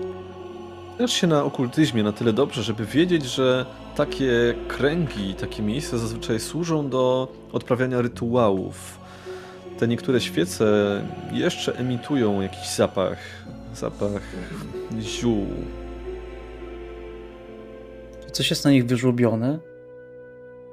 [0.98, 3.66] Znasz się na okultyzmie na tyle dobrze, żeby wiedzieć, że
[3.96, 9.00] takie kręgi, takie miejsca zazwyczaj służą do odprawiania rytuałów.
[9.80, 10.66] Te niektóre świece
[11.32, 13.18] jeszcze emitują jakiś zapach,
[13.76, 14.22] zapach
[15.02, 15.48] ziół.
[18.32, 19.60] Coś jest na nich wyżłobione.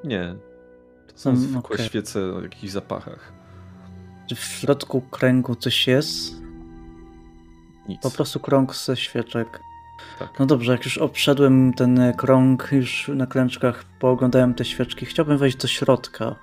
[0.04, 0.34] Nie,
[1.12, 1.86] to są Mm, zwykłe okej.
[1.86, 3.32] świece o jakichś zapachach.
[4.28, 6.34] Czy w środku kręgu coś jest?
[7.88, 8.02] Nic.
[8.02, 9.60] Po prostu krąg ze świeczek.
[10.18, 10.38] Tak.
[10.38, 15.56] No dobrze, jak już obszedłem ten krąg, już na klęczkach pooglądałem te świeczki, chciałbym wejść
[15.56, 16.36] do środka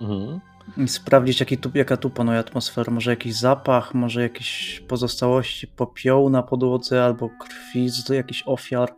[0.00, 0.40] Mhm.
[0.76, 2.92] i sprawdzić, jaki tu, jaka tu panuje atmosfera.
[2.92, 8.94] Może jakiś zapach, może jakieś pozostałości popiołu na podłodze, albo krwi z jakichś ofiar.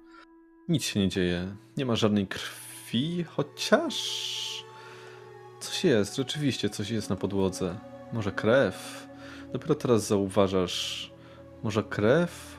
[0.69, 1.57] Nic się nie dzieje.
[1.77, 3.95] Nie ma żadnej krwi, chociaż.
[5.61, 7.79] Coś jest, rzeczywiście coś jest na podłodze.
[8.13, 9.09] Może krew.
[9.53, 11.11] Dopiero teraz zauważasz.
[11.63, 12.58] Może krew?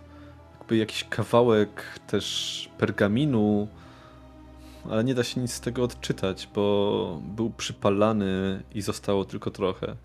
[0.70, 3.68] Jakby jakiś kawałek też pergaminu.
[4.90, 9.96] Ale nie da się nic z tego odczytać, bo był przypalany i zostało tylko trochę.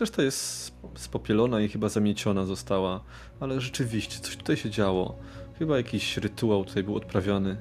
[0.00, 3.00] Reszta jest spopielona i chyba zamieciona została.
[3.40, 5.18] Ale rzeczywiście, coś tutaj się działo.
[5.58, 7.56] Chyba jakiś rytuał tutaj był odprawiany.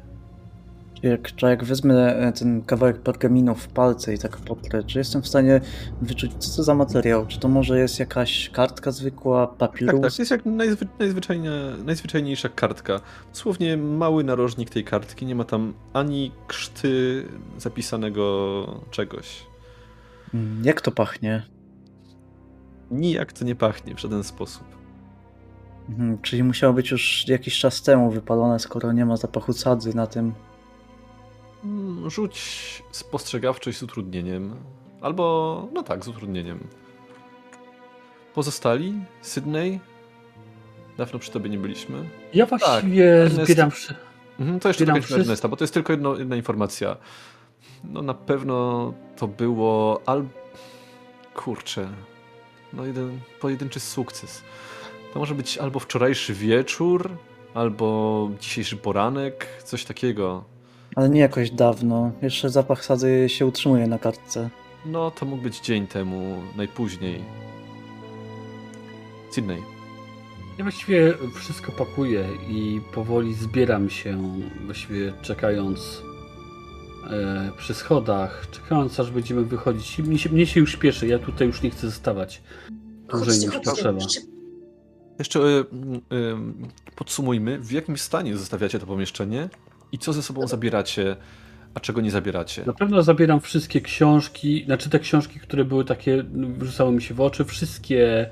[1.03, 5.27] Jak, jak wezmę e, ten kawałek pergaminu w palce i tak potrę, czy jestem w
[5.27, 5.61] stanie
[6.01, 7.25] wyczuć, co to za materiał?
[7.25, 10.01] Czy to może jest jakaś kartka zwykła, papirus?
[10.01, 10.87] Tak, tak, jest jak najzwy,
[11.85, 12.99] najzwyczajniejsza kartka.
[13.33, 17.23] Dosłownie mały narożnik tej kartki, nie ma tam ani krzty
[17.57, 19.45] zapisanego czegoś.
[20.33, 21.43] Mm, Jak to pachnie?
[22.91, 24.63] Nijak to nie pachnie w żaden sposób.
[25.89, 30.07] Mhm, Czyli musiało być już jakiś czas temu wypalone, skoro nie ma zapachu sadzy na
[30.07, 30.33] tym.
[31.63, 32.37] Mm, Rzuć
[32.91, 34.55] spostrzegawczość z utrudnieniem.
[35.01, 36.67] Albo, no tak, z utrudnieniem.
[38.33, 38.93] Pozostali?
[39.21, 39.79] Sydney?
[40.97, 42.09] Dawno przy tobie nie byliśmy.
[42.33, 43.71] Ja właściwie Ernest- zbieram...
[43.71, 43.95] wszy-
[44.39, 45.21] Mhm, to jeszcze Zbieram dokończmy wszystko.
[45.31, 46.97] Ernesta, bo to jest tylko jedno, jedna informacja.
[47.83, 50.25] No na pewno to było al...
[51.35, 51.89] Kurczę.
[52.73, 54.43] No jeden pojedynczy sukces.
[55.13, 57.09] To może być albo wczorajszy wieczór,
[57.53, 60.43] albo dzisiejszy poranek, coś takiego.
[60.97, 62.11] Ale nie jakoś dawno.
[62.21, 64.49] Jeszcze zapach sadzy się utrzymuje na kartce.
[64.85, 67.23] No to mógł być dzień temu, najpóźniej.
[69.31, 69.63] Sydney.
[70.57, 76.01] Ja właściwie wszystko pakuję i powoli zbieram się, właściwie czekając
[77.09, 79.99] e, przy schodach, czekając aż będziemy wychodzić.
[79.99, 82.41] Mnie się, mnie się już śpieszy, ja tutaj już nie chcę zostawać
[83.09, 83.99] dłużej Chodźcie, niż potrzeba.
[85.19, 85.65] Jeszcze y, y,
[86.95, 89.49] podsumujmy, w jakim stanie zostawiacie to pomieszczenie
[89.91, 91.15] i co ze sobą zabieracie,
[91.73, 92.63] a czego nie zabieracie.
[92.65, 97.13] Na pewno zabieram wszystkie książki, znaczy te książki, które były takie, no, rzucały mi się
[97.13, 98.29] w oczy, wszystkie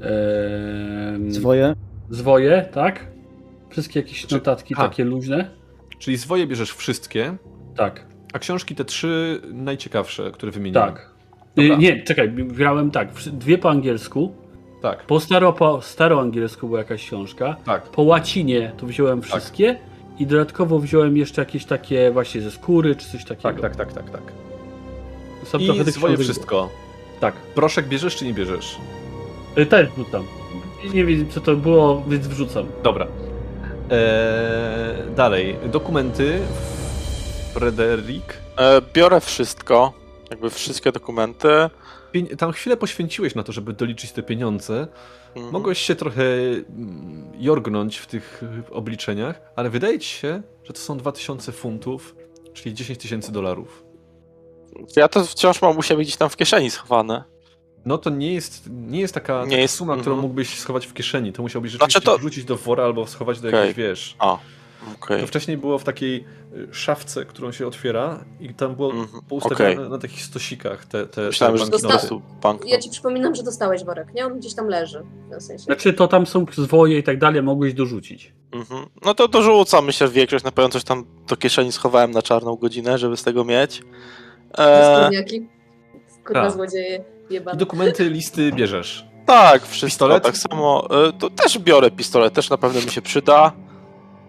[0.00, 1.74] e, Zwoje?
[2.10, 3.06] zwoje, tak?
[3.70, 4.76] Wszystkie jakieś Czy- notatki a.
[4.76, 5.50] takie luźne.
[5.98, 7.36] Czyli zwoje bierzesz wszystkie,
[7.76, 10.88] Tak, a książki te trzy najciekawsze, które wymieniłem.
[10.88, 11.10] tak.
[11.56, 11.74] Dobra.
[11.74, 14.34] Y, Nie, czekaj, brałem tak, dwie po angielsku,
[14.82, 17.82] Tak, po staro, po staroangielsku była jakaś książka, tak.
[17.82, 19.78] po łacinie to wziąłem wszystkie
[20.18, 23.42] i dodatkowo wziąłem jeszcze jakieś takie właśnie ze skóry czy coś takiego.
[23.42, 24.22] Tak, tak, tak, tak, tak.
[25.44, 26.70] Są I książek- wszystko.
[27.20, 27.34] Tak.
[27.34, 28.76] Proszek bierzesz czy nie bierzesz?
[29.58, 30.24] Y, Też wrzucam.
[30.94, 32.66] Nie wiem co to było, więc wrzucam.
[32.82, 33.06] Dobra.
[33.90, 35.56] Eee, dalej.
[35.72, 36.38] Dokumenty.
[37.54, 38.34] Frederik.
[38.58, 39.92] E, biorę wszystko,
[40.30, 41.48] jakby wszystkie dokumenty.
[42.38, 44.86] Tam chwilę poświęciłeś na to, żeby doliczyć te pieniądze.
[45.34, 45.52] Mhm.
[45.52, 50.98] Mogłeś się trochę mm, jorgnąć w tych obliczeniach, ale wydaje ci się, że to są
[50.98, 52.16] 2000 funtów,
[52.52, 53.84] czyli 10 tysięcy dolarów.
[54.96, 57.24] Ja to wciąż mam u siebie gdzieś tam w kieszeni schowane.
[57.84, 60.22] No to nie jest, nie jest taka, Nie taka jest- suma, którą mhm.
[60.22, 61.32] mógłbyś schować w kieszeni.
[61.32, 63.60] To musiałbyś rzeczywiście Znaczy to- wrzucić do wora albo schować do Okej.
[63.60, 64.16] jakiejś, wiesz...
[64.18, 64.38] A,
[64.94, 65.20] okej.
[65.20, 66.24] To wcześniej było w takiej
[66.72, 69.90] szafce, którą się otwiera i tam było Mhm, poustawione okej.
[69.90, 71.98] na takich stosikach te, te, Myślałem, te
[72.42, 72.64] bank.
[72.66, 74.26] Ja ci przypominam, że dostałeś worek, nie?
[74.26, 75.02] On gdzieś tam leży.
[75.38, 75.64] W sensie.
[75.64, 78.32] Znaczy to tam są zwoje i tak dalej, mogłeś dorzucić.
[78.52, 78.86] Mhm.
[79.04, 82.56] No to dorzucam, myślę, że większość na pewno coś tam do kieszeni schowałem na czarną
[82.56, 83.82] godzinę, żeby z tego mieć.
[84.58, 85.48] E, Skórniaki.
[86.26, 86.52] Kurwa Tak.
[86.52, 87.04] złodzieje.
[87.30, 87.58] I Jebane.
[87.58, 89.06] dokumenty, listy bierzesz.
[89.26, 90.22] tak, wszystko Pistolet?
[90.24, 90.88] tak samo.
[91.08, 93.52] E, to też biorę pistolet, też na pewno mi się przyda.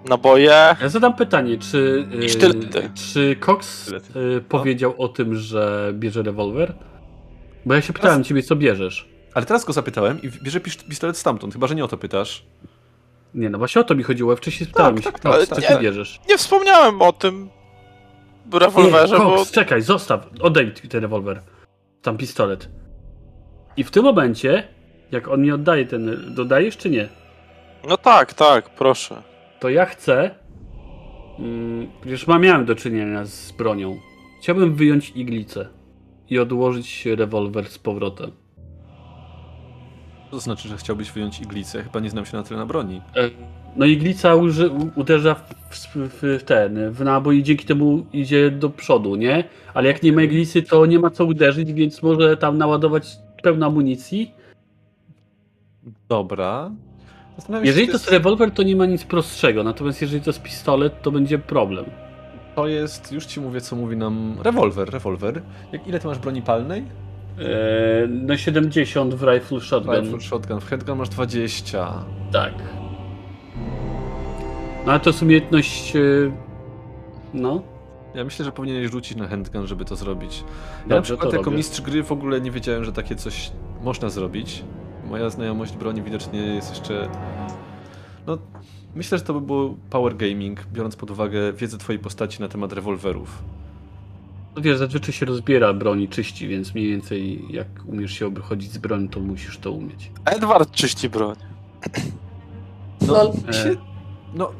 [0.09, 0.75] Naboje.
[0.81, 2.89] Ja zadam pytanie, czy, I y, sztylety.
[3.13, 4.19] czy Cox Sztylety.
[4.19, 6.73] y, powiedział o tym, że bierze rewolwer?
[7.65, 9.09] Bo ja się pytałem ciebie, co bierzesz.
[9.33, 12.45] Ale teraz go zapytałem i bierze pistolet stamtąd, chyba że nie o to pytasz.
[13.33, 15.61] Nie, no właśnie o to mi chodziło, ja wcześniej spytałem Tak, się, tak, Cox, tak,
[15.61, 15.77] co tak.
[15.77, 16.19] ty bierzesz?
[16.29, 17.49] Nie wspomniałem o tym
[18.53, 21.41] rewolwerze, Nie, bo Cox, czekaj, zostaw, oddaj mi ten rewolwer.
[22.01, 22.69] Tam pistolet.
[23.77, 24.67] I w tym momencie,
[25.11, 27.09] jak on mi oddaje ten, dodajesz czy nie?
[27.89, 29.21] no tak, tak, proszę.
[29.59, 30.31] To ja chcę,
[31.39, 33.97] mm, już ma- miałem do czynienia z bronią,
[34.41, 35.67] chciałbym wyjąć iglicę
[36.29, 38.31] i odłożyć rewolwer z powrotem.
[40.31, 41.83] To znaczy, że chciałbyś wyjąć iglicę.
[41.83, 43.01] Chyba nie znam się na tyle na broni.
[43.15, 43.29] E,
[43.75, 48.69] No iglica uży, uderza w, w, w ten, w nabój i dzięki temu idzie do
[48.69, 49.43] przodu, nie?
[49.73, 53.65] Ale jak nie ma iglicy, to nie ma co uderzyć, więc może tam naładować pełno
[53.65, 54.31] amunicji.
[56.09, 56.71] Dobra.
[57.63, 61.11] Jeżeli to jest rewolwer, to nie ma nic prostszego, natomiast jeżeli to jest pistolet, to
[61.11, 61.85] będzie problem.
[62.55, 65.41] To jest, już ci mówię, co mówi nam rewolwer, rewolwer.
[65.71, 66.83] Jak, ile ty masz broni palnej?
[67.39, 67.45] Eee,
[68.09, 69.95] no 70 w rifle shotgun.
[69.95, 72.03] Rifle shotgun, w handgun masz 20.
[72.31, 72.53] Tak.
[74.85, 75.95] No ale to jest umiejętność.
[75.95, 75.99] e,
[77.33, 77.61] No.
[78.15, 80.39] Ja myślę, że powinieneś rzucić na handgun, żeby to zrobić.
[80.39, 80.45] Ja
[80.87, 81.57] na Dobrze, przykład to jako robię.
[81.57, 83.51] mistrz gry w ogóle nie wiedziałem, że takie coś
[83.83, 84.63] można zrobić.
[85.09, 87.09] Moja znajomość broni widocznie jest jeszcze...
[88.27, 88.37] No,
[88.95, 92.73] myślę, że to by było power gaming, biorąc pod uwagę wiedzę twojej postaci na temat
[92.73, 93.43] rewolwerów.
[94.55, 98.77] No wiesz, zazwyczaj się rozbiera broni, czyści, więc mniej więcej jak umiesz się obchodzić z
[98.77, 100.11] bronią, to musisz to umieć.
[100.25, 101.35] Edward czyści broń.
[103.07, 103.75] No, się,
[104.37, 104.51] no,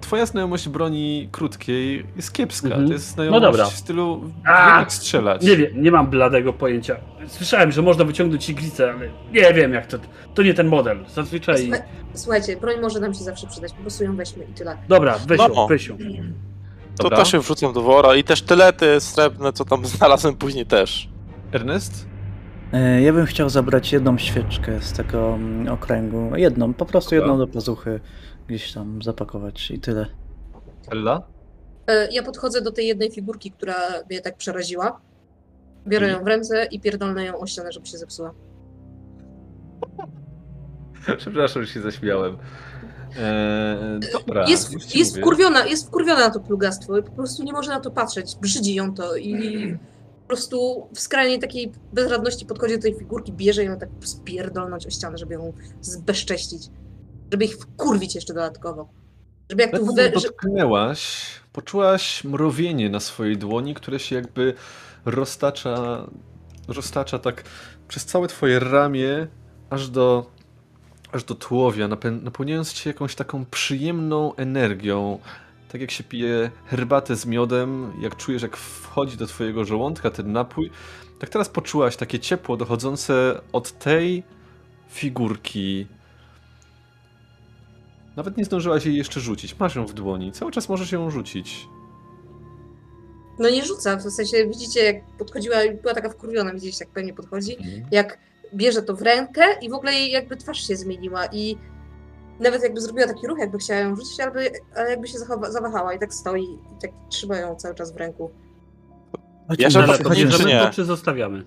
[0.00, 2.68] twoja znajomość broni krótkiej jest kiepska.
[2.68, 2.86] Mhm.
[2.86, 3.64] To jest znajomość No dobra.
[3.66, 4.78] w stylu A!
[4.80, 5.42] jak strzelać.
[5.42, 6.96] Nie wiem, nie mam bladego pojęcia.
[7.26, 9.98] Słyszałem, że można wyciągnąć iglicę, ale nie wiem jak to.
[10.34, 11.04] To nie ten model.
[11.14, 11.56] Zazwyczaj.
[11.62, 11.82] Słuchaj-
[12.14, 14.76] Słuchajcie, broń może nam się zawsze przydać, po prostu ją weźmy i tyle.
[14.88, 15.66] Dobra, weź ją, No.
[15.68, 15.96] weź ją.
[16.98, 21.08] To też się wrzucam do wora i te sztylety srebrne, co tam znalazłem później też.
[21.52, 22.06] Ernest?
[22.72, 26.30] E, Ja bym chciał zabrać jedną świeczkę z tego mm, okręgu.
[26.36, 27.18] Jedną, po prostu Dobra.
[27.32, 28.00] jedną do pazuchy.
[28.48, 30.06] Gdzieś tam zapakować i tyle.
[30.90, 31.22] Ella?
[31.86, 33.74] E, Ja podchodzę do tej jednej figurki, która
[34.10, 35.00] mnie tak przeraziła.
[35.86, 38.34] Biorę ją w ręce i pierdolnę ją o ścianę, żeby się zepsuła.
[41.18, 42.36] Przepraszam, że się zaśmiałem.
[43.18, 44.48] Eee, dobra.
[44.48, 47.90] Jest, jest, wkurwiona, jest wkurwiona na to plugastwo i po prostu nie może na to
[47.90, 48.36] patrzeć.
[48.40, 49.36] Brzydzi ją to i
[50.22, 54.90] po prostu w skrajnej takiej bezradności podchodzi do tej figurki, bierze ją tak spierdolnąć o
[54.90, 56.62] ścianę, żeby ją zbezcześcić.
[57.32, 58.88] Żeby ich wkurwić jeszcze dodatkowo.
[59.50, 64.54] Żeby jak tu że, dotknęłaś, poczułaś mrowienie na swojej dłoni, które się jakby
[65.04, 66.06] roztacza,
[66.68, 67.44] roztacza tak
[67.88, 69.26] przez całe twoje ramię,
[69.70, 70.30] aż do,
[71.12, 71.88] aż do tułowia,
[72.22, 75.18] napełniając cię jakąś taką przyjemną energią.
[75.72, 80.32] Tak jak się pije herbatę z miodem, jak czujesz, jak wchodzi do twojego żołądka ten
[80.32, 80.70] napój,
[81.18, 84.22] tak teraz poczułaś takie ciepło dochodzące od tej
[84.90, 85.86] figurki,
[88.18, 89.58] nawet nie zdążyłaś jej jeszcze rzucić.
[89.58, 90.32] Masz ją w dłoni.
[90.32, 91.68] Cały czas możesz ją rzucić.
[93.38, 97.14] no nie rzuca, w sensie widzicie jak podchodziła i była taka wkurwiona, widzieliście jak pewnie
[97.14, 97.56] podchodzi,
[97.90, 98.18] jak
[98.54, 101.56] bierze to w rękę i w ogóle jej jakby twarz się zmieniła i
[102.40, 104.38] nawet jakby zrobiła taki ruch, jakby chciała ją rzucić, albo,
[104.76, 105.18] ale jakby się
[105.48, 108.30] zawahała i tak stoi i tak trzyma ją cały czas w ręku.
[109.58, 110.60] Ja się nie- nie.
[110.60, 111.44] to, czy zostawiamy?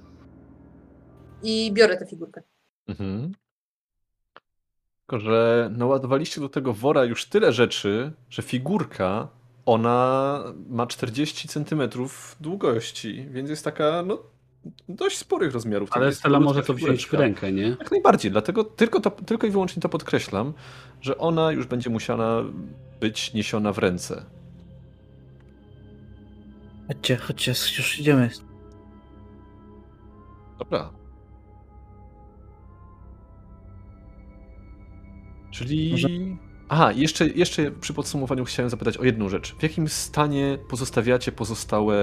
[1.43, 2.41] I biorę tę figurkę.
[2.87, 3.31] Mhm.
[5.11, 9.27] Tylko, że naładowaliście do tego wora już tyle rzeczy, że figurka,
[9.65, 11.81] ona ma 40 cm
[12.41, 14.17] długości, więc jest taka, no,
[14.89, 15.89] dość sporych rozmiarów.
[15.91, 17.67] Ale jest Stella może to wziąć w rękę, nie?
[17.67, 20.53] Jak najbardziej, dlatego tylko, to, tylko i wyłącznie to podkreślam,
[21.01, 22.43] że ona już będzie musiała
[22.99, 24.25] być niesiona w ręce.
[26.87, 28.29] Chodźcie, chodźcie, już idziemy.
[30.59, 31.00] Dobra.
[35.51, 35.91] Czyli.
[35.91, 36.07] Może-
[36.69, 39.55] Aha, jeszcze, jeszcze przy podsumowaniu chciałem zapytać o jedną rzecz.
[39.55, 41.95] W jakim stanie pozostawiacie pozostałe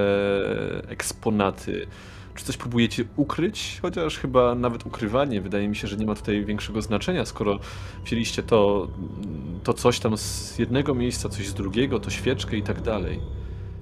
[0.88, 1.86] eksponaty?
[2.34, 3.78] Czy coś próbujecie ukryć?
[3.82, 7.58] Chociaż chyba nawet ukrywanie wydaje mi się, że nie ma tutaj większego znaczenia, skoro
[8.04, 8.88] wzięliście to,
[9.64, 13.20] to coś tam z jednego miejsca, coś z drugiego, to świeczkę i tak dalej.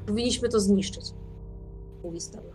[0.07, 1.05] Powinniśmy to zniszczyć.
[2.05, 2.53] Mówi Stella.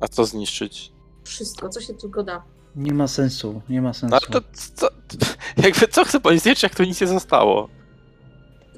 [0.00, 0.92] A co zniszczyć?
[1.24, 2.44] Wszystko, co się tylko da.
[2.76, 4.10] Nie ma sensu, nie ma sensu.
[4.10, 4.88] No ale to, co,
[5.66, 7.68] jakby co chce pani zniszczyć, jak tu nic nie zostało?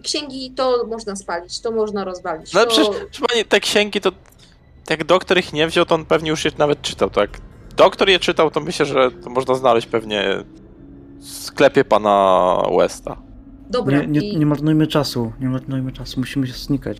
[0.02, 2.52] Księgi to można spalić, to można rozwalić.
[2.52, 2.74] No ale to...
[2.74, 4.12] przecież, proszę pani, te księgi to...
[4.90, 7.40] Jak doktor ich nie wziął, to on pewnie już je nawet czytał, to jak
[7.76, 10.44] doktor je czytał, to myślę, że to można znaleźć pewnie
[11.18, 13.22] w sklepie pana Westa.
[13.70, 16.98] Dobra, Nie, nie, i nie marnujmy czasu, nie marnujmy czasu, musimy się znikać.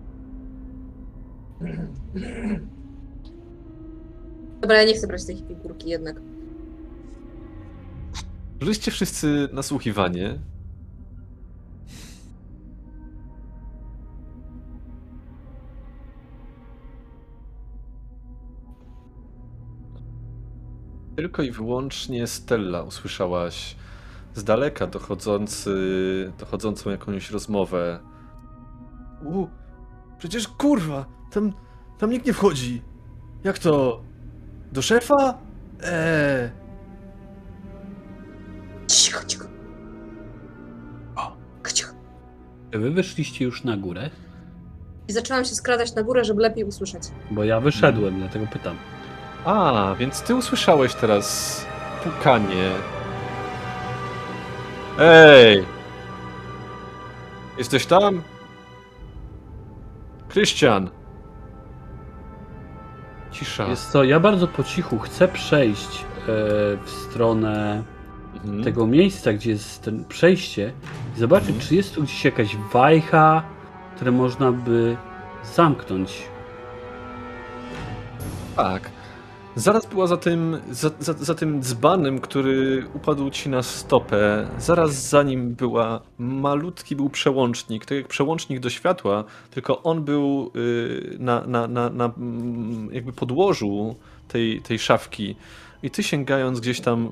[4.61, 6.21] dobra, ja nie chcę brać tej figurki jednak.
[8.61, 10.39] Żyliście wszyscy nasłuchiwanie.
[21.15, 23.75] Tylko i wyłącznie Stella usłyszałaś
[24.33, 27.99] z daleka dochodzący, dochodzącą jakąś rozmowę.
[29.25, 29.47] U,
[30.17, 31.53] przecież kurwa, tam,
[31.97, 32.81] tam nikt nie wchodzi.
[33.43, 34.01] Jak to?
[34.71, 35.37] Do szefa?
[35.83, 36.64] Eee.
[38.95, 39.45] Cicho, cicho.
[41.73, 41.93] Cicho.
[42.71, 44.09] Czy wy wyszliście już na górę?
[45.07, 47.03] I zaczęłam się skradać na górę, żeby lepiej usłyszeć.
[47.31, 48.75] Bo ja wyszedłem, dlatego pytam.
[49.45, 51.65] A, więc ty usłyszałeś teraz
[52.03, 52.71] pukanie.
[54.99, 55.65] Ej!
[57.57, 58.21] Jesteś tam?
[60.29, 60.89] Krystian!
[63.31, 63.67] Cisza.
[63.67, 66.25] Jest to, ja bardzo po cichu chcę przejść e,
[66.85, 67.83] w stronę
[68.35, 68.63] Mhm.
[68.63, 70.73] tego miejsca, gdzie jest ten przejście
[71.15, 71.67] i zobaczyć, Mhm.
[71.67, 73.43] czy jest tu gdzieś jakaś wajcha,
[73.95, 74.97] które można by
[75.43, 76.23] zamknąć.
[78.55, 78.89] Tak.
[79.55, 84.47] Zaraz była za tym, za, za, za tym dzbanem, który upadł ci na stopę.
[84.59, 90.51] Zaraz za nim była malutki był przełącznik, tak jak przełącznik do światła, tylko on był
[90.55, 93.95] y, na, na, na, na mm, jakby podłożu
[94.27, 95.35] tej, tej szafki.
[95.83, 97.11] I ty sięgając gdzieś tam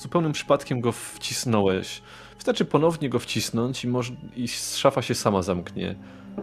[0.00, 2.02] zupełnym przypadkiem go wcisnąłeś.
[2.36, 5.94] Wystarczy ponownie go wcisnąć i, moż, i szafa się sama zamknie.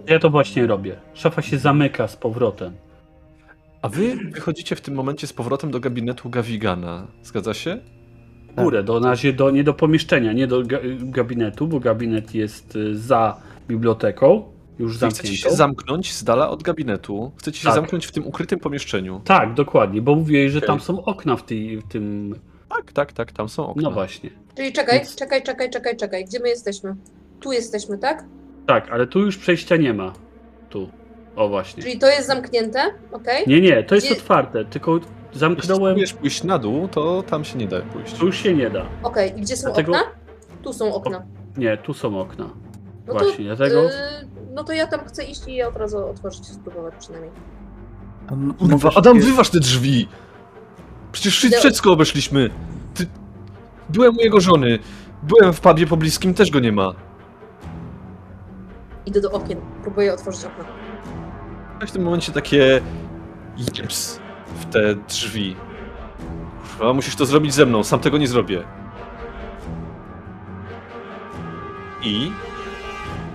[0.08, 0.96] Ja to właśnie robię.
[1.14, 2.74] Szafa się zamyka z powrotem.
[3.82, 7.08] A wy wychodzicie w tym momencie z powrotem do gabinetu Gawigana.
[7.24, 7.80] Zgadza się?
[8.58, 12.76] Górę, do, na razie do, nie do pomieszczenia, nie do ga, gabinetu, bo gabinet jest
[12.76, 14.44] y, za biblioteką,
[14.80, 15.58] już Wy chcecie się zamkniętą.
[15.58, 17.32] zamknąć z dala od gabinetu.
[17.38, 17.76] Chcecie się Tak.
[17.76, 19.22] zamknąć w tym ukrytym pomieszczeniu.
[19.26, 22.36] Tak, dokładnie, bo mówiłeś, że tam są okna w, tej, w tym...
[22.70, 23.82] Tak, tak, tak, tam są okna.
[23.84, 24.30] No właśnie.
[24.56, 26.26] Czyli czekaj, Więc- czekaj, czekaj, czekaj, czekaj.
[26.26, 26.96] Gdzie my jesteśmy?
[27.40, 28.24] Tu jesteśmy, tak?
[28.68, 30.14] Tak, ale tu już przejścia nie ma.
[30.70, 30.90] Tu.
[31.36, 31.84] O właśnie.
[31.84, 32.80] Czyli to jest zamknięte,
[33.12, 33.44] okej?
[33.48, 35.82] Nie, nie, to jest Gdzie- otwarte, tylko Jeśli zamknąłem...
[35.84, 38.14] spróbujesz pójść na dół, to tam się nie da pójść.
[38.14, 38.86] Tu już się nie da.
[39.04, 40.04] Okej, i gdzie są Dlatego- okna?
[40.64, 41.26] Tu są okna.
[41.58, 42.50] Nie, tu są okna.
[43.08, 43.94] No Właśnie, to, dlatego- y,
[44.54, 47.32] no to ja tam chcę iść i je od razu otworzyć, spróbować przynajmniej.
[48.60, 50.08] Kurwa, mogę Adam, wyważ te drzwi!
[51.12, 52.50] Przecież Idę- wszystko obeszliśmy.
[52.94, 53.06] Ty...
[53.90, 54.80] Byłem u jego żony.
[55.24, 56.94] Byłem w pubie pobliskim, też go nie ma.
[59.06, 60.66] Idę do okien, próbuję otworzyć okno.
[61.88, 62.82] w tym momencie takie
[63.78, 64.20] jeps
[64.56, 65.56] w te drzwi.
[66.78, 68.64] Kurwa, musisz to zrobić ze mną, sam tego nie zrobię.
[72.04, 72.32] I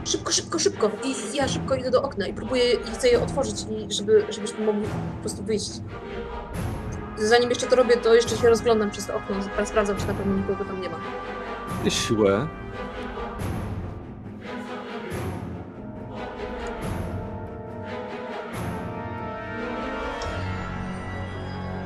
[0.05, 0.91] Szybko, szybko, szybko!
[1.05, 3.57] I ja szybko idę do okna i próbuję i chcę je otworzyć,
[3.89, 5.71] i żeby, żebyśmy mogli po prostu wyjść.
[7.29, 10.37] Zanim jeszcze to robię, to jeszcze się rozglądam przez to okno sprawdzam, czy na pewno
[10.37, 10.99] nikogo tam nie ma.
[11.89, 12.49] siłę.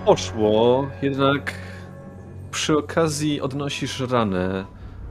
[0.06, 1.54] Poszło, jednak
[2.50, 4.64] przy okazji odnosisz ranę.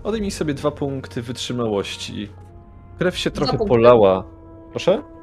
[0.04, 2.30] Odejmij sobie dwa punkty wytrzymałości.
[3.00, 3.70] Krew się trochę punkty.
[3.70, 4.24] polała.
[4.72, 5.15] Proszę?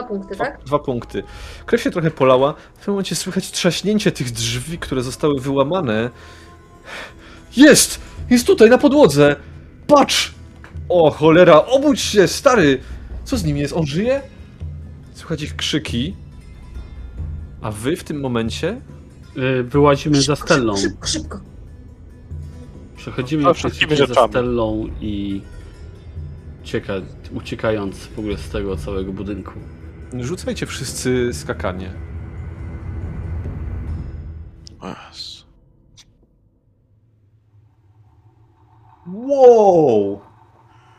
[0.00, 0.64] Dwa punkty, Dwa, tak?
[0.64, 1.22] dwa punkty.
[1.66, 2.54] Krew się trochę polała.
[2.78, 6.10] W tym momencie słychać trzaśnięcie tych drzwi, które zostały wyłamane.
[7.56, 8.00] Jest!
[8.30, 9.36] Jest tutaj, na podłodze!
[9.86, 10.34] Patrz!
[10.88, 12.80] O, cholera, obudź się, stary!
[13.24, 13.72] Co z nim jest?
[13.76, 14.22] On żyje?
[15.14, 16.16] Słychać ich krzyki.
[17.62, 18.80] A wy w tym momencie
[19.36, 20.76] Y, Wyłazimy za Szybko, Stellą.
[20.76, 21.40] Szybko, szybko!
[22.96, 24.28] Przechodzimy No, przez wszystkimi za.
[24.28, 25.42] Stellą i
[26.62, 26.92] ucieka,
[27.34, 29.52] uciekając w ogóle z tego całego budynku.
[30.18, 31.92] Rzucajcie wszyscy skakanie.
[34.82, 35.44] Jezu.
[39.14, 40.20] Wow!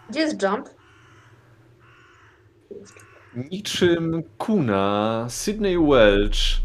[0.10, 0.70] Gdzie jest jump?
[3.52, 6.62] Niczym kuna, Sydney Welch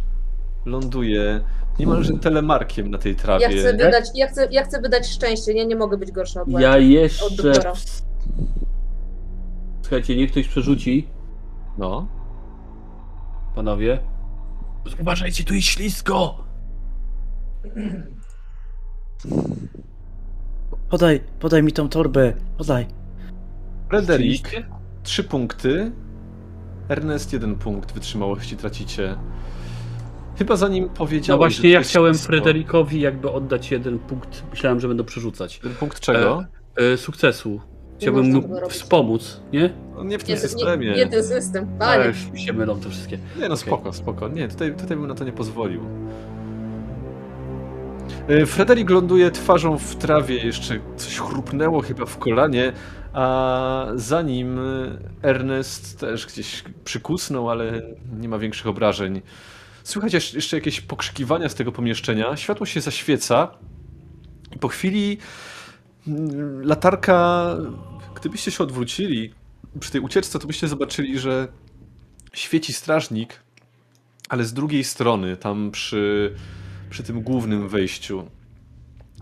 [0.66, 1.40] ląduje
[1.78, 3.44] niemalże telemarkiem na tej trawie.
[3.44, 6.48] Ja chcę wydać, ja chcę, ja chcę wydać szczęście, nie, nie mogę być gorsza od
[6.48, 6.74] Ja.
[6.76, 7.42] Od jeszcze...
[7.42, 7.72] doktora.
[9.82, 11.08] Słuchajcie, niech ktoś przerzuci,
[11.78, 12.08] No.
[13.56, 13.98] Panowie.
[15.00, 16.44] Uważajcie, tu jest ślisko!
[20.90, 22.86] Podaj, podaj mi tą torbę, podaj.
[23.90, 24.62] Frederik,
[25.02, 25.92] trzy punkty.
[26.88, 29.16] Ernest, jeden punkt wytrzymałości tracicie.
[30.38, 31.28] Chyba zanim powiedziałeś...
[31.28, 32.26] No właśnie, ja chciałem ślisko.
[32.26, 34.44] Frederikowi jakby oddać jeden punkt.
[34.50, 35.58] Myślałem, że będą przerzucać.
[35.58, 36.44] Ten punkt czego?
[36.76, 37.60] E, sukcesu.
[37.98, 39.70] Chciałbym mu wspomóc, nie?
[39.96, 40.94] No nie w tym Nie, nie, systemie.
[40.96, 42.08] nie ten system, Ale panie.
[42.08, 43.18] już mi się mylą te wszystkie.
[43.40, 44.28] Nie no, spoko, spoko.
[44.28, 45.80] Nie, tutaj, tutaj bym na to nie pozwolił.
[48.30, 52.72] Y, Frederik ląduje twarzą w trawie, jeszcze coś chrupnęło chyba w kolanie,
[53.12, 54.58] a za nim
[55.22, 57.82] Ernest też gdzieś przykusnął, ale
[58.20, 59.22] nie ma większych obrażeń.
[59.84, 63.48] Słychać jeszcze- jakieś pokrzykiwania z tego pomieszczenia, światło się zaświeca
[64.56, 65.18] i po chwili
[66.08, 67.46] mm, latarka,
[68.20, 69.34] gdybyście się odwrócili
[69.80, 71.48] przy tej ucieczce, to byście zobaczyli, że
[72.32, 73.40] świeci strażnik,
[74.28, 76.34] ale z drugiej strony, tam przy,
[76.90, 78.30] przy tym głównym wejściu.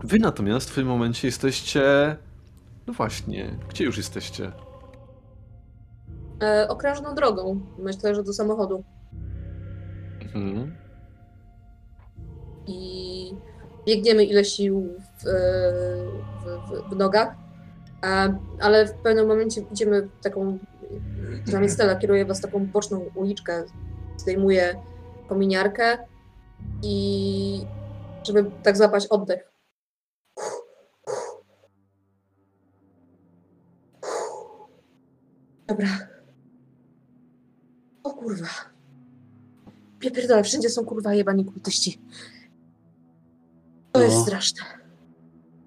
[0.03, 2.15] Wy natomiast w tym momencie jesteście.
[2.87, 4.51] No właśnie, gdzie już jesteście?
[6.41, 7.61] E, okrężną drogą.
[7.79, 8.83] Myślę, że do samochodu.
[10.21, 10.75] Mhm.
[12.67, 13.31] I
[13.85, 15.31] biegniemy ile sił w, e,
[16.41, 17.44] w, w, w nogach.
[18.59, 20.59] Ale w pewnym momencie idziemy w taką,
[21.43, 23.63] przynajmniej Stella kieruje was taką boczną uliczkę,
[24.17, 24.75] zdejmuje
[25.27, 25.97] kominiarkę
[26.83, 27.65] i
[28.23, 29.51] żeby tak złapać oddech.
[35.67, 35.87] Dobra.
[38.03, 38.47] O kurwa.
[40.03, 42.01] Ja pierdolę, wszędzie są kurwa jebani kultyści.
[43.91, 44.23] To jest No.
[44.23, 44.84] straszne.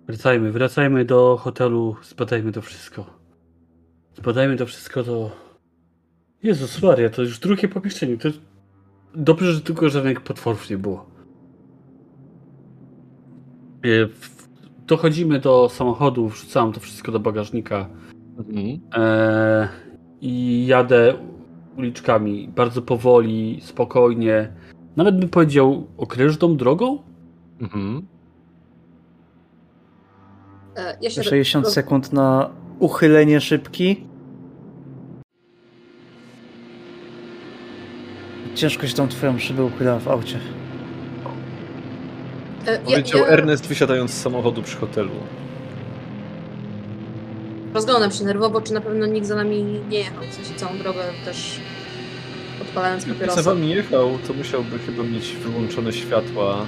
[0.08, 3.04] Wracajmy, wracajmy do hotelu, zbadajmy to wszystko.
[4.14, 5.30] Zbadajmy to wszystko, to...
[6.42, 8.16] Jezus Maria, to już drugie pomieszczenie.
[8.16, 8.28] To...
[9.14, 11.06] Dobrze, że tylko żadnych potworów nie było.
[13.84, 13.88] E,
[14.86, 17.88] Dochodzimy do samochodu, wrzucam to wszystko do bagażnika
[18.38, 18.80] Mhm.
[18.94, 19.68] e,
[20.20, 21.14] i jadę
[21.76, 24.52] uliczkami bardzo powoli, spokojnie.
[24.96, 27.02] Nawet bym powiedział okrężną drogą.
[27.60, 28.06] Mhm.
[30.78, 34.04] E, Ja się 60 roz- sekund na uchylenie szybki.
[38.54, 40.38] Ciężko się tą twoją szybę uchyla w aucie.
[42.66, 45.10] e, ja- Powiedział ja- Ernest wysiadając z samochodu przy hotelu.
[47.74, 50.24] Rozglądam się nerwowo, czy na pewno nikt za nami nie jechał.
[50.30, 51.60] W sensie całą drogę też
[52.62, 53.50] odpalając Jakby za papierosa.
[53.54, 56.66] wami jechał, to musiałby chyba mieć wyłączone światła.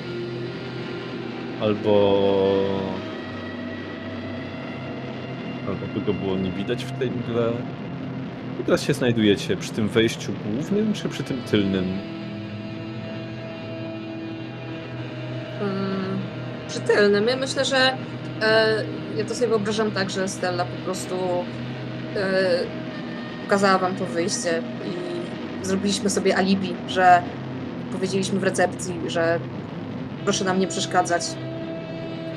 [1.61, 2.53] Albo...
[5.69, 7.53] Albo by go było nie widać w tej mgle.
[8.61, 11.85] I teraz się znajdujecie przy tym wejściu głównym, czy przy tym tylnym?
[15.61, 16.19] Mm,
[16.69, 17.27] przy tylnym.
[17.27, 17.97] Ja myślę, że
[18.43, 18.85] e,
[19.17, 21.15] ja to sobie wyobrażam tak, że Stella po prostu
[22.17, 22.61] e,
[23.43, 27.23] pokazała wam to wyjście i zrobiliśmy sobie alibi, że
[27.93, 29.41] powiedzieliśmy w recepcji, że
[30.25, 31.23] proszę nam nie przeszkadzać,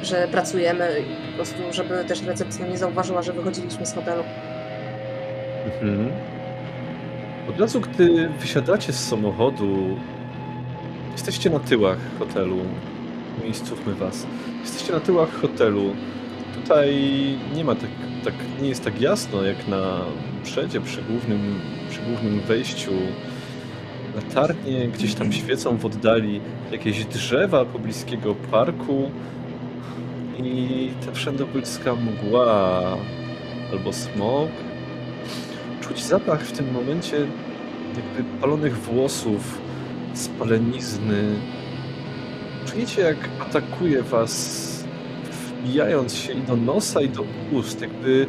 [0.02, 1.04] że pracujemy
[1.36, 4.24] prostu, żeby też recepcja nie zauważyła, że wychodziliśmy z hotelu.
[5.66, 6.12] Mhm.
[7.50, 9.98] Od razu, gdy wysiadacie z samochodu,
[11.12, 12.58] jesteście na tyłach hotelu.
[13.44, 14.28] Miejscówmy was.
[14.62, 15.96] Jesteście na tyłach hotelu.
[16.56, 16.96] Tutaj
[17.56, 17.90] nie ma tak,
[18.24, 20.02] tak nie jest tak jasno jak na
[20.44, 22.92] przedzie przy głównym, przy głównym wejściu.
[24.16, 29.12] Latarnie gdzieś tam świecą w oddali, jakieś drzewa pobliskiego parku
[30.38, 32.82] i ta wszędobylska mgła
[33.72, 34.50] albo smog
[35.82, 37.18] czuć zapach w tym momencie
[37.96, 39.62] jakby palonych włosów,
[40.14, 41.24] spalenizny.
[42.66, 44.84] Czujecie jak atakuje was,
[45.32, 48.28] wbijając się i do nosa i do ust, jakby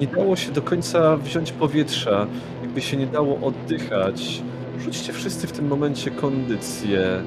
[0.00, 2.26] nie dało się do końca wziąć powietrza,
[2.62, 4.42] jakby się nie dało oddychać.
[4.78, 7.22] Rzućcie wszyscy w tym momencie kondycję.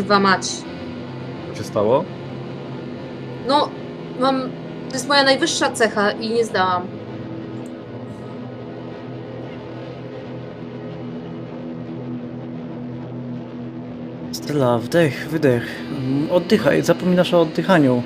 [0.00, 0.46] Kurwa mać.
[1.52, 2.04] Co się stało?
[3.48, 3.68] No,
[4.20, 4.40] mam.
[4.88, 6.82] To jest moja najwyższa cecha i nie zdałam.
[14.32, 15.64] Stella, wdech, wydech.
[15.98, 18.02] Mm, Oddychaj, zapominasz o oddychaniu.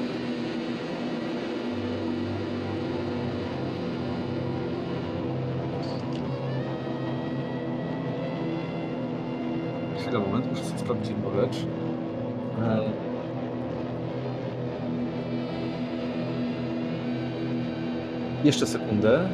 [18.55, 19.29] Jeszcze sekundę.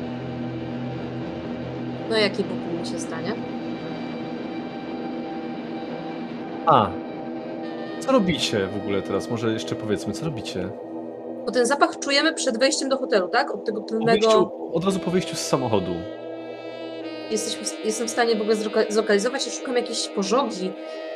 [2.11, 3.33] No jaki Bóg mi się stanie?
[6.67, 6.91] A,
[8.01, 9.31] co robicie w ogóle teraz?
[9.31, 10.69] Może jeszcze powiedzmy, co robicie?
[11.47, 13.55] Bo ten zapach czujemy przed wejściem do hotelu, tak?
[13.55, 14.11] Od tego tylnego.
[14.29, 15.95] wyjściu, od razu po wyjściu z samochodu.
[17.31, 20.73] Jesteśmy, jestem w stanie w ogóle zloka- zlokalizować i szukam jakiejś pożogi,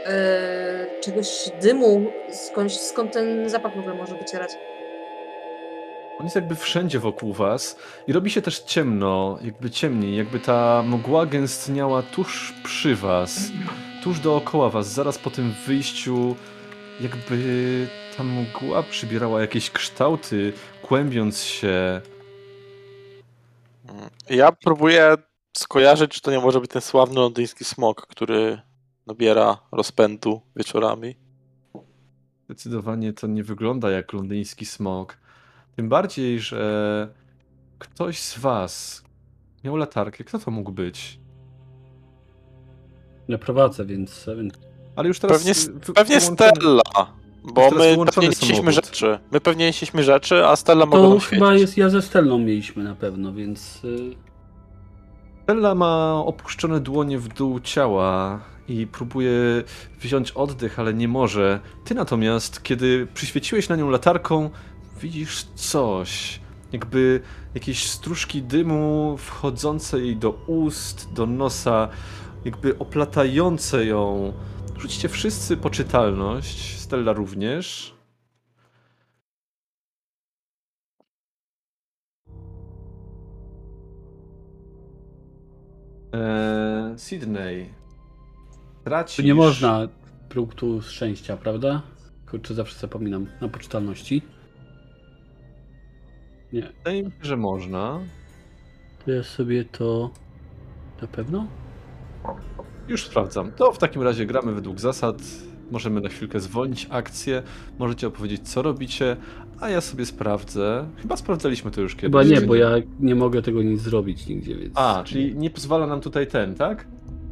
[0.06, 4.50] e, czegoś dymu, skądś, skąd ten zapach w ogóle może wycierać.
[6.24, 10.82] On jest jakby wszędzie wokół was i robi się też ciemno, jakby ciemniej, jakby ta
[10.86, 13.50] mgła gęstniała tuż przy was,
[14.02, 16.36] tuż dookoła was, zaraz po tym wyjściu,
[17.00, 22.00] jakby ta mgła przybierała jakieś kształty, kłębiąc się.
[24.30, 25.14] Ja próbuję
[25.56, 28.60] skojarzyć, czy to nie może być ten sławny londyński smok, który
[29.06, 31.16] nabiera rozpędu wieczorami.
[32.44, 35.23] Zdecydowanie to nie wygląda jak londyński smog.
[35.76, 37.08] Tym bardziej, że
[37.78, 39.04] ktoś z was
[39.64, 40.24] miał latarkę.
[40.24, 41.18] Kto to mógł być?
[43.28, 44.26] Ja prowadzę, więc
[44.96, 45.38] Ale już teraz.
[45.38, 46.82] Pewnie, wy- pewnie wyłączony- Stella,
[47.44, 49.18] bo my pewnie nieśliśmy rzeczy.
[49.32, 52.94] My pewnie nieśliśmy rzeczy, a Stella mogła to chyba jest ja ze Stellą mieliśmy na
[52.94, 54.16] pewno, więc y,
[55.42, 59.32] Stella ma opuszczone dłonie w dół ciała i próbuje
[60.00, 61.60] wziąć oddech, ale nie może.
[61.84, 64.50] Ty natomiast, kiedy przyświeciłeś na nią latarką,
[65.00, 66.40] widzisz coś.
[66.72, 67.20] Jakby
[67.54, 71.88] jakieś stróżki dymu wchodzące jej do ust, do nosa,
[72.44, 74.32] jakby oplatające ją.
[74.78, 77.94] Rzućcie wszyscy poczytalność, Stella również.
[86.12, 87.74] Eee, Sydney.
[88.84, 89.16] Tracisz...
[89.16, 89.88] Tu nie można
[90.28, 91.82] punktu szczęścia, prawda?
[92.30, 94.22] Kurczę, zawsze zapominam na poczytalności.
[96.54, 98.00] Nie, Wydaje mi się, że można.
[99.04, 100.10] to ja sobie to...
[101.02, 101.46] Na pewno?
[102.88, 103.52] Już sprawdzam.
[103.52, 105.22] To w takim razie gramy według zasad.
[105.70, 107.42] Możemy na chwilkę zwolnić akcję.
[107.78, 109.16] Możecie opowiedzieć, co robicie,
[109.60, 110.86] a ja sobie sprawdzę.
[111.02, 112.02] Chyba sprawdzaliśmy to już kiedyś.
[112.02, 114.72] Chyba nie, bo ja nie mogę tego nic zrobić nigdzie, więc...
[114.78, 116.86] A, czyli nie pozwala nam tutaj ten, tak?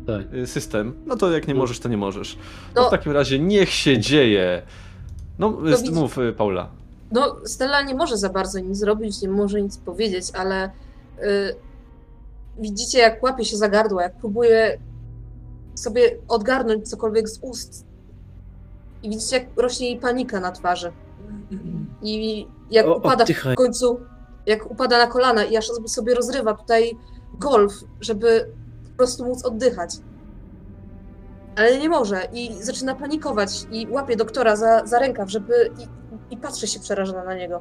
[0.07, 0.35] Tak.
[0.35, 0.93] Y, System.
[1.07, 2.37] No to jak nie możesz, to nie możesz.
[2.75, 2.83] No.
[2.83, 4.63] No w takim razie niech się dzieje.
[5.39, 5.59] No,
[5.93, 6.82] mów, y, Paula.
[7.13, 10.71] No, Stella nie może za bardzo nic zrobić, nie może nic powiedzieć, ale y,
[12.59, 14.79] widzicie, jak łapie się za gardło, jak próbuje
[15.75, 17.87] sobie odgarnąć cokolwiek z ust.
[19.03, 20.93] I widzicie, jak rośnie jej panika na twarzy.
[22.03, 23.55] I jak O, upada oddychaj.
[23.55, 24.01] w końcu,
[24.47, 26.99] jak upada na kolana i aż sobie- sobie rozrywa tutaj
[27.39, 28.49] golf, żeby
[28.91, 29.95] po prostu móc oddychać.
[31.57, 35.71] Ale nie może i zaczyna panikować i łapie doktora za, za rękaw, żeby
[36.33, 37.61] i, patrzy się przerażona na niego.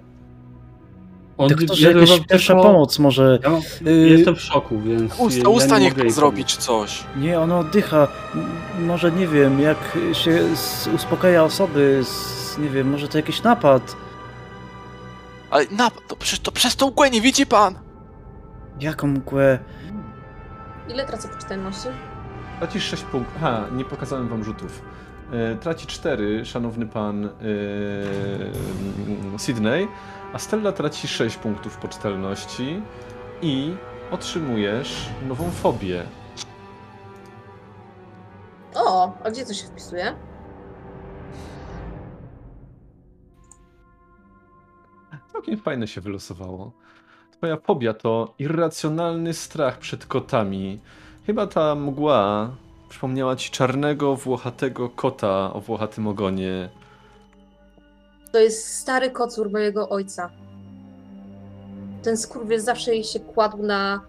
[1.38, 3.40] On, Doktorze, ja jakaś tylko- pierwsza pomoc może.
[3.44, 3.50] Ja
[3.92, 5.20] Y, jestem w szoku, więc...
[5.20, 6.48] Usta, ja usta nie niech mogę pan jej zrobi, pomóc.
[6.52, 7.04] czy coś.
[7.18, 8.08] Nie, ona oddycha.
[8.80, 9.78] Może nie wiem, jak
[10.14, 10.44] się
[10.96, 13.96] uspokaja osoby, s- nie wiem, może to jakiś napad.
[15.52, 17.76] Ale na, to, przecież to przez tą mgłę nie widzi pan!
[18.80, 19.60] Jaką mgłę?
[20.90, 21.88] Ile tracę poczytalności?
[22.60, 23.34] Tracisz 6 punktów.
[23.38, 24.82] Aha, nie pokazałem wam rzutów.
[25.32, 27.30] E, Traci 4, szanowny pan e,
[29.38, 29.88] Sydney,
[30.34, 32.82] a Stella traci 6 punktów poczytalności
[33.42, 33.74] i
[34.12, 36.04] otrzymujesz nową fobię.
[38.76, 40.16] O, a gdzie to się wpisuje?
[45.32, 46.72] Całkiem fajne się wylosowało.
[47.32, 50.80] Twoja fobia to irracjonalny strach przed kotami.
[51.26, 52.50] Chyba ta mgła
[52.96, 56.70] przypomniała ci czarnego, włochatego kota o włochatym ogonie.
[58.32, 60.30] To jest stary kocur mojego ojca.
[62.04, 64.02] Ten skurwiel zawsze jej się kładł na,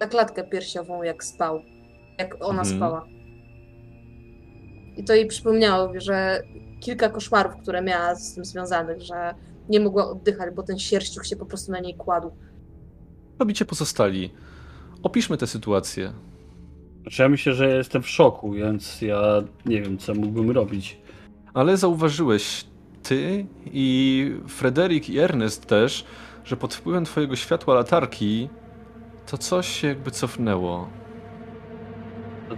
[0.00, 1.60] na klatkę piersiową, jak spał.
[2.18, 2.76] Jak ona Mhm.
[2.76, 3.06] spała.
[4.96, 6.42] I to jej przypomniało, że
[6.80, 9.34] kilka koszmarów, które miała z tym związanych, że
[9.68, 12.30] nie mogła oddychać, bo ten sierściuch się po prostu na niej kładł.
[13.38, 14.30] Robicie pozostali.
[15.02, 16.12] Opiszmy tę sytuację.
[17.10, 19.20] Znaczy ja myślę, że jestem w szoku, więc ja
[19.66, 20.98] nie wiem, co mógłbym robić.
[21.54, 22.64] Ale zauważyłeś
[23.02, 26.04] ty i Frederick i Ernest też,
[26.44, 28.48] że pod wpływem twojego światła latarki
[29.30, 30.88] to coś się jakby cofnęło.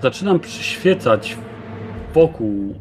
[0.02, 1.36] Zaczynam przyświecać
[2.14, 2.74] wokół,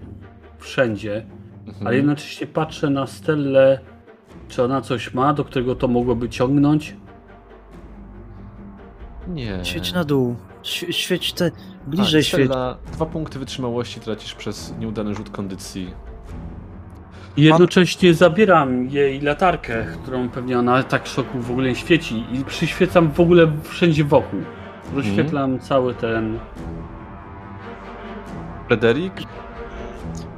[0.60, 1.26] wszędzie,
[1.68, 1.88] Mhm.
[1.88, 3.80] ale jednocześnie patrzę na Stellę,
[4.48, 6.96] czy ona coś ma, do którego to mogłoby ciągnąć.
[9.28, 9.66] Nie.
[9.66, 10.36] Świeć na dół.
[10.64, 11.52] Świe- Świeć te.
[11.88, 12.52] Bliżej tak, świeć.
[12.94, 15.94] Dwa punkty wytrzymałości tracisz przez nieudany rzut kondycji.
[17.38, 22.26] I jednocześnie zabieram jej latarkę, którą pewnie ona tak w szoku w ogóle nie świeci
[22.32, 24.40] i przyświecam w ogóle wszędzie wokół.
[24.96, 26.40] Rozświetlam cały ten...
[28.68, 29.16] Frederick?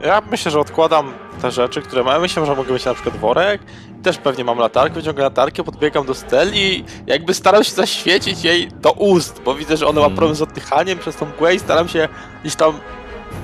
[0.02, 1.06] Ja myślę, że odkładam
[1.42, 2.22] te rzeczy, które mam.
[2.22, 3.62] Myślę, że mogę mieć na przykład worek.
[4.04, 8.68] Też pewnie mam latarkę, wyciągam latarkę, podbiegam do Steli i jakby staram się zaświecić jej
[8.82, 10.16] do ust, bo widzę, że ona ma Mhm.
[10.18, 12.08] problem z oddychaniem przez tą mgłę i staram się
[12.42, 12.74] gdzieś tam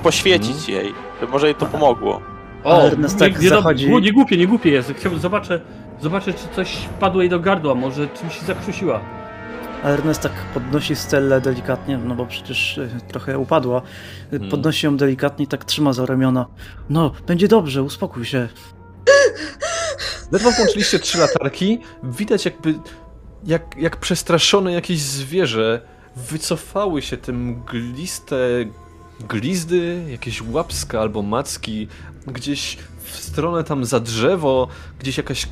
[0.02, 0.70] poświecić Mhm.
[0.84, 2.20] jej, żeby może jej to pomogło.
[2.64, 4.92] A Ernest tak nie, zachodzi- Nie, nie głupie, nie głupie jest.
[4.98, 5.60] Chciałbym zobaczę,
[6.02, 9.00] zobaczę, czy coś wpadło jej do gardła, może czymś się zakrztusiła.
[9.84, 13.78] Ernest tak podnosi Stellę delikatnie, no bo przecież y, trochę upadła.
[13.78, 14.50] Y, Hmm.
[14.50, 16.46] Podnosi ją delikatnie i tak trzyma za ramiona.
[16.90, 18.48] No, będzie dobrze, uspokój się.
[20.32, 22.74] Ledwo włączyliście trzy latarki, widać jakby
[23.44, 25.80] jak, jak przestraszone jakieś zwierzę
[26.16, 28.36] wycofały się te mgliste
[29.28, 31.88] glizdy, jakieś łapska albo macki,
[32.26, 34.68] gdzieś w stronę tam za drzewo,
[34.98, 35.48] gdzieś jakaś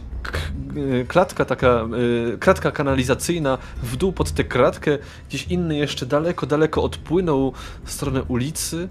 [1.09, 1.89] klatka taka,
[2.35, 4.99] y, kratka kanalizacyjna w dół pod tę kratkę,
[5.29, 7.53] gdzieś inny jeszcze daleko, daleko odpłynął
[7.85, 8.89] w stronę ulicy.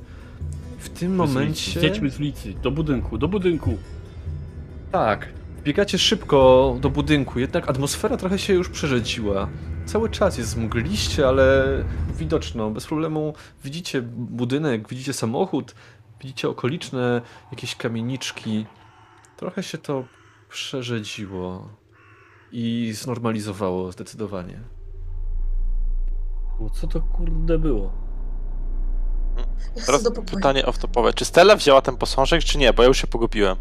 [0.79, 1.79] W tym momencie...
[1.79, 3.77] Zjedźmy z ulicy, do budynku, do budynku.
[4.91, 5.36] Tak.
[5.67, 9.49] Biegacie szybko do budynku, jednak atmosfera trochę się już przerzedziła.
[9.85, 11.65] cały czas jest mgliście, ale
[12.13, 15.75] widoczno, bez problemu widzicie budynek, widzicie samochód,
[16.21, 17.21] widzicie okoliczne
[17.51, 18.65] jakieś kamieniczki.
[19.37, 20.03] Trochę się to
[20.49, 21.69] przerzedziło
[22.51, 24.59] i znormalizowało zdecydowanie.
[26.73, 27.91] Co to kurde było?
[29.75, 31.13] Ja chcę Teraz pytanie off-topowe.
[31.13, 32.73] Czy Stella wzięła ten posążek, czy nie?
[32.73, 33.57] Bo ja już się pogubiłem.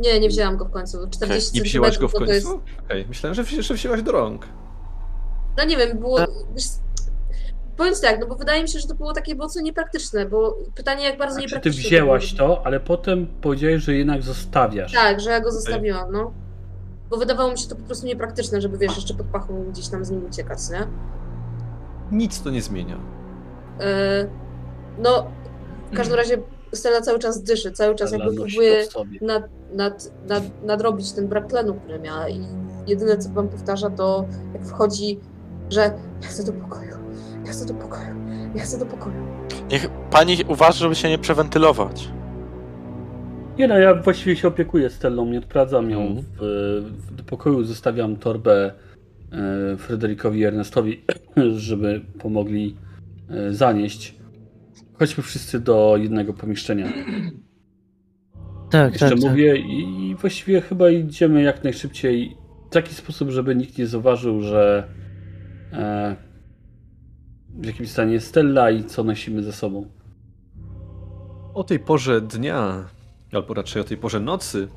[0.00, 1.08] Nie, nie wzięłam go w końcu.
[1.10, 2.32] 40 Nie wzięłaś go w końcu?
[2.32, 2.48] jest...
[2.84, 4.46] Okej, myślałem, że, wzi- że wzięłaś do rąk.
[5.58, 6.18] No nie wiem, było...
[6.54, 6.64] Wiesz,
[7.76, 10.56] powiem ci tak, no bo wydaje mi się, że to było takie mocno niepraktyczne, bo
[10.74, 11.82] pytanie jak bardzo Czy ty niepraktyczne.
[11.82, 12.48] wzięłaś było.
[12.56, 14.92] to, ale potem powiedziałeś, że jednak zostawiasz.
[14.92, 16.32] Tak, że ja go zostawiłam, no.
[17.10, 20.04] Bo wydawało mi się to po prostu niepraktyczne, żeby wiesz, jeszcze pod pachą gdzieś tam
[20.04, 20.86] z nim uciekać, nie?
[22.12, 22.96] Nic to nie zmienia.
[23.78, 23.84] Yy,
[24.98, 25.26] no,
[25.92, 26.38] w każdym razie
[26.72, 28.86] Stella cały czas dyszy, cały czas Stella jakby próbuje
[29.20, 29.42] nad,
[29.74, 32.40] nad, nad, nadrobić ten brak tlenu, który miała i
[32.86, 35.18] jedyne co wam powtarza to jak wchodzi,
[35.70, 35.80] że
[36.22, 36.90] ja chcę do pokoju,
[37.46, 38.14] ja chcę do pokoju,
[38.54, 39.16] ja chcę do pokoju.
[39.70, 42.08] Niech pani uważa, żeby się nie prewentylować.
[43.58, 46.24] Nie no, ja właściwie się opiekuję Stellą, nie odprowadzam ją Mhm.
[46.40, 46.40] w,
[47.10, 48.72] w, do pokoju, zostawiam torbę
[49.32, 51.02] e, Frederikowi i Ernestowi,
[51.56, 52.76] żeby pomogli
[53.30, 54.19] e, zanieść.
[55.00, 56.92] Chodźmy wszyscy do jednego pomieszczenia.
[58.70, 59.30] Tak, Jeszcze tak, tak.
[59.30, 64.40] mówię i, i właściwie chyba idziemy jak najszybciej w taki sposób, żeby nikt nie zauważył,
[64.40, 64.88] że
[65.72, 66.16] e,
[67.48, 69.86] w jakim stanie jest Stella i co nosimy ze sobą.
[71.54, 72.88] O tej porze dnia,
[73.32, 74.68] albo raczej o tej porze nocy,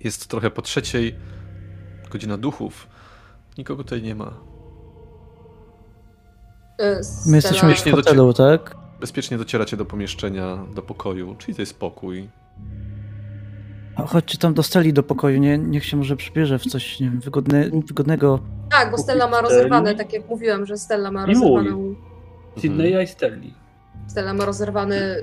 [0.00, 1.14] jest trochę po trzeciej,
[2.10, 2.88] godzina duchów.
[3.58, 4.40] Nikogo tutaj nie ma.
[6.78, 8.83] Yy, My jesteśmy w hotelu, tak?
[9.04, 12.28] Bezpiecznie docieracie do pomieszczenia, do pokoju, czyli to jest pokój.
[13.96, 17.20] A Chodźcie tam dostali do pokoju, nie, niech się może przybierze w coś nie wiem,
[17.20, 18.38] wygodne, wygodnego.
[18.70, 21.56] Tak, bo Stella ma rozerwane, tak jak mówiłam, że Stella ma I mój.
[21.56, 21.94] rozerwaną,
[22.58, 23.54] Sydneya i Stelli.
[24.06, 25.16] Stella ma rozerwany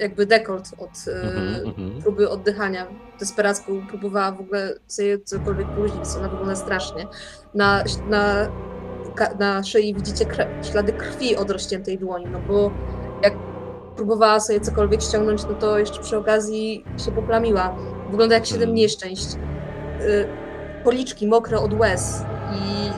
[0.00, 2.02] jakby dekolt od yy, Mhm, mhm.
[2.02, 2.86] próby oddychania.
[3.20, 7.06] Desperacko próbowała w ogóle sobie cokolwiek później, ona wygląda strasznie.
[7.54, 8.48] Na, na,
[9.38, 10.26] na szyi widzicie
[10.72, 12.70] ślady krwi od rozciętej dłoni, no bo
[13.22, 13.34] jak
[13.96, 17.76] próbowała sobie cokolwiek ściągnąć, no to jeszcze przy okazji się poplamiła.
[18.10, 18.76] Wygląda jak siedem Mhm.
[18.76, 19.26] nieszczęść.
[20.00, 20.28] Y,
[20.84, 22.22] Policzki mokre od łez
[22.54, 22.90] i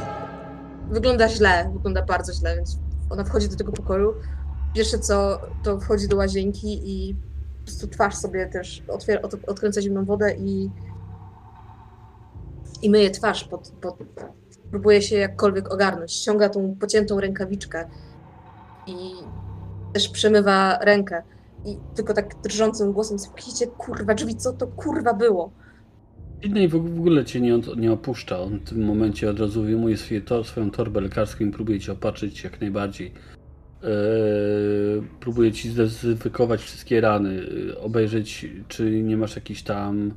[0.92, 2.78] wygląda źle, wygląda bardzo źle, więc
[3.10, 4.14] ona wchodzi do tego pokoju.
[4.74, 7.14] Pierwsze co, to wchodzi do łazienki i
[7.58, 10.70] po prostu twarz sobie też otwiera, od, odkręca zimną wodę i
[12.82, 13.96] i myje twarz, pod, pod,
[14.70, 16.12] próbuje się jakkolwiek ogarnąć.
[16.12, 17.88] Ściąga tą pociętą rękawiczkę
[18.86, 19.12] i
[19.94, 21.23] też przemywa rękę.
[21.66, 25.52] I tylko tak drżącym głosem zamknijcie kurwa drzwi, co to kurwa było?
[26.42, 28.40] Sydney w ogóle cię nie, nie opuszcza.
[28.40, 31.92] On w tym momencie od razu wyjmuje swoje, to, swoją torbę lekarską i próbuje cię
[31.92, 33.12] opatrzyć jak najbardziej.
[33.82, 40.14] Eee, próbuje ci zdezynfekować wszystkie rany, yy, obejrzeć, czy nie masz jakichś tam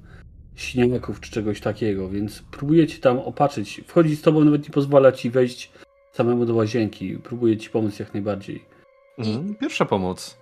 [0.56, 3.82] siniaków czy czegoś takiego, więc próbuje ci tam opatrzyć.
[3.88, 5.72] Wchodzi z tobą, nawet nie pozwala ci wejść
[6.14, 7.18] samemu do łazienki.
[7.18, 8.77] Próbuje ci pomóc jak najbardziej.
[9.18, 9.56] Mhm.
[9.56, 10.38] Pierwsza pomoc.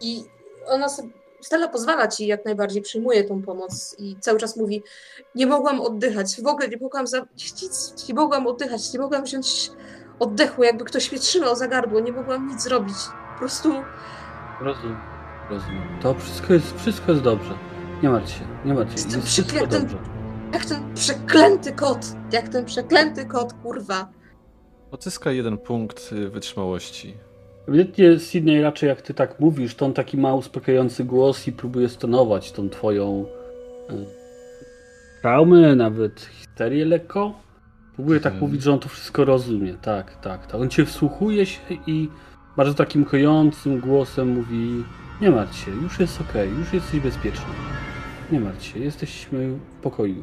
[0.00, 0.24] I
[0.66, 1.08] ona sobie,
[1.40, 4.82] Stella pozwala ci jak najbardziej, przyjmuje tą pomoc i cały czas mówi,
[5.34, 7.18] nie mogłam oddychać, w ogóle nie mogłam, za,
[7.62, 9.70] nic, nie mogłam oddychać, nie mogłam wziąć
[10.18, 12.96] oddechu, jakby ktoś mnie trzymał za gardło, nie mogłam nic zrobić.
[13.32, 13.72] Po prostu
[14.60, 14.96] Rozumiem.
[15.50, 15.98] Rozumiem.
[16.02, 17.58] To wszystko jest, wszystko jest dobrze.
[18.02, 18.96] Nie martw się, nie martw się.
[18.96, 19.96] Jestem Jest wszystko dobrze.
[20.52, 21.98] jak ten przeklęty kot,
[22.32, 24.08] jak ten przeklęty kot, kurwa.
[24.90, 27.14] Odzyska jeden punkt y, wytrzymałości.
[27.68, 31.88] Ewidentnie Sydney raczej jak ty tak mówisz, to on taki ma uspokajający głos i próbuje
[31.88, 33.24] stonować tą twoją
[33.90, 34.06] y,
[35.22, 37.34] traumę, nawet histerię lekko.
[37.94, 38.50] Próbuje tak Mhm.
[38.50, 39.74] mówić, że on to wszystko rozumie.
[39.74, 40.60] Tak, tak, tak.
[40.60, 42.08] On cię wsłuchuje się i
[42.56, 44.84] bardzo takim kojącym głosem mówi
[45.20, 47.46] nie martw się, już jest okej, już jesteś bezpieczny.
[48.32, 50.22] Nie martw się, jesteśmy w pokoju.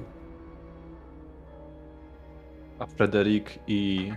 [2.79, 4.11] A Frederik i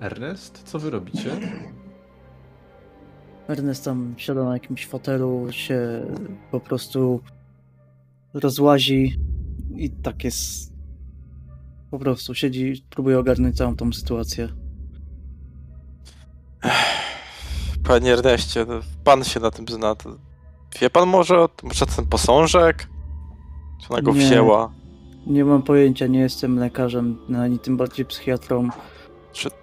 [0.00, 1.30] Ernest, co wy robicie?
[3.48, 6.06] Ernest tam siada na jakimś fotelu, się
[6.50, 7.20] po prostu
[8.34, 9.18] rozłazi
[9.76, 10.72] i tak jest.
[11.90, 14.48] Po prostu siedzi, próbuje ogarnąć całą tą sytuację.
[17.84, 19.96] Panie Erneście, no, pan się na tym zna.
[20.80, 22.88] Wie pan może, o- może ten posążek?
[23.82, 24.20] Czy ona go Nie.
[24.26, 24.72] wzięła?
[25.26, 28.68] Nie mam pojęcia, nie jestem lekarzem, ani tym bardziej psychiatrą.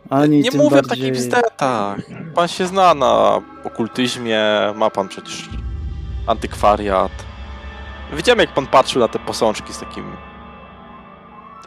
[0.10, 0.90] Ani Nie mówię o bardziej...
[0.90, 1.98] takich bzdetach.
[2.36, 4.42] Pan się zna na okultyzmie,
[4.76, 5.50] ma pan przecież
[6.28, 7.12] antykwariat.
[8.14, 10.06] Widziałem jak pan patrzył na te posążki z takim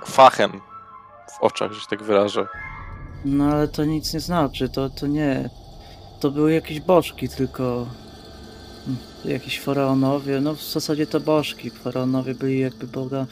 [0.07, 0.61] fachem
[1.39, 2.47] w oczach, że się tak wyrażę.
[3.25, 5.51] No ale to nic nie znaczy, to, to nie.
[6.21, 7.87] To były jakieś bożki, tylko.
[9.25, 11.71] Jakieś faraonowie, no w zasadzie to bożki.
[11.71, 13.27] Faraonowie byli jakby boga.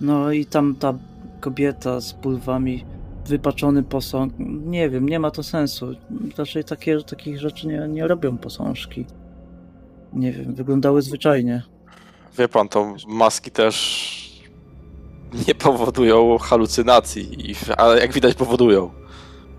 [0.00, 0.94] No i tam ta
[1.40, 2.84] kobieta z pulwami,
[3.30, 4.32] wypaczony posąg.
[4.64, 5.94] Nie wiem, nie ma to sensu.
[6.38, 9.06] Raczej takie, takich rzeczy nie, nie robią posążki.
[10.12, 11.62] Nie wiem, wyglądały zwyczajnie.
[12.38, 14.20] Wie pan, to maski też
[15.48, 18.90] nie powodują halucynacji, ale jak widać powodują.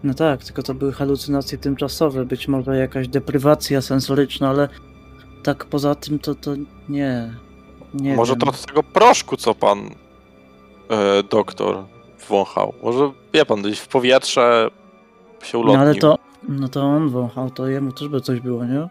[0.04, 4.70] No tak, tylko to były halucynacje tymczasowe, być może jakaś deprywacja sensoryczna, ale
[5.44, 6.52] tak poza tym to, to
[6.90, 7.34] nie.
[7.94, 8.40] Nie Może wiem.
[8.40, 9.80] to od tego proszku, co pan
[10.90, 11.84] e, doktor
[12.30, 12.74] wąchał.
[12.84, 14.70] Może, wie pan, gdzieś w powietrze
[15.44, 15.82] się No ulotnił.
[15.82, 16.18] ale to.
[16.50, 18.88] No to on wąchał, to jemu też by coś było, nie?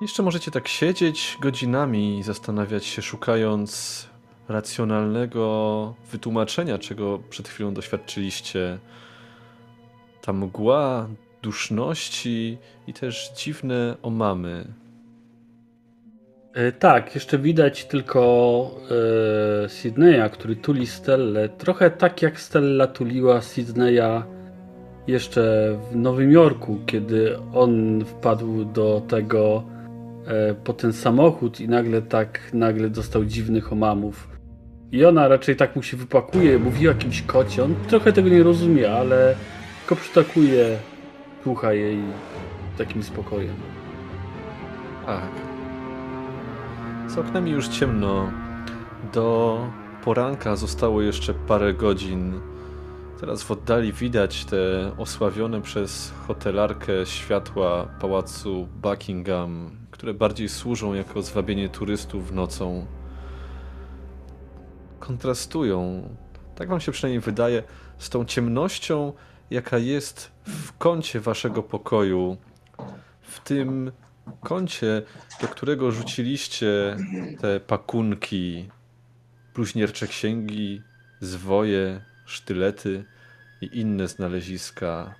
[0.00, 4.06] Jeszcze możecie tak siedzieć godzinami i zastanawiać się, szukając
[4.48, 8.78] racjonalnego wytłumaczenia, czego przed chwilą doświadczyliście.
[10.22, 11.06] Ta mgła,
[11.42, 14.64] duszności i też dziwne omamy.
[16.54, 18.70] E, Tak, jeszcze widać tylko
[19.64, 21.48] e, Sydneya, który tuli Stellę.
[21.48, 24.22] Trochę tak jak Stella tuliła Sydneya
[25.06, 25.42] jeszcze
[25.90, 29.64] w Nowym Jorku, kiedy on wpadł do tego
[30.26, 34.28] e, po ten samochód i nagle tak nagle dostał dziwnych omamów.
[34.92, 37.64] I ona raczej tak mu się wypakuje, mówi o jakimś kocie.
[37.64, 39.34] On trochę tego nie rozumie, ale
[39.78, 40.78] tylko przytakuje,
[41.42, 41.98] słucha jej
[42.78, 43.54] takim spokojem.
[45.06, 45.41] Tak.
[47.12, 48.32] Z oknami już ciemno.
[49.12, 49.58] Do
[50.04, 52.40] poranka zostało jeszcze parę godzin.
[53.20, 61.22] Teraz w oddali widać te osławione przez hotelarkę światła pałacu Buckingham, które bardziej służą jako
[61.22, 62.86] zwabienie turystów nocą.
[65.00, 66.08] Kontrastują,
[66.54, 67.62] tak wam się przynajmniej wydaje,
[67.98, 69.12] z tą ciemnością,
[69.50, 72.36] jaka jest w kącie waszego pokoju.
[73.20, 73.92] W tym
[74.40, 75.02] kącie,
[75.40, 76.96] do którego rzuciliście
[77.40, 78.70] te pakunki,
[79.54, 80.82] bluźniercze księgi,
[81.20, 83.04] zwoje, sztylety
[83.60, 85.14] i inne znaleziska,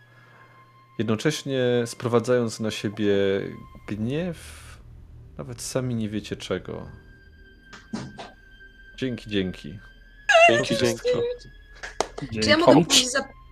[0.99, 3.15] jednocześnie sprowadzając na siebie
[3.89, 4.63] gniew,
[5.39, 6.89] nawet sami nie wiecie czego.
[8.97, 9.79] Dzięki, dzięki.
[10.49, 11.09] Dzięki, dzięki.
[12.43, 12.89] Czy ja mogę Dzięki.
[12.89, 13.29] pójść za